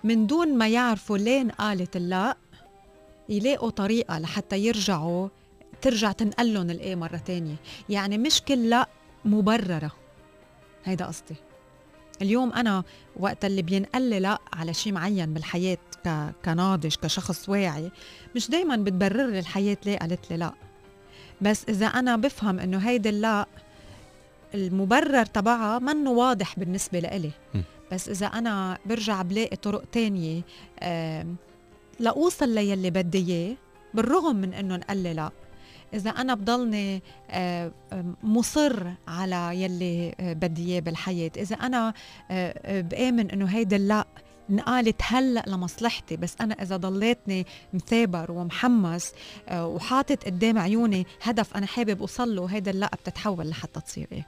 من 0.04 0.28
دون 0.28 0.58
ما 0.58 0.68
يعرفوا 0.68 1.18
لين 1.18 1.52
قالت 1.52 1.96
اللا 1.96 2.38
يلاقوا 3.30 3.70
طريقة 3.70 4.20
لحتى 4.20 4.60
يرجعوا 4.60 5.28
ترجع 5.82 6.12
تنقلهم 6.12 6.70
الإيه 6.70 6.96
مرة 6.96 7.18
تانية. 7.18 7.56
يعني 7.90 8.18
مش 8.18 8.42
كل 8.42 8.70
لا 8.70 8.90
مبررة. 9.26 9.92
هيدا 10.86 11.06
قصدي. 11.06 11.36
اليوم 12.22 12.54
أنا 12.54 12.84
وقت 13.16 13.46
اللي 13.46 13.62
بينقل 13.62 14.10
لا 14.10 14.40
على 14.54 14.74
شيء 14.74 14.94
معين 14.94 15.34
بالحياة 15.34 15.78
ك... 16.06 16.32
كناضج 16.46 16.96
كشخص 16.96 17.50
واعي 17.50 17.92
مش 18.36 18.50
دايما 18.50 18.76
بتبرر 18.76 19.28
لي 19.30 19.40
الحياة 19.40 19.78
ليه 19.86 19.98
قالت 19.98 20.32
لي 20.32 20.38
لا. 20.38 20.54
بس 21.42 21.66
إذا 21.70 21.86
أنا 21.86 22.16
بفهم 22.16 22.60
إنه 22.60 22.78
هيدي 22.78 23.10
اللا 23.10 23.46
المبرر 24.54 25.26
تبعها 25.26 25.80
منه 25.80 26.12
واضح 26.12 26.60
بالنسبة 26.60 27.00
لإلي. 27.00 27.32
بس 27.92 28.10
إذا 28.10 28.26
أنا 28.26 28.78
برجع 28.86 29.22
بلاقي 29.22 29.56
طرق 29.56 29.84
تانية 29.92 30.42
آم، 30.84 31.36
لأوصل 32.00 32.50
ليلي 32.50 32.90
بدي 32.90 33.18
إياه 33.34 33.56
بالرغم 33.94 34.36
من 34.36 34.54
إنه 34.54 34.76
انقل 34.76 35.04
لا 35.04 35.30
إذا 35.94 36.10
أنا 36.10 36.34
بضلني 36.34 37.02
مصر 38.24 38.84
على 39.08 39.62
يلي 39.64 40.16
آه، 40.20 40.34
بدي 40.34 40.72
إياه 40.72 40.80
بالحياة. 40.80 41.32
إذا 41.38 41.56
أنا 41.56 41.94
آه، 42.32 42.54
آه، 42.66 42.82
بآمن 42.82 43.32
إنه 43.32 43.46
هيدا 43.46 43.78
لا 43.78 44.06
انقالت 44.50 45.02
هلأ 45.04 45.44
لمصلحتي 45.48 46.18
بس 46.18 46.36
أنا 46.42 46.54
إذا 46.54 46.78
ضليتني 46.78 47.46
مثابر 47.74 48.32
ومحمس 48.32 49.14
آه، 49.50 49.68
وحاطط 49.68 50.24
قدام 50.26 50.58
عيوني 50.58 51.06
هدف 51.22 51.58
أنا 51.58 51.66
حابب 51.66 52.00
أوصل 52.02 52.36
له 52.36 52.46
هيدا 52.46 52.72
اللا 52.72 52.92
بتتحول 53.04 53.50
لحتى 53.50 53.82
تصير 53.82 54.08
إيه. 54.12 54.28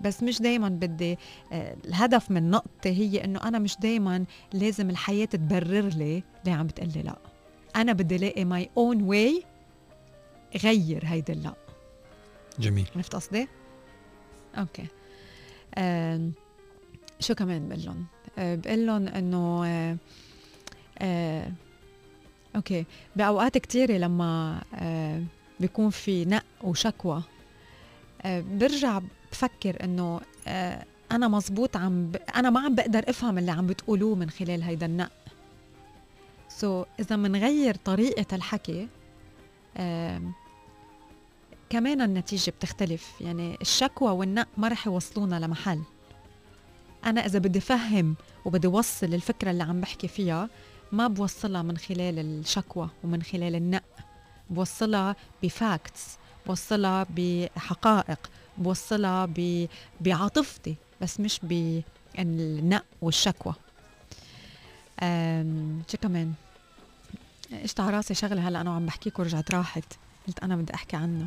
بس 0.00 0.22
مش 0.22 0.42
دايما 0.42 0.68
بدي 0.68 1.18
آه، 1.52 1.76
الهدف 1.84 2.30
من 2.30 2.50
نقطتي 2.50 2.88
هي 2.88 3.24
إنه 3.24 3.40
أنا 3.42 3.58
مش 3.58 3.76
دايما 3.80 4.24
لازم 4.52 4.90
الحياة 4.90 5.24
تبرر 5.24 5.88
لي 5.88 6.22
ليه 6.44 6.52
عم 6.52 6.66
بتقلي 6.66 7.02
لأ. 7.02 7.16
أنا 7.76 7.92
بدي 7.92 8.16
ألاقي 8.16 8.44
my 8.44 8.70
own 8.76 9.02
way 9.02 9.42
غير 10.64 11.02
هيدا 11.06 11.32
اللا 11.34 11.54
جميل. 12.58 12.86
عرفت 12.96 13.14
قصدي؟ 13.14 13.48
Okay. 14.58 14.86
آم، 15.78 16.32
شو 17.20 17.34
كمان 17.34 17.68
بقول 17.68 17.84
لهم؟ 17.84 18.06
آه، 18.38 18.54
بقول 18.54 18.86
لهم 18.86 19.08
إنه 19.08 19.66
آه، 19.66 19.96
آه، 20.98 21.52
okay. 22.56 22.84
بأوقات 23.16 23.58
كثيره 23.58 23.92
لما 23.92 24.60
بيكون 25.60 25.90
في 25.90 26.24
نق 26.24 26.44
وشكوى 26.62 27.22
برجع 28.24 29.00
بفكر 29.32 29.84
إنه 29.84 30.20
أنا 31.12 31.28
مزبوط 31.28 31.76
عم 31.76 32.06
ب... 32.06 32.16
أنا 32.16 32.50
ما 32.50 32.60
عم 32.60 32.74
بقدر 32.74 33.04
أفهم 33.08 33.38
اللي 33.38 33.50
عم 33.50 33.66
بتقولوه 33.66 34.14
من 34.14 34.30
خلال 34.30 34.62
هيدا 34.62 34.86
النق. 34.86 35.12
so, 36.48 36.86
إذا 37.00 37.16
منغير 37.16 37.74
طريقة 37.74 38.36
الحكي 38.36 38.88
كمان 41.70 42.00
النتيجة 42.00 42.50
بتختلف. 42.50 43.20
يعني 43.20 43.58
الشكوى 43.60 44.10
والنق 44.10 44.48
ما 44.56 44.68
رح 44.68 44.86
يوصلونا 44.86 45.40
لمحل. 45.40 45.80
أنا 47.06 47.26
إذا 47.26 47.38
بدي 47.38 47.60
فهم 47.60 48.14
وبدي 48.44 48.66
وصل 48.66 49.06
الفكرة 49.14 49.50
اللي 49.50 49.62
عم 49.62 49.80
بحكي 49.80 50.08
فيها 50.08 50.48
ما 50.92 51.06
بوصلها 51.08 51.62
من 51.62 51.76
خلال 51.76 52.18
الشكوى 52.18 52.88
ومن 53.04 53.22
خلال 53.22 53.54
النق 53.54 53.82
بوصلها 54.50 55.16
بفاكتس 55.42 56.16
بوصلها 56.46 57.06
بحقائق 57.10 58.30
بوصلها 58.58 59.26
ب- 59.26 59.68
بعاطفتي 60.00 60.76
بس 61.00 61.20
مش 61.20 61.40
بالنق 61.42 62.84
والشكوى. 63.02 63.54
شو 65.90 65.98
كمان؟ 66.02 66.32
اجت 67.52 67.80
على 67.80 67.96
راسي 67.96 68.14
شغلة 68.14 68.48
هلأ 68.48 68.60
أنا 68.60 68.74
عم 68.74 68.86
بحكيك 68.86 69.18
ورجعت 69.18 69.50
راحت. 69.50 69.84
قلت 70.26 70.38
أنا 70.38 70.56
بدي 70.56 70.74
أحكي 70.74 70.96
عنه. 70.96 71.26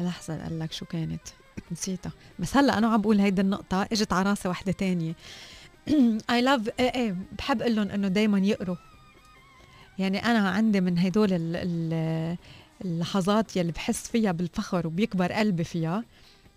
لحظة 0.00 0.42
قال 0.42 0.58
لك 0.58 0.72
شو 0.72 0.86
كانت؟ 0.86 1.28
نسيتها. 1.72 2.12
بس 2.38 2.56
هلا 2.56 2.78
أنا 2.78 2.86
عم 2.86 3.00
بقول 3.00 3.20
هيدي 3.20 3.40
النقطة 3.40 3.82
إجت 3.92 4.12
على 4.12 4.30
راسي 4.30 4.48
وحدة 4.48 4.72
تانية. 4.72 5.14
اي 6.30 6.42
لاف 6.42 6.68
إيه 6.80 6.94
إيه 6.94 7.16
بحب 7.38 7.62
أقول 7.62 7.76
لهم 7.76 7.88
إنه 7.88 8.08
دائما 8.08 8.38
يقروا. 8.38 8.76
يعني 9.98 10.24
أنا 10.24 10.48
عندي 10.48 10.80
من 10.80 10.98
هدول 10.98 11.28
اللحظات 12.84 13.56
يلي 13.56 13.72
بحس 13.72 14.08
فيها 14.08 14.32
بالفخر 14.32 14.86
وبيكبر 14.86 15.32
قلبي 15.32 15.64
فيها. 15.64 16.04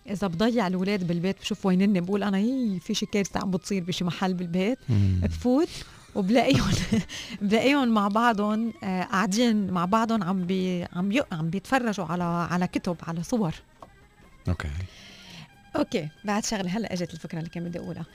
إذا 0.09 0.27
بضيع 0.27 0.67
الاولاد 0.67 1.07
بالبيت 1.07 1.39
بشوف 1.41 1.65
وينني 1.65 2.01
بقول 2.01 2.23
أنا 2.23 2.37
هي 2.37 2.79
في 2.79 2.93
شي 2.93 3.05
كارثة 3.05 3.39
عم 3.39 3.51
بتصير 3.51 3.83
بشي 3.83 4.03
محل 4.03 4.33
بالبيت. 4.33 4.79
بفوت 4.89 5.69
وبلاقيهم 6.15 6.71
بلاقيهم 7.41 7.87
مع 7.87 8.07
بعضهم 8.07 8.73
آه 8.83 9.03
قاعدين 9.03 9.71
مع 9.71 9.85
بعضهم 9.85 10.23
عم 10.23 10.45
بي 10.45 10.83
عم. 10.83 11.11
عم 11.31 11.49
بيتفرجوا 11.49 12.05
على 12.05 12.23
على 12.23 12.67
كتب 12.67 12.95
على 13.03 13.23
صور. 13.23 13.53
Okay. 14.49 14.69
Okay 15.75 16.09
بعد 16.23 16.45
شغلة 16.45 16.77
هلأ 16.77 16.93
إجت 16.93 17.13
الفكرة 17.13 17.39
اللي 17.39 17.49
كان 17.49 17.63
بدي 17.63 17.79
أقولها. 17.79 18.05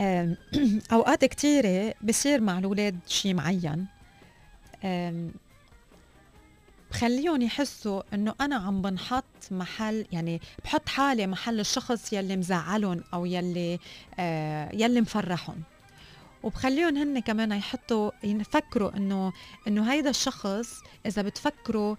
أوقات 0.92 1.24
كثيره 1.24 1.94
بصير 2.02 2.40
مع 2.40 2.58
الأولاد 2.58 2.98
شيء 3.06 3.34
معين. 3.34 3.86
بخليهم 6.90 7.42
يحسوا 7.42 8.02
إنه 8.14 8.34
أنا 8.40 8.56
عم 8.56 8.82
بنحط 8.82 9.24
محل 9.50 10.06
يعني 10.12 10.40
بحط 10.64 10.88
حالي 10.88 11.26
محل 11.26 11.60
الشخص 11.60 12.12
يلي 12.12 12.36
مزعلهم 12.36 13.04
أو 13.14 13.26
يلي 13.26 13.78
آه 14.18 14.70
يلي 14.74 15.00
مفرحهم. 15.00 15.62
وبخليهم 16.42 16.96
هن 16.96 17.18
كمان 17.18 17.52
يحطوا 17.52 18.10
يفكروا 18.24 18.96
إنه 18.96 19.32
إنه 19.68 19.92
هيدا 19.92 20.10
الشخص 20.10 20.82
إذا 21.06 21.22
بتفكروا 21.22 21.96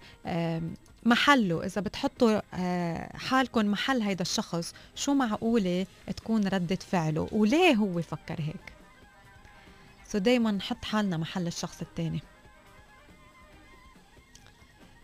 محله. 1.04 1.64
إذا 1.66 1.80
بتحطوا 1.80 2.40
آه 2.54 3.16
حالكم 3.16 3.66
محل 3.66 4.02
هيدا 4.02 4.22
الشخص 4.22 4.74
شو 4.94 5.14
معقولة 5.14 5.86
تكون 6.16 6.48
ردة 6.48 6.76
فعله؟ 6.76 7.28
وليه 7.32 7.74
هو 7.74 8.02
فكر 8.02 8.40
هيك؟ 8.40 8.72
سو 10.08 10.18
دايما 10.18 10.50
نحط 10.50 10.84
حالنا 10.84 11.16
محل 11.16 11.46
الشخص 11.46 11.80
الثاني 11.80 12.20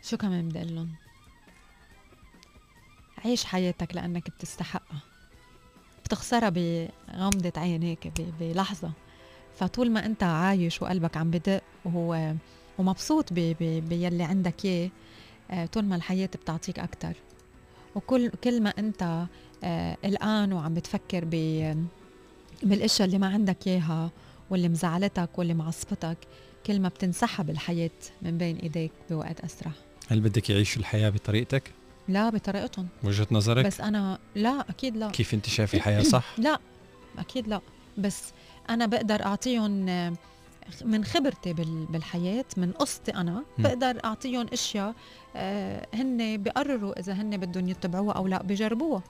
شو 0.03 0.16
كمان 0.16 0.49
بدي 0.49 0.74
لهم؟ 0.74 0.94
عيش 3.24 3.44
حياتك 3.44 3.94
لأنك 3.94 4.30
بتستحقها. 4.30 5.01
بتخسرها 6.05 6.49
بغمضة 6.49 7.53
عين 7.57 7.82
هيك 7.82 8.12
بلحظة. 8.40 8.92
فطول 9.59 9.90
ما 9.90 10.07
أنت 10.07 10.22
عايش 10.22 10.82
وقلبك 10.82 11.16
عم 11.16 11.30
بدق 11.30 11.62
ومبسوط 12.78 13.32
بيلي 13.32 14.22
عندك 14.24 14.64
إياه 14.64 14.86
آه، 14.86 14.90
طول 15.72 15.84
ما 15.84 15.97
الحياة 15.97 16.26
بتعطيك 16.26 16.78
أكتر 16.78 17.16
وكل 17.94 18.28
كل 18.28 18.62
ما 18.62 18.70
أنت 18.78 19.26
آه، 19.64 19.97
قلقان 20.05 20.53
وعم 20.53 20.74
بتفكر 20.74 21.24
بالإشياء 22.62 23.07
اللي 23.07 23.18
ما 23.18 23.26
عندك 23.26 23.66
إياها 23.66 24.11
واللي 24.51 24.68
مزعلتك 24.68 25.38
واللي 25.38 25.55
معصبتك 25.55 26.18
كل 26.66 26.80
ما 26.80 26.88
بتنسحب 26.88 27.51
الحياة 27.51 27.90
من 28.22 28.38
بين 28.38 28.57
إيديك 28.57 28.92
بوقت 29.11 29.40
أسرع 29.40 29.72
هل 30.09 30.20
بدك 30.20 30.51
يعيش 30.51 30.76
الحياة 30.76 31.11
بطريقتك؟ 31.11 31.70
لا 32.09 32.30
بطريقتهم 32.30 32.88
وجهة 33.05 33.26
نظرك؟ 33.30 33.66
بس 33.66 33.80
أنا 33.80 34.18
لا 34.34 34.64
أكيد 34.70 34.97
لا 34.97 35.11
كيف 35.11 35.34
أنت 35.34 35.49
شايف 35.49 35.74
الحياة 35.74 36.03
صح؟ 36.03 36.34
لا 36.38 36.61
أكيد 37.18 37.49
لا 37.49 37.61
بس 37.99 38.22
أنا 38.70 38.86
بقدر 38.86 39.22
أعطيهم 39.22 39.86
من 40.84 41.04
خبرتي 41.04 41.52
بالحياة 41.90 42.44
من 42.56 42.72
قصتي 42.72 43.14
أنا 43.14 43.42
بقدر 43.58 44.04
أعطيهم 44.04 44.46
أشياء 44.52 44.94
آه 45.36 45.86
هن 45.94 46.36
بيقرروا 46.36 47.00
إذا 47.00 47.12
هن 47.12 47.36
بدهم 47.36 47.68
يتبعوها 47.68 48.14
أو 48.14 48.26
لأ 48.26 48.42
بجربوها. 48.42 49.02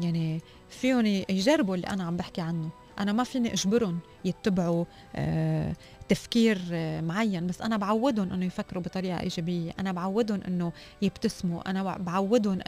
يعني 0.00 0.40
فيهم 0.68 1.06
يجربوا 1.06 1.74
اللي 1.74 1.86
أنا 1.86 2.04
عم 2.04 2.16
بحكي 2.16 2.40
عنه. 2.40 2.68
أنا 2.98 3.12
ما 3.12 3.24
فيني 3.24 3.52
أجبرهم 3.52 3.98
يتبعوا 4.24 4.84
آه 5.16 5.72
تفكير 6.08 6.60
آه 6.72 7.00
معين 7.00 7.46
بس 7.46 7.60
أنا 7.62 7.76
بعودهم 7.76 8.32
إنه 8.32 8.46
يفكروا 8.46 8.82
بطريقة 8.82 9.20
إيجابية. 9.20 9.72
أنا 9.80 9.92
بعودهم 9.92 10.40
إنه 10.48 10.72
يبتسموا. 11.02 11.70
أنا 11.70 11.96
بعودهم 11.96 12.60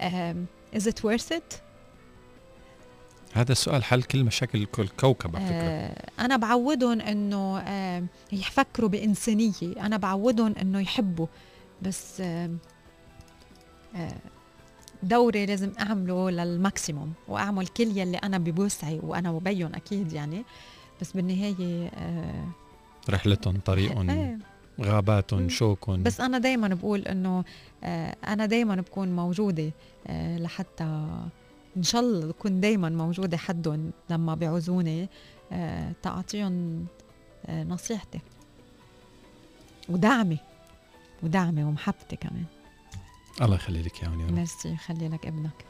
آه 0.00 0.36
is 0.76 0.82
it 0.82 1.00
worth 1.04 1.36
it 1.36 1.67
هذا 3.34 3.52
السؤال 3.52 3.84
حل 3.84 4.02
كل 4.02 4.24
مشاكل 4.24 4.64
كل 4.64 4.88
كوكب 4.88 5.36
على 5.36 5.46
فكرة. 5.46 5.56
آه 5.56 6.24
أنا 6.24 6.36
بعودهم 6.36 7.00
إنه 7.00 7.58
آه 7.58 8.04
يفكروا 8.32 8.88
بإنسانية. 8.88 9.52
أنا 9.80 9.96
بعودهم 9.96 10.54
إنه 10.62 10.80
يحبوا. 10.80 11.26
بس 11.82 12.20
آه 12.20 12.50
آه 13.96 14.14
دوري 15.02 15.46
لازم 15.46 15.72
أعمله 15.80 16.30
للماكسيموم 16.30 17.12
وأعمل 17.28 17.66
كل 17.66 17.98
يلي 17.98 18.16
أنا 18.16 18.38
بوسعي 18.38 19.00
وأنا 19.02 19.30
وبيهم 19.30 19.74
أكيد 19.74 20.12
يعني. 20.12 20.44
بس 21.00 21.12
بالنهاية 21.12 21.86
آه 21.88 22.44
رحلتهم 23.10 23.60
طريقهم 23.64 24.10
آه 24.10 24.38
غاباتهم 24.80 25.48
شوكهم. 25.48 26.02
بس 26.02 26.20
أنا 26.20 26.38
دائما 26.38 26.68
بقول 26.68 27.00
إنه 27.00 27.44
آه 27.84 28.16
أنا 28.26 28.46
دائما 28.46 28.74
بكون 28.76 29.16
موجودة 29.16 29.70
آه 30.06 30.38
لحتى 30.38 31.08
إن 31.78 31.82
شاء 31.82 32.00
الله 32.00 32.30
اكون 32.30 32.60
دائما 32.60 32.88
موجودة 32.88 33.36
حدهم 33.36 33.90
لما 34.10 34.34
بيعوزوني 34.34 35.08
أه 35.52 35.92
تعطيهم 36.02 36.86
أه 37.46 37.64
نصيحتي. 37.64 38.20
ودعمي 39.88 40.38
ودعمي 41.22 41.64
ومحبتي 41.64 42.16
كمان. 42.16 42.44
الله 43.42 43.54
يخلي 43.54 43.82
لك 43.82 44.02
يا 44.02 44.08
رب 44.08 44.32
ميرسي 44.32 44.72
يخلي 44.72 45.08
لك 45.08 45.26
ابنك. 45.26 45.64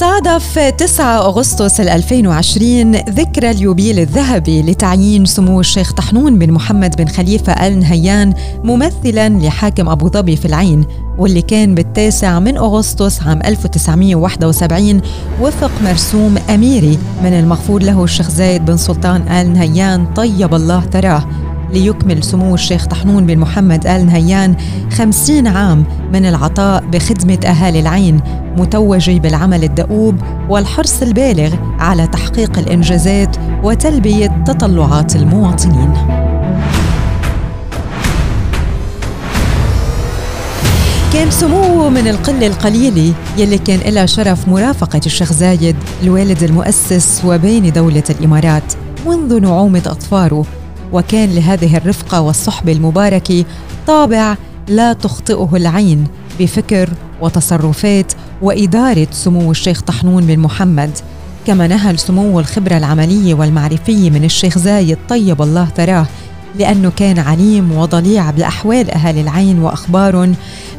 صادف 0.00 0.58
9 0.58 1.18
أغسطس 1.18 1.80
2020 1.80 2.92
ذكرى 2.96 3.50
اليوبيل 3.50 3.98
الذهبي 3.98 4.62
لتعيين 4.62 5.24
سمو 5.24 5.60
الشيخ 5.60 5.92
طحنون 5.92 6.38
بن 6.38 6.52
محمد 6.52 6.96
بن 6.96 7.08
خليفة 7.08 7.52
آل 7.52 7.78
نهيان 7.78 8.34
ممثلا 8.64 9.28
لحاكم 9.28 9.88
أبو 9.88 10.08
ظبي 10.08 10.36
في 10.36 10.44
العين 10.44 10.84
واللي 11.18 11.42
كان 11.42 11.74
بالتاسع 11.74 12.40
من 12.40 12.56
أغسطس 12.56 13.22
عام 13.22 13.42
1971 13.44 15.00
وفق 15.40 15.70
مرسوم 15.84 16.36
أميري 16.50 16.98
من 17.22 17.32
المغفور 17.32 17.82
له 17.82 18.04
الشيخ 18.04 18.30
زايد 18.30 18.64
بن 18.64 18.76
سلطان 18.76 19.28
آل 19.28 19.52
نهيان 19.52 20.06
طيب 20.14 20.54
الله 20.54 20.80
ثراه. 20.92 21.49
ليكمل 21.72 22.24
سمو 22.24 22.54
الشيخ 22.54 22.86
طحنون 22.86 23.26
بن 23.26 23.38
محمد 23.38 23.86
آل 23.86 24.06
نهيان 24.06 24.56
خمسين 24.92 25.46
عام 25.46 25.84
من 26.12 26.26
العطاء 26.26 26.84
بخدمة 26.92 27.38
أهالي 27.46 27.80
العين 27.80 28.20
متوجي 28.56 29.18
بالعمل 29.18 29.64
الدؤوب 29.64 30.14
والحرص 30.48 31.02
البالغ 31.02 31.54
على 31.78 32.06
تحقيق 32.06 32.58
الإنجازات 32.58 33.36
وتلبية 33.62 34.44
تطلعات 34.46 35.16
المواطنين. 35.16 35.92
كان 41.12 41.30
سموه 41.30 41.88
من 41.88 42.08
القلة 42.08 42.46
القليلة 42.46 43.14
يلي 43.38 43.58
كان 43.58 43.92
لها 43.92 44.06
شرف 44.06 44.48
مرافقة 44.48 45.00
الشيخ 45.06 45.32
زايد 45.32 45.76
الوالد 46.02 46.42
المؤسس 46.42 47.22
وبين 47.24 47.72
دولة 47.72 48.04
الإمارات 48.10 48.72
منذ 49.06 49.40
نعومة 49.40 49.82
أطفاره 49.86 50.44
وكان 50.92 51.34
لهذه 51.34 51.76
الرفقة 51.76 52.20
والصحبه 52.20 52.72
المباركه 52.72 53.44
طابع 53.86 54.36
لا 54.68 54.92
تخطئه 54.92 55.50
العين 55.54 56.06
بفكر 56.40 56.90
وتصرفات 57.20 58.12
وإدارة 58.42 59.06
سمو 59.10 59.50
الشيخ 59.50 59.82
طحنون 59.82 60.26
بن 60.26 60.38
محمد. 60.38 60.90
كما 61.46 61.66
نهل 61.66 61.98
سمو 61.98 62.40
الخبرة 62.40 62.76
العملية 62.76 63.34
والمعرفية 63.34 64.10
من 64.10 64.24
الشيخ 64.24 64.58
زايد 64.58 64.98
طيب 65.08 65.42
الله 65.42 65.68
ثراه 65.76 66.06
لأنه 66.58 66.92
كان 66.96 67.18
عليم 67.18 67.72
وضليع 67.72 68.30
بأحوال 68.30 68.90
أهل 68.90 69.18
العين 69.18 69.58
وأخبارهم 69.58 70.34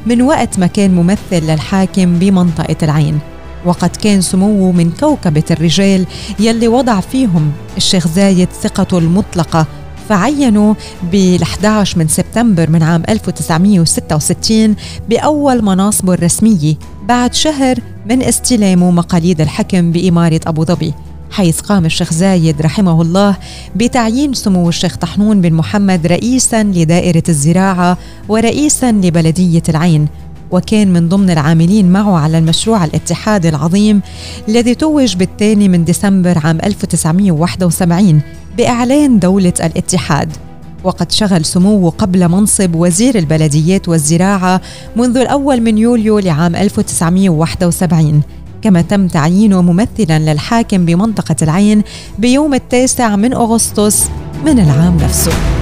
من 0.06 0.22
وقت 0.22 0.60
ما 0.60 0.68
كان 0.68 0.96
ممثل 0.96 1.52
للحاكم 1.52 2.20
بمنطقة 2.20 2.76
العين. 2.84 3.20
وقد 3.66 3.90
كان 3.90 4.22
سموه 4.22 4.72
من 4.72 4.92
كوكبة 5.00 5.44
الرجال 5.52 6.06
يلي 6.40 6.68
وضع 6.68 7.00
فيهم 7.00 7.52
الشيخ 7.78 8.08
زايد 8.08 8.50
ثقته 8.62 8.98
المطلقة 8.98 9.66
فعينوا 10.10 10.74
بال 11.12 11.42
11 11.42 12.00
من 12.00 12.08
سبتمبر 12.08 12.70
من 12.70 12.84
عام 12.84 13.04
1966 13.10 14.76
بأول 15.10 15.62
مناصبه 15.66 16.14
الرسمية 16.14 16.76
بعد 17.08 17.34
شهر 17.34 17.80
من 18.06 18.22
استلامه 18.22 18.92
مقاليد 18.92 19.42
الحكم 19.42 19.92
بإمارة 19.92 20.40
أبو 20.48 20.66
ظبي 20.66 20.94
حيث 21.32 21.60
قام 21.60 21.86
الشيخ 21.86 22.14
زايد 22.14 22.62
رحمه 22.62 23.02
الله 23.02 23.38
بتعيين 23.76 24.34
سمو 24.34 24.70
الشيخ 24.70 24.98
طحنون 24.98 25.42
بن 25.42 25.54
محمد 25.54 26.08
رئيسا 26.08 26.64
لدائرة 26.64 27.24
الزراعة 27.30 27.98
ورئيسا 28.30 28.92
لبلدية 28.92 29.64
العين 29.70 30.08
وكان 30.52 30.94
من 30.94 31.10
ضمن 31.10 31.30
العاملين 31.30 31.92
معه 31.92 32.18
على 32.18 32.38
المشروع 32.38 32.86
الاتحادي 32.86 33.50
العظيم 33.50 34.02
الذي 34.50 34.76
توج 34.76 35.16
بالثاني 35.16 35.68
من 35.68 35.84
ديسمبر 35.86 36.38
عام 36.44 36.58
1971 36.64 38.22
بإعلان 38.58 39.20
دولة 39.20 39.54
الاتحاد. 39.64 40.30
وقد 40.84 41.12
شغل 41.12 41.46
سموه 41.46 41.92
قبل 41.92 42.28
منصب 42.28 42.76
وزير 42.76 43.18
البلديات 43.18 43.90
والزراعة 43.90 44.62
منذ 44.96 45.18
الأول 45.18 45.62
من 45.62 45.78
يوليو 45.78 46.20
لعام 46.20 46.56
1971 46.56 48.22
كما 48.62 48.82
تم 48.82 49.08
تعيينه 49.08 49.62
ممثلا 49.62 50.20
للحاكم 50.20 50.86
بمنطقة 50.86 51.36
العين 51.42 51.82
بيوم 52.20 52.54
التاسع 52.54 53.16
من 53.16 53.34
أغسطس 53.34 54.10
من 54.46 54.60
العام 54.60 54.98
نفسه. 54.98 55.61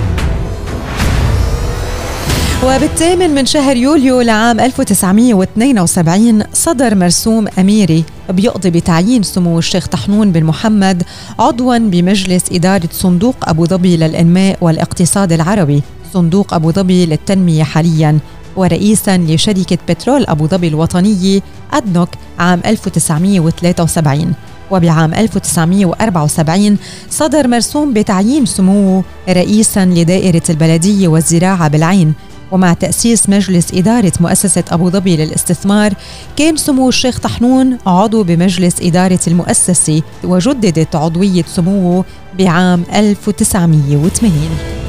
وبالثامن 2.63 3.29
من 3.29 3.45
شهر 3.45 3.77
يوليو 3.77 4.21
لعام 4.21 4.59
1972 4.59 6.43
صدر 6.53 6.95
مرسوم 6.95 7.47
أميري 7.59 8.03
بيقضي 8.29 8.69
بتعيين 8.69 9.23
سمو 9.23 9.59
الشيخ 9.59 9.87
طحنون 9.87 10.31
بن 10.31 10.43
محمد 10.43 11.03
عضوا 11.39 11.77
بمجلس 11.77 12.43
إدارة 12.51 12.89
صندوق 12.91 13.35
أبو 13.43 13.65
ظبي 13.65 13.97
للإنماء 13.97 14.57
والإقتصاد 14.61 15.31
العربي. 15.31 15.83
صندوق 16.13 16.53
أبو 16.53 16.71
ظبي 16.71 17.05
للتنمية 17.05 17.63
حالياً 17.63 18.19
ورئيسا 18.55 19.17
لشركة 19.17 19.77
بترول 19.89 20.25
أبو 20.27 20.47
ظبي 20.47 20.67
الوطنية 20.67 21.41
أدنوك 21.73 22.09
عام 22.39 22.61
1973 22.65 24.33
وبعام 24.71 25.13
1974 25.13 26.77
صدر 27.09 27.47
مرسوم 27.47 27.93
بتعيين 27.93 28.45
سموه 28.45 29.03
رئيسا 29.29 29.85
لدائرة 29.85 30.43
البلدية 30.49 31.07
والزراعة 31.07 31.67
بالعين. 31.67 32.13
ومع 32.51 32.73
تأسيس 32.73 33.29
مجلس 33.29 33.73
إدارة 33.73 34.11
مؤسسة 34.19 34.63
أبو 34.71 34.89
ظبي 34.89 35.17
للاستثمار 35.17 35.93
كان 36.35 36.57
سمو 36.57 36.89
الشيخ 36.89 37.19
طحنون 37.19 37.77
عضو 37.87 38.23
بمجلس 38.23 38.81
إدارة 38.81 39.19
المؤسسة 39.27 40.01
وجددت 40.23 40.95
عضوية 40.95 41.43
سموه 41.47 42.05
بعام 42.37 42.83
1980 42.95 44.79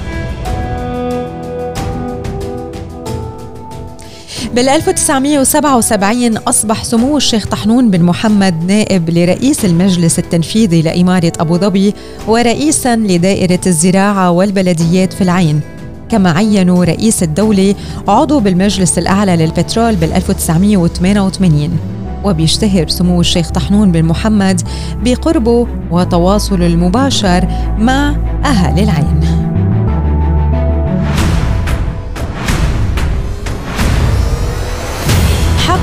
بال 4.54 4.68
1977 4.68 6.36
أصبح 6.36 6.84
سمو 6.84 7.16
الشيخ 7.16 7.46
طحنون 7.46 7.90
بن 7.90 8.02
محمد 8.02 8.64
نائب 8.64 9.10
لرئيس 9.10 9.64
المجلس 9.64 10.18
التنفيذي 10.18 10.82
لإمارة 10.82 11.32
أبو 11.40 11.56
ظبي 11.58 11.94
ورئيسا 12.28 12.96
لدائرة 12.96 13.60
الزراعة 13.66 14.30
والبلديات 14.30 15.12
في 15.12 15.20
العين. 15.20 15.60
كما 16.10 16.30
عينوا 16.30 16.84
رئيس 16.84 17.22
الدولة 17.22 17.74
عضو 18.08 18.40
بالمجلس 18.40 18.98
الأعلى 18.98 19.36
للبترول 19.36 19.96
بال 19.96 20.12
1988 20.12 21.78
وبيشتهر 22.24 22.88
سمو 22.88 23.20
الشيخ 23.20 23.50
طحنون 23.50 23.92
بن 23.92 24.04
محمد 24.04 24.60
بقربه 25.04 25.66
وتواصله 25.90 26.66
المباشر 26.66 27.48
مع 27.78 28.16
أهل 28.44 28.82
العين. 28.82 29.19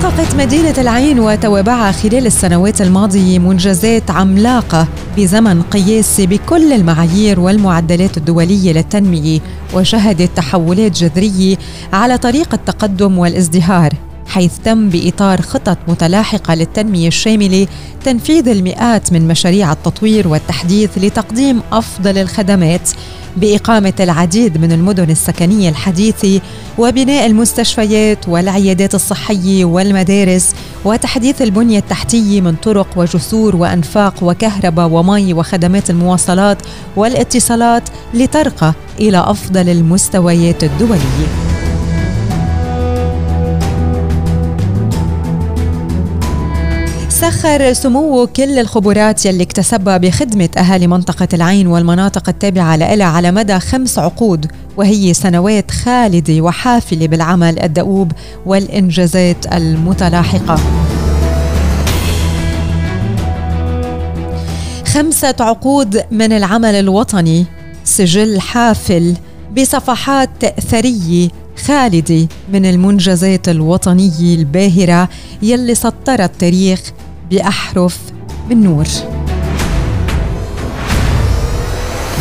حققت 0.04 0.36
مدينة 0.36 0.74
العين 0.78 1.20
وتوابعها 1.20 1.92
خلال 1.92 2.26
السنوات 2.26 2.82
الماضية 2.82 3.40
منجزات 3.40 4.12
عملاقة 4.12 4.88
بزمن 5.18 5.62
قياسي 5.62 6.28
بكل 6.28 6.74
المعايير 6.74 7.40
والمعدلات 7.40 8.18
الدولية 8.18 8.74
للتنمية 8.74 9.40
وشهدت 9.74 10.30
تحولات 10.38 10.92
جذرية 10.92 11.58
على 11.94 12.18
طريق 12.18 12.54
التقدم 12.54 13.18
والازدهار 13.18 13.94
حيث 14.28 14.52
تم 14.66 14.90
بإطار 14.90 15.42
خطط 15.42 15.78
متلاحقة 15.88 16.54
للتنمية 16.56 17.08
الشاملة 17.08 17.68
تنفيذ 18.06 18.48
المئات 18.48 19.14
من 19.14 19.28
مشاريع 19.28 19.72
التطوير 19.72 20.28
والتحديث 20.28 20.98
لتقديم 20.98 21.62
أفضل 21.72 22.18
الخدمات 22.18 22.90
بإقامة 23.38 23.94
العديد 24.00 24.58
من 24.58 24.72
المدن 24.72 25.10
السكنية 25.10 25.70
الحديثة 25.70 26.42
وبناء 26.78 27.26
المستشفيات 27.26 28.30
والعيادات 28.30 28.96
الصحية 28.96 29.66
والمدارس 29.66 30.56
وتحديث 30.86 31.42
البنية 31.42 31.80
التحتية 31.80 32.42
من 32.42 32.56
طرق 32.56 32.88
وجسور 32.96 33.56
وأنفاق 33.56 34.14
وكهرباء 34.22 34.88
ومي 34.88 35.34
وخدمات 35.34 35.90
المواصلات 35.90 36.58
والاتصالات 36.96 37.90
لترقى 38.14 38.74
إلى 39.00 39.18
أفضل 39.18 39.70
المستويات 39.70 40.64
الدولية. 40.64 41.47
سخر 47.32 47.74
سموه 47.74 48.26
كل 48.26 48.60
الخبرات 48.60 49.26
يلي 49.26 49.44
اكتسبها 49.44 49.98
بخدمة 49.98 50.50
أهالي 50.58 50.88
منطقة 50.88 51.28
العين 51.34 51.68
والمناطق 51.68 52.30
التابعة 52.30 52.76
لها 52.76 53.06
على 53.06 53.32
مدى 53.32 53.60
خمس 53.60 54.00
عقود 54.00 54.52
وهي 54.78 55.14
سنوات 55.14 55.72
خالدة 55.72 56.42
وحافلة 56.42 57.08
بالعمل 57.08 57.60
الدؤوب 57.60 58.12
والإنجازات 58.46 59.54
المتلاحقة. 59.54 60.60
خمسة 64.86 65.36
عقود 65.40 66.04
من 66.12 66.32
العمل 66.32 66.76
الوطني 66.76 67.46
سجل 67.84 68.40
حافل 68.42 69.16
بصفحات 69.58 70.46
ثرية 70.60 71.30
خالدة 71.66 72.28
من 72.54 72.66
المنجزات 72.66 73.50
الوطنية 73.50 74.36
الباهرة 74.36 75.10
يلي 75.42 75.76
سطرت 75.76 76.32
تاريخ 76.40 76.82
بأحرف 77.30 78.00
من 78.50 78.64
نور 78.64 78.86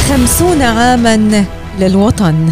خمسون 0.08 0.62
عاما 0.62 1.44
للوطن. 1.78 2.50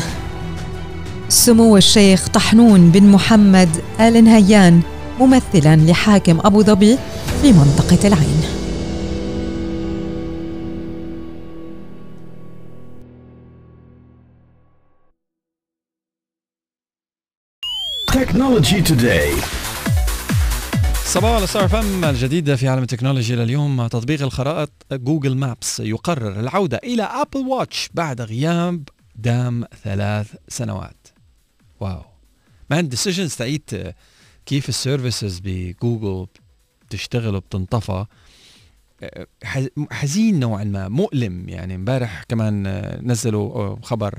سمو 1.29 1.77
الشيخ 1.77 2.29
طحنون 2.29 2.91
بن 2.91 3.03
محمد 3.03 3.69
آل 4.01 4.25
نهيان 4.25 4.81
ممثلا 5.21 5.77
لحاكم 5.77 6.41
أبو 6.45 6.63
ظبي 6.63 6.99
في 7.43 7.53
منطقة 7.53 8.09
العين. 8.09 8.43
Technology 18.13 18.81
Today. 18.83 19.64
صباح 21.05 21.31
على 21.31 21.47
ستار 21.47 21.69
أف 21.68 21.93
إم 21.93 22.05
الجديدة 22.05 22.57
في 22.57 22.69
عالم 22.69 22.83
التكنولوجيا 22.83 23.37
لليوم 23.37 23.87
تطبيق 23.87 24.23
الخرائط 24.23 24.71
Google 24.93 25.37
Maps 25.37 25.81
يقرر 25.81 26.41
العودة 26.41 26.81
إلى 26.85 27.03
Apple 27.03 27.47
Watch 27.47 27.91
بعد 27.95 28.21
غياب 28.21 28.89
دام 29.17 29.65
ثلاث 29.83 30.35
سنوات. 30.49 31.07
Wow. 31.81 32.03
Man 32.70 32.89
decisions 32.89 33.35
تاعت 33.35 33.70
كيف 34.47 34.69
ال 34.68 34.77
services 34.77 35.41
بـ 35.45 35.56
Google 35.56 36.27
بتشتغل 36.87 37.35
وبتنطفى. 37.37 38.05
حزين 39.91 40.41
نوعا 40.41 40.65
ما 40.65 40.89
مؤلم. 40.89 41.49
يعني 41.49 41.75
امبارح 41.75 42.23
كمان 42.23 42.63
نزلوا 43.03 43.77
خبر 43.83 44.19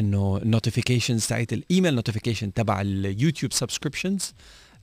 إنه 0.00 0.40
ال 0.42 0.48
notifications 0.48 1.26
تاعت 1.26 1.52
ال 1.52 1.59
email 1.59 1.94
notification 1.94 2.52
تبع 2.52 2.80
ال 2.80 2.89
YouTube 2.89 3.52
subscriptions 3.52 4.32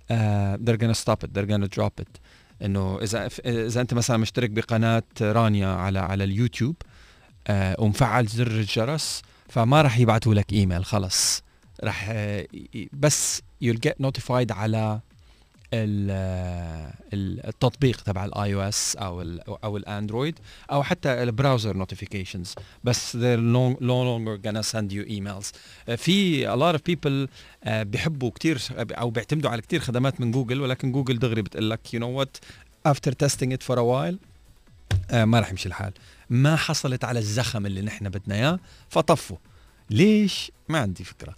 they're 0.09 0.77
gonna 0.77 1.01
stop 1.05 1.23
it 1.23 1.29
they're 1.33 1.51
gonna 1.51 1.67
drop 1.77 2.01
it. 2.01 2.19
إنه 2.65 2.99
إذا 3.01 3.29
إذا 3.45 3.81
أنت 3.81 3.93
مثلا 3.93 4.17
مشترك 4.17 4.49
بقناة 4.49 5.03
رانيا 5.21 5.67
على 5.67 5.99
على 5.99 6.23
ال 6.23 6.30
YouTube 6.30 6.75
uh, 6.81 7.51
ومفعل 7.79 8.25
زر 8.27 8.47
الجرس 8.47 9.21
فما 9.49 9.81
راح 9.81 9.99
يبعثوا 9.99 10.33
لك 10.33 10.53
إيميل 10.53 10.85
خلص. 10.85 11.43
راح 11.83 12.09
uh, 12.09 12.77
بس 12.93 13.41
you'll 13.63 13.79
get 13.87 14.05
notified 14.05 14.51
على 14.51 14.99
التطبيق 17.13 18.01
تبع 18.01 18.25
ال 18.25 18.53
iOS 18.53 18.95
أو 18.95 19.21
أو 19.63 19.77
ال 19.77 19.85
Android 19.85 20.39
أو 20.71 20.83
حتى 20.83 21.23
ال 21.23 21.30
browser 21.30 21.77
notifications 21.77 22.55
بس 22.83 23.17
they're 23.17 23.39
no, 23.39 23.75
no 23.79 24.03
longer 24.09 24.37
gonna 24.47 24.63
send 24.71 24.91
uh, 24.91 25.93
في 25.95 26.47
lot 26.55 26.75
of 26.75 26.81
people 26.91 27.29
uh, 27.65 27.69
بيحبوا 27.69 28.31
كثير 28.31 28.61
أو 28.71 29.09
بيعتمدوا 29.09 29.49
على 29.49 29.61
كثير 29.61 29.79
خدمات 29.79 30.21
من 30.21 30.31
جوجل 30.31 30.61
ولكن 30.61 30.91
جوجل 30.91 31.19
دغري 31.19 31.41
بتقول 31.41 31.69
لك 31.69 31.79
know 31.99 32.21
what? 32.21 32.39
After 32.91 33.11
testing 33.11 33.51
it 33.51 33.63
for 33.67 33.75
a 33.75 33.83
while 33.83 34.15
uh, 35.11 35.15
ما 35.15 35.39
راح 35.39 35.49
يمشي 35.49 35.67
الحال. 35.67 35.93
ما 36.29 36.55
حصلت 36.55 37.03
على 37.03 37.19
الزخم 37.19 37.65
اللي 37.65 37.81
نحن 37.81 38.09
بدنا 38.09 38.35
إياه 38.35 38.59
فطفوا. 38.89 39.37
ليش؟ 39.89 40.51
ما 40.69 40.79
عندي 40.79 41.03
فكرة. 41.03 41.35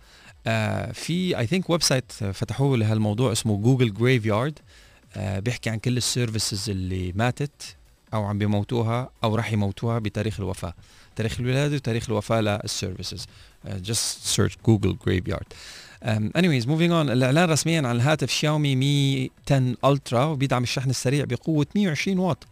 آه 0.47 0.91
في 0.91 1.39
I 1.39 1.47
think 1.47 1.69
website 1.69 2.11
فتحوه 2.11 2.77
لهالموضوع 2.77 3.31
اسمه 3.31 3.57
Google 3.57 3.93
Graveyard 3.93 4.59
بيحكي 5.17 5.69
عن 5.69 5.79
كل 5.79 5.97
ال 5.97 6.05
services 6.05 6.69
اللي 6.69 7.11
ماتت 7.15 7.75
أو 8.13 8.23
عم 8.23 8.37
بيموتوها 8.37 9.09
أو 9.23 9.35
راح 9.35 9.51
يموتوها 9.53 9.99
بتاريخ 9.99 10.39
الوفاة. 10.39 10.73
تاريخ 11.15 11.39
الولاده 11.39 11.75
وتاريخ 11.75 12.09
الوفاة 12.09 12.41
لل 12.41 13.25
services 13.67 14.25
just 14.25 14.57
search 14.65 14.97
Google 15.05 15.27
Graveyard 15.27 15.53
anyways 16.37 16.65
moving 16.65 16.91
on. 16.91 17.09
الإعلان 17.11 17.49
رسميا 17.49 17.77
عن 17.87 17.95
الهاتف 17.95 18.29
شاومي 18.31 18.75
Mi 18.75 19.31
10 19.51 19.75
Ultra 19.85 20.23
وبيدعم 20.25 20.63
الشحن 20.63 20.89
السريع 20.89 21.25
بقوة 21.25 21.65
120 21.75 22.19
واط. 22.19 22.47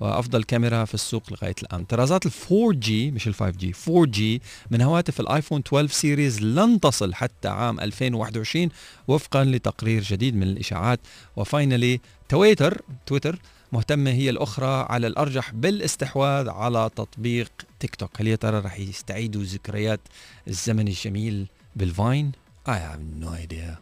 وأفضل 0.00 0.44
كاميرا 0.44 0.84
في 0.84 0.94
السوق 0.94 1.22
لغاية 1.32 1.54
الآن. 1.62 1.84
طرازات 1.84 2.26
ال 2.26 2.32
4 2.52 2.72
جي 2.72 3.10
مش 3.10 3.28
ال 3.28 3.34
5 3.34 3.50
جي 3.50 3.74
4 3.88 4.04
جي 4.04 4.42
من 4.70 4.82
هواتف 4.82 5.20
ال 5.20 5.26
iPhone 5.26 5.62
12 5.66 5.92
series 5.92 6.40
لن 6.42 6.80
تصل 6.80 7.14
حتى 7.14 7.48
عام 7.48 7.80
2021 7.80 8.68
وفقا 9.08 9.44
لتقرير 9.44 10.02
جديد 10.02 10.36
من 10.36 10.42
الإشاعات. 10.42 11.00
و 11.36 11.44
finally 11.44 12.00
Twitter 12.28 12.82
Twitter 13.06 13.38
مهتمة 13.72 14.10
هي 14.10 14.30
الأخرى 14.30 14.86
على 14.90 15.06
الأرجح 15.06 15.50
بالاستحواذ 15.50 16.48
على 16.48 16.90
تطبيق 16.96 17.50
تيك 17.80 17.94
توك. 17.94 18.20
هل 18.20 18.26
يا 18.26 18.36
ترى 18.36 18.58
رح 18.58 18.78
يستعيدوا 18.78 19.42
ذكريات 19.44 20.00
الزمن 20.48 20.88
الجميل 20.88 21.46
بال 21.76 21.92
Vine؟ 21.92 22.32
I 22.66 22.78
have 22.78 23.02
no 23.20 23.28
idea. 23.28 23.78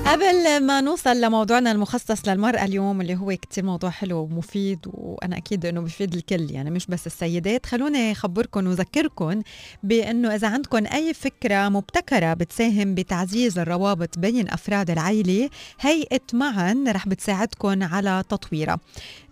قبل 0.08 0.60
ما 0.62 0.80
نوصل 0.80 1.20
لموضوعنا 1.20 1.72
المخصص 1.72 2.28
للمرأة 2.28 2.64
اليوم 2.64 3.00
اللي 3.00 3.16
هو 3.16 3.36
كتير 3.36 3.64
موضوع 3.64 3.90
حلو 3.90 4.18
ومفيد 4.18 4.78
وأنا 4.86 5.36
أكيد 5.36 5.66
أنه 5.66 5.80
بفيد 5.80 6.14
الكل 6.14 6.50
يعني 6.50 6.70
مش 6.70 6.86
بس 6.86 7.06
السيدات. 7.06 7.66
خلوني 7.66 8.12
أخبركم 8.12 8.66
وذكركم 8.66 9.42
بأنه 9.82 10.34
إذا 10.34 10.48
عندكم 10.48 10.86
أي 10.86 11.14
فكرة 11.14 11.68
مبتكرة 11.68 12.34
بتساهم 12.34 12.94
بتعزيز 12.94 13.58
الروابط 13.58 14.18
بين 14.18 14.48
أفراد 14.48 14.90
العيلة 14.90 15.50
هيئة 15.80 16.20
معا 16.32 16.84
رح 16.88 17.08
بتساعدكم 17.08 17.82
على 17.82 18.24
تطويرها. 18.28 18.78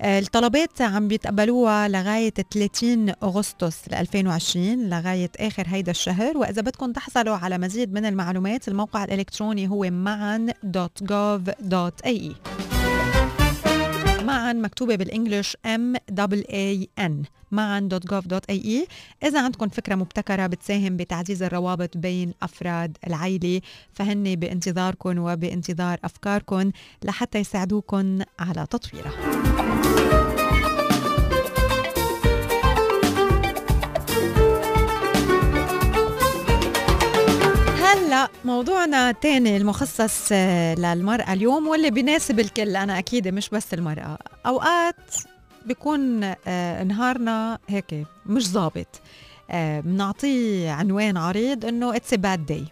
آه، 0.01 0.18
الطلبات 0.18 0.83
عم 0.83 1.09
بيتقبلوها 1.09 1.89
لغاية 1.89 2.31
30 2.31 3.12
أغسطس 3.22 3.89
2020 3.89 4.91
لغاية 4.91 5.31
آخر 5.41 5.64
هيدا 5.66 5.91
الشهر. 5.91 6.39
وإذا 6.39 6.62
بدكم 6.62 6.93
تحصلوا 6.93 7.37
على 7.37 7.59
مزيد 7.59 7.93
من 7.93 8.07
المعلومات 8.07 8.68
الموقع 8.68 9.05
الإلكتروني 9.05 9.68
هو 9.68 9.85
معا.gov.ae 10.67 12.33
معا 14.25 14.53
مكتوبة 14.53 14.97
بالإنجليش 14.97 15.57
M 15.57 15.97
A 16.51 16.87
N. 17.01 17.12
معا.gov.ae 17.51 18.89
إذا 19.25 19.43
عندكم 19.43 19.69
فكرة 19.69 19.95
مبتكرة 19.95 20.47
بتساهم 20.47 20.97
بتعزيز 20.97 21.43
الروابط 21.43 21.97
بين 21.97 22.35
أفراد 22.43 22.97
العيلة 23.07 23.61
فهن 23.93 24.35
بانتظاركم 24.35 25.19
وبانتظار 25.19 25.99
أفكاركم 26.05 26.71
لحتى 27.05 27.39
يساعدوكم 27.39 28.19
على 28.39 28.67
تطويرها. 28.71 29.95
هلا 38.17 38.29
موضوعنا 38.45 39.12
تاني 39.12 39.57
المخصص 39.57 40.29
آه، 40.33 40.75
للمرأة 40.75 41.33
اليوم 41.33 41.69
واللي 41.69 41.91
بيناسب 41.91 42.41
الكل. 42.41 42.77
أنا 42.77 42.99
أكيد 42.99 43.29
مش 43.29 43.49
بس 43.49 43.75
المرأة. 43.75 44.19
أوقات 44.47 45.14
بيكون 45.67 46.35
آه، 46.47 46.85
نهارنا 46.85 47.59
هيك 47.69 48.07
مش 48.27 48.49
ظابط. 48.49 48.87
آه، 49.51 49.81
بنعطيه 49.81 50.71
عنوان 50.71 51.17
عريض 51.17 51.64
إنه 51.64 51.97
it's 51.97 52.14
bad 52.14 52.47
day 52.47 52.64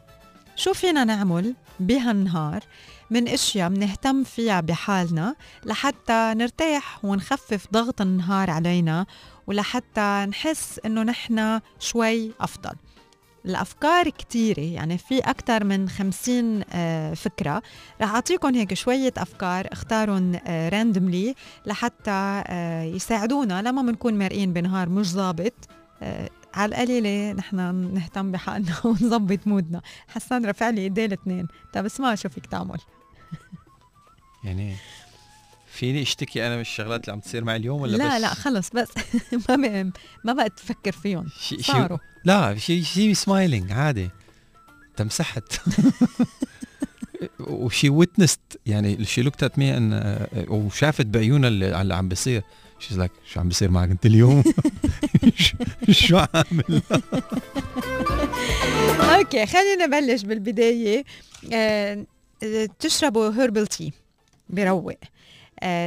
شو 0.57 0.72
فينا 0.72 1.05
نعمل 1.05 1.55
بهالنهار؟ 1.80 2.62
من 3.11 3.28
أشياء 3.28 3.68
بنهتم 3.68 4.24
فيها 4.24 4.61
بحالنا 4.61 5.34
لحتى 5.64 6.32
نرتاح 6.36 7.05
ونخفف 7.05 7.66
ضغط 7.72 8.01
النهار 8.01 8.51
علينا 8.51 9.07
ولحتى 9.47 10.26
نحس 10.28 10.80
إنه 10.86 11.03
نحن 11.03 11.61
شوي 11.78 12.32
أفضل. 12.40 12.74
الأفكار 13.47 14.09
كتيرة. 14.11 14.61
يعني 14.61 14.99
في 14.99 15.18
أكثر 15.18 15.64
من 15.64 15.88
50 15.88 16.62
آه، 16.72 17.14
فكرة. 17.14 17.62
رح 18.01 18.11
اعطيكم 18.14 18.55
هيك 18.55 18.74
شوية 18.74 19.12
أفكار 19.16 19.68
اختارهم 19.72 20.32
راندملي 20.49 21.34
لحتى 21.66 22.42
آه، 22.47 22.82
يساعدونا 22.82 23.62
لما 23.62 23.82
بنكون 23.82 24.18
مرقين 24.18 24.53
بنهار 24.53 24.88
مش 24.88 25.07
ظابط. 25.11 25.53
آه، 26.03 26.30
على 26.55 26.68
القليلة 26.74 27.32
نحن 27.32 27.57
نهتم 27.95 28.32
بحالنا 28.32 28.74
ونظبط 28.84 29.47
مودنا. 29.47 29.80
حسان 30.09 30.47
رفع 30.47 30.70
لي 30.70 30.80
إيديه 30.80 31.07
الاثنين. 31.07 31.49
طب 31.72 31.84
اسمع 31.84 32.14
شو 32.14 32.28
فيك 32.28 32.47
تعمل. 32.47 32.78
يعني 34.45 34.74
فيني 35.74 36.02
اشتكي 36.02 36.46
أنا 36.46 36.54
من 36.54 36.60
الشغلات 36.60 37.00
اللي 37.04 37.12
عم 37.12 37.20
تصير 37.20 37.44
معي 37.44 37.56
اليوم 37.56 37.80
ولا 37.80 37.96
لا 37.96 38.14
بس؟ 38.14 38.20
لا 38.20 38.34
خلص 38.34 38.70
بس 38.70 38.88
ما 39.48 39.56
بقى 39.56 39.90
ما 40.24 40.32
بقى 40.32 40.50
تفكر 40.50 40.92
فيهم. 40.92 41.28
She 41.40 41.57
she 41.57 41.62
صاروا. 41.62 41.98
لا 42.24 42.56
she 42.59 42.82
she 42.84 43.14
smiling 43.14 43.72
عادي. 43.72 44.10
تمسحت. 44.96 45.52
و 47.40 47.52
she 47.52 47.88
witnessed 47.88 48.40
يعني 48.66 49.04
she 49.05 49.22
looked 49.22 49.42
at 49.42 49.59
me 49.59 49.76
and 49.76 50.18
وشافت 50.48 51.06
بعيونها 51.06 51.48
اللي, 51.48 51.80
اللي 51.80 51.94
عم 51.94 52.08
بيصير. 52.08 52.42
She's 52.78 52.98
like 52.98 53.12
شو 53.32 53.40
عم 53.40 53.48
بيصير 53.48 53.70
معك 53.70 53.90
أنت 53.90 54.06
اليوم؟ 54.06 54.42
شو- 55.90 56.16
عامل؟ 56.34 56.82
Okay 59.18 59.46
خلينا 59.46 59.86
نبلش 59.86 60.22
بالبداية. 60.22 61.04
آه، 61.52 62.06
تشربوا 62.78 63.30
herbal 63.30 63.66
tea 63.66 63.92
بروق. 64.50 64.92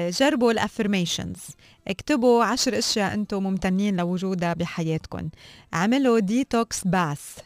جربوا 0.10 0.52
ال 0.52 0.58
affirmations. 0.58 1.38
اكتبوا 1.88 2.44
عشر 2.44 2.78
أشياء 2.78 3.14
أنتم 3.14 3.44
ممتنين 3.44 3.98
لوجودها 3.98 4.54
بحياتكم. 4.54 5.30
عملوا 5.74 6.20
detox 6.20 6.88
bath 6.88 7.38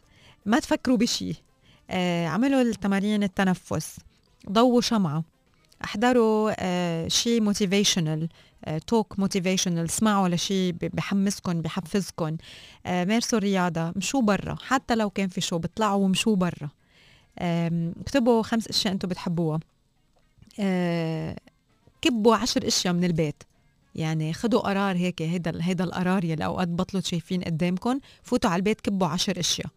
ما 0.45 0.59
تفكروا 0.59 0.97
بشي. 0.97 1.43
آه، 1.89 2.27
عملوا 2.27 2.61
التمارين 2.61 3.23
التنفس. 3.23 3.97
ضووا 4.49 4.81
شمعة. 4.81 5.23
احضروا 5.83 6.51
آه، 6.59 7.07
شيء 7.07 7.41
motivational 7.41 8.29
talk 8.87 9.19
motivational 9.19 9.85
اسمعوا 9.85 10.29
لشيء 10.29 10.75
بحمسكم 10.81 11.61
بحفزكم 11.61 12.37
مارسوا 12.85 13.37
الرياضة. 13.37 13.93
مشوا 13.95 14.21
برا. 14.21 14.55
حتى 14.61 14.95
لو 14.95 15.09
كان 15.09 15.27
في 15.27 15.41
شوب 15.41 15.57
اطلعوا 15.57 16.05
ومشوا 16.05 16.35
برا. 16.35 16.69
اكتبوا 18.01 18.43
خمس 18.43 18.67
أشياء 18.67 18.93
أنتم 18.93 19.07
بتحبوها. 19.07 19.59
كبوا 22.01 22.35
عشر 22.35 22.67
أشياء 22.67 22.93
من 22.93 23.03
البيت. 23.03 23.43
يعني 23.95 24.33
خدوا 24.33 24.59
قرار 24.59 24.95
هيك 24.97 25.21
هيدا 25.21 25.59
هيدا 25.61 25.83
القرار 25.83 26.25
يلي 26.25 26.45
أوقات 26.45 26.67
بطلوا 26.67 27.01
شايفين 27.01 27.41
قدامكم 27.41 27.99
فوتوا 28.23 28.49
على 28.49 28.59
البيت 28.59 28.81
كبوا 28.81 29.07
عشر 29.07 29.39
أشياء. 29.39 29.67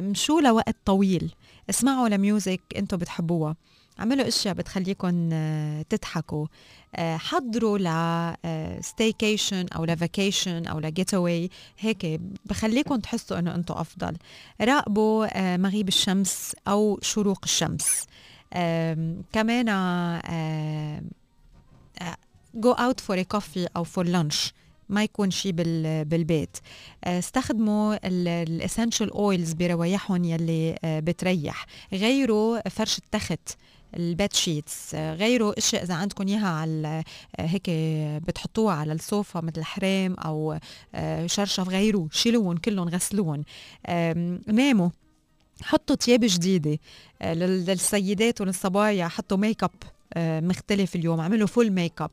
مشوا 0.00 0.40
لوقت 0.40 0.76
طويل؟ 0.84 1.34
اسمعوا 1.70 2.08
ل 2.08 2.17
music 2.17 2.60
أنتم 2.76 2.96
بتحبوها. 2.96 3.56
اعملوا 4.00 4.28
أشياء 4.28 4.54
بتخليكم 4.54 5.28
آه، 5.32 5.82
تضحكوا. 5.82 6.46
آه، 6.94 7.16
حضروا 7.16 7.78
ل 7.78 8.84
staycation 8.84 9.66
آه، 9.72 9.76
أو 9.76 9.84
ل 9.84 9.93
vacation 9.93 10.66
أو 10.66 10.80
ل 10.80 11.14
getaway 11.14 11.50
هيك 11.78 12.20
بخليكم 12.44 12.96
تحسوا 12.96 13.38
إنه 13.38 13.54
أنتم 13.54 13.74
أفضل. 13.74 14.16
راقبوا 14.60 15.56
مغيب 15.56 15.88
الشمس 15.88 16.56
أو 16.68 16.98
شروق 17.02 17.40
الشمس. 17.44 18.06
كمان 19.32 19.68
go 22.54 22.72
out 22.72 23.00
for 23.00 23.22
coffee 23.22 23.68
أو 23.76 23.84
for 23.84 24.06
lunch 24.06 24.52
ما 24.88 25.04
يكون 25.04 25.30
شيء 25.30 25.52
بالبيت. 26.02 26.56
استخدموا 27.04 27.96
ال 28.06 28.16
essential 28.16 29.10
oils 29.10 29.52
بروايحهم 29.52 30.24
يلي 30.24 30.78
بتريح. 30.84 31.66
غيروا 31.92 32.68
فرش 32.68 32.98
التخت 32.98 33.48
ال 33.96 34.05
bed 34.05 34.32
sheets 34.32 34.94
غيروا 34.94 35.58
إشياء 35.58 35.82
إذا 35.82 35.94
عندكم 35.94 36.28
إياها 36.28 36.48
على 36.48 37.04
هيك 37.40 37.70
بتحطوها 38.26 38.74
على 38.74 38.92
السوفا 38.92 39.40
مثل 39.40 39.64
حرام 39.64 40.14
أو 40.14 40.58
شرشف. 41.26 41.68
غيروا 41.68 42.08
شيلوهم 42.12 42.56
كلهم 42.56 42.88
غسلوهم. 42.88 43.44
ناموا. 44.46 44.88
حطوا 45.62 45.96
ثياب 45.96 46.20
جديدة 46.22 46.78
للسيدات 47.24 48.40
وللصبايا. 48.40 49.08
حطوا 49.08 49.36
ميك 49.36 49.62
اب 49.64 49.70
آه، 49.84 49.91
مختلف 50.16 50.96
اليوم. 50.96 51.20
عملوا 51.20 51.46
full 51.46 51.70
makeup 51.70 52.10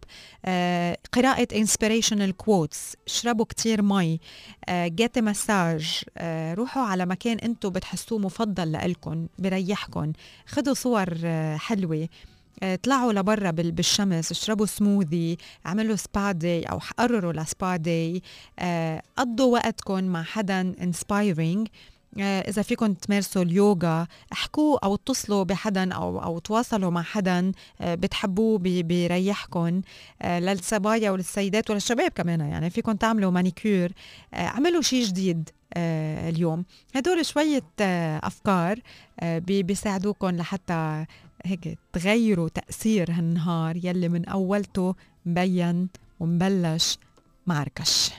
اقرأوا 1.11 1.47
inspirational 1.55 2.37
quotes 2.37 2.95
اشربوا 3.07 3.45
كتير 3.45 3.81
مي. 3.81 4.19
get 4.69 5.17
آه، 5.17 5.21
مساج 5.21 6.03
آه، 6.17 6.53
روحوا 6.53 6.83
على 6.83 7.05
مكان 7.05 7.37
أنتم 7.39 7.69
بتحسوه 7.69 8.19
مفضل 8.19 8.71
لإلكم 8.71 9.27
بريحكم 9.39 10.13
خذوا 10.45 10.73
صور 10.73 11.15
حلوة. 11.57 12.07
طلعوا 12.83 13.13
لبرا 13.13 13.51
بالشمس. 13.51 14.31
اشربوا 14.31 14.65
سموذي 14.65 15.37
اعملوا 15.65 15.95
spa 15.95 16.31
day 16.31 16.63
أو 16.63 16.79
قرروا 16.97 17.33
ل 17.33 17.44
spa 17.44 17.75
day 17.75 18.21
قضوا 19.17 19.53
وقتكم 19.53 20.03
مع 20.03 20.23
حدا 20.23 20.61
inspiring 20.61 21.67
آه، 21.67 21.98
إذا 22.17 22.61
فيكم 22.61 22.93
تمارسوا 22.93 23.41
اليوغا 23.41 24.07
احكوا 24.33 24.85
أو 24.85 24.95
اتصلوا 24.95 25.43
بحدا 25.43 25.93
أو 25.93 26.23
أو 26.23 26.39
تواصلوا 26.39 26.89
مع 26.89 27.01
حدا 27.01 27.51
آه، 27.81 27.95
بتحبوه 27.95 28.57
بيريحكم 28.57 29.81
آه، 30.21 30.39
للصبايا 30.39 31.11
وللسيدات 31.11 31.69
وللشباب 31.69 32.11
كمان. 32.11 32.39
يعني 32.39 32.69
فيكم 32.69 32.91
تعملوا 32.91 33.31
مانيكير 33.31 33.93
اعملوا 34.33 34.81
شيء 34.81 35.05
جديد 35.05 35.49
اليوم. 35.77 36.65
هدول 36.95 37.25
شوية 37.25 37.63
أفكار 38.23 38.79
بيساعدوكم 39.23 40.29
لحتى 40.29 41.05
هيك 41.45 41.77
تغيروا 41.93 42.49
تأثير 42.49 43.11
هالنهار 43.11 43.77
يلي 43.77 44.09
من 44.09 44.25
أولته 44.25 44.95
مبين 45.25 45.87
ومبلش 46.19 46.97
معركش. 47.47 48.11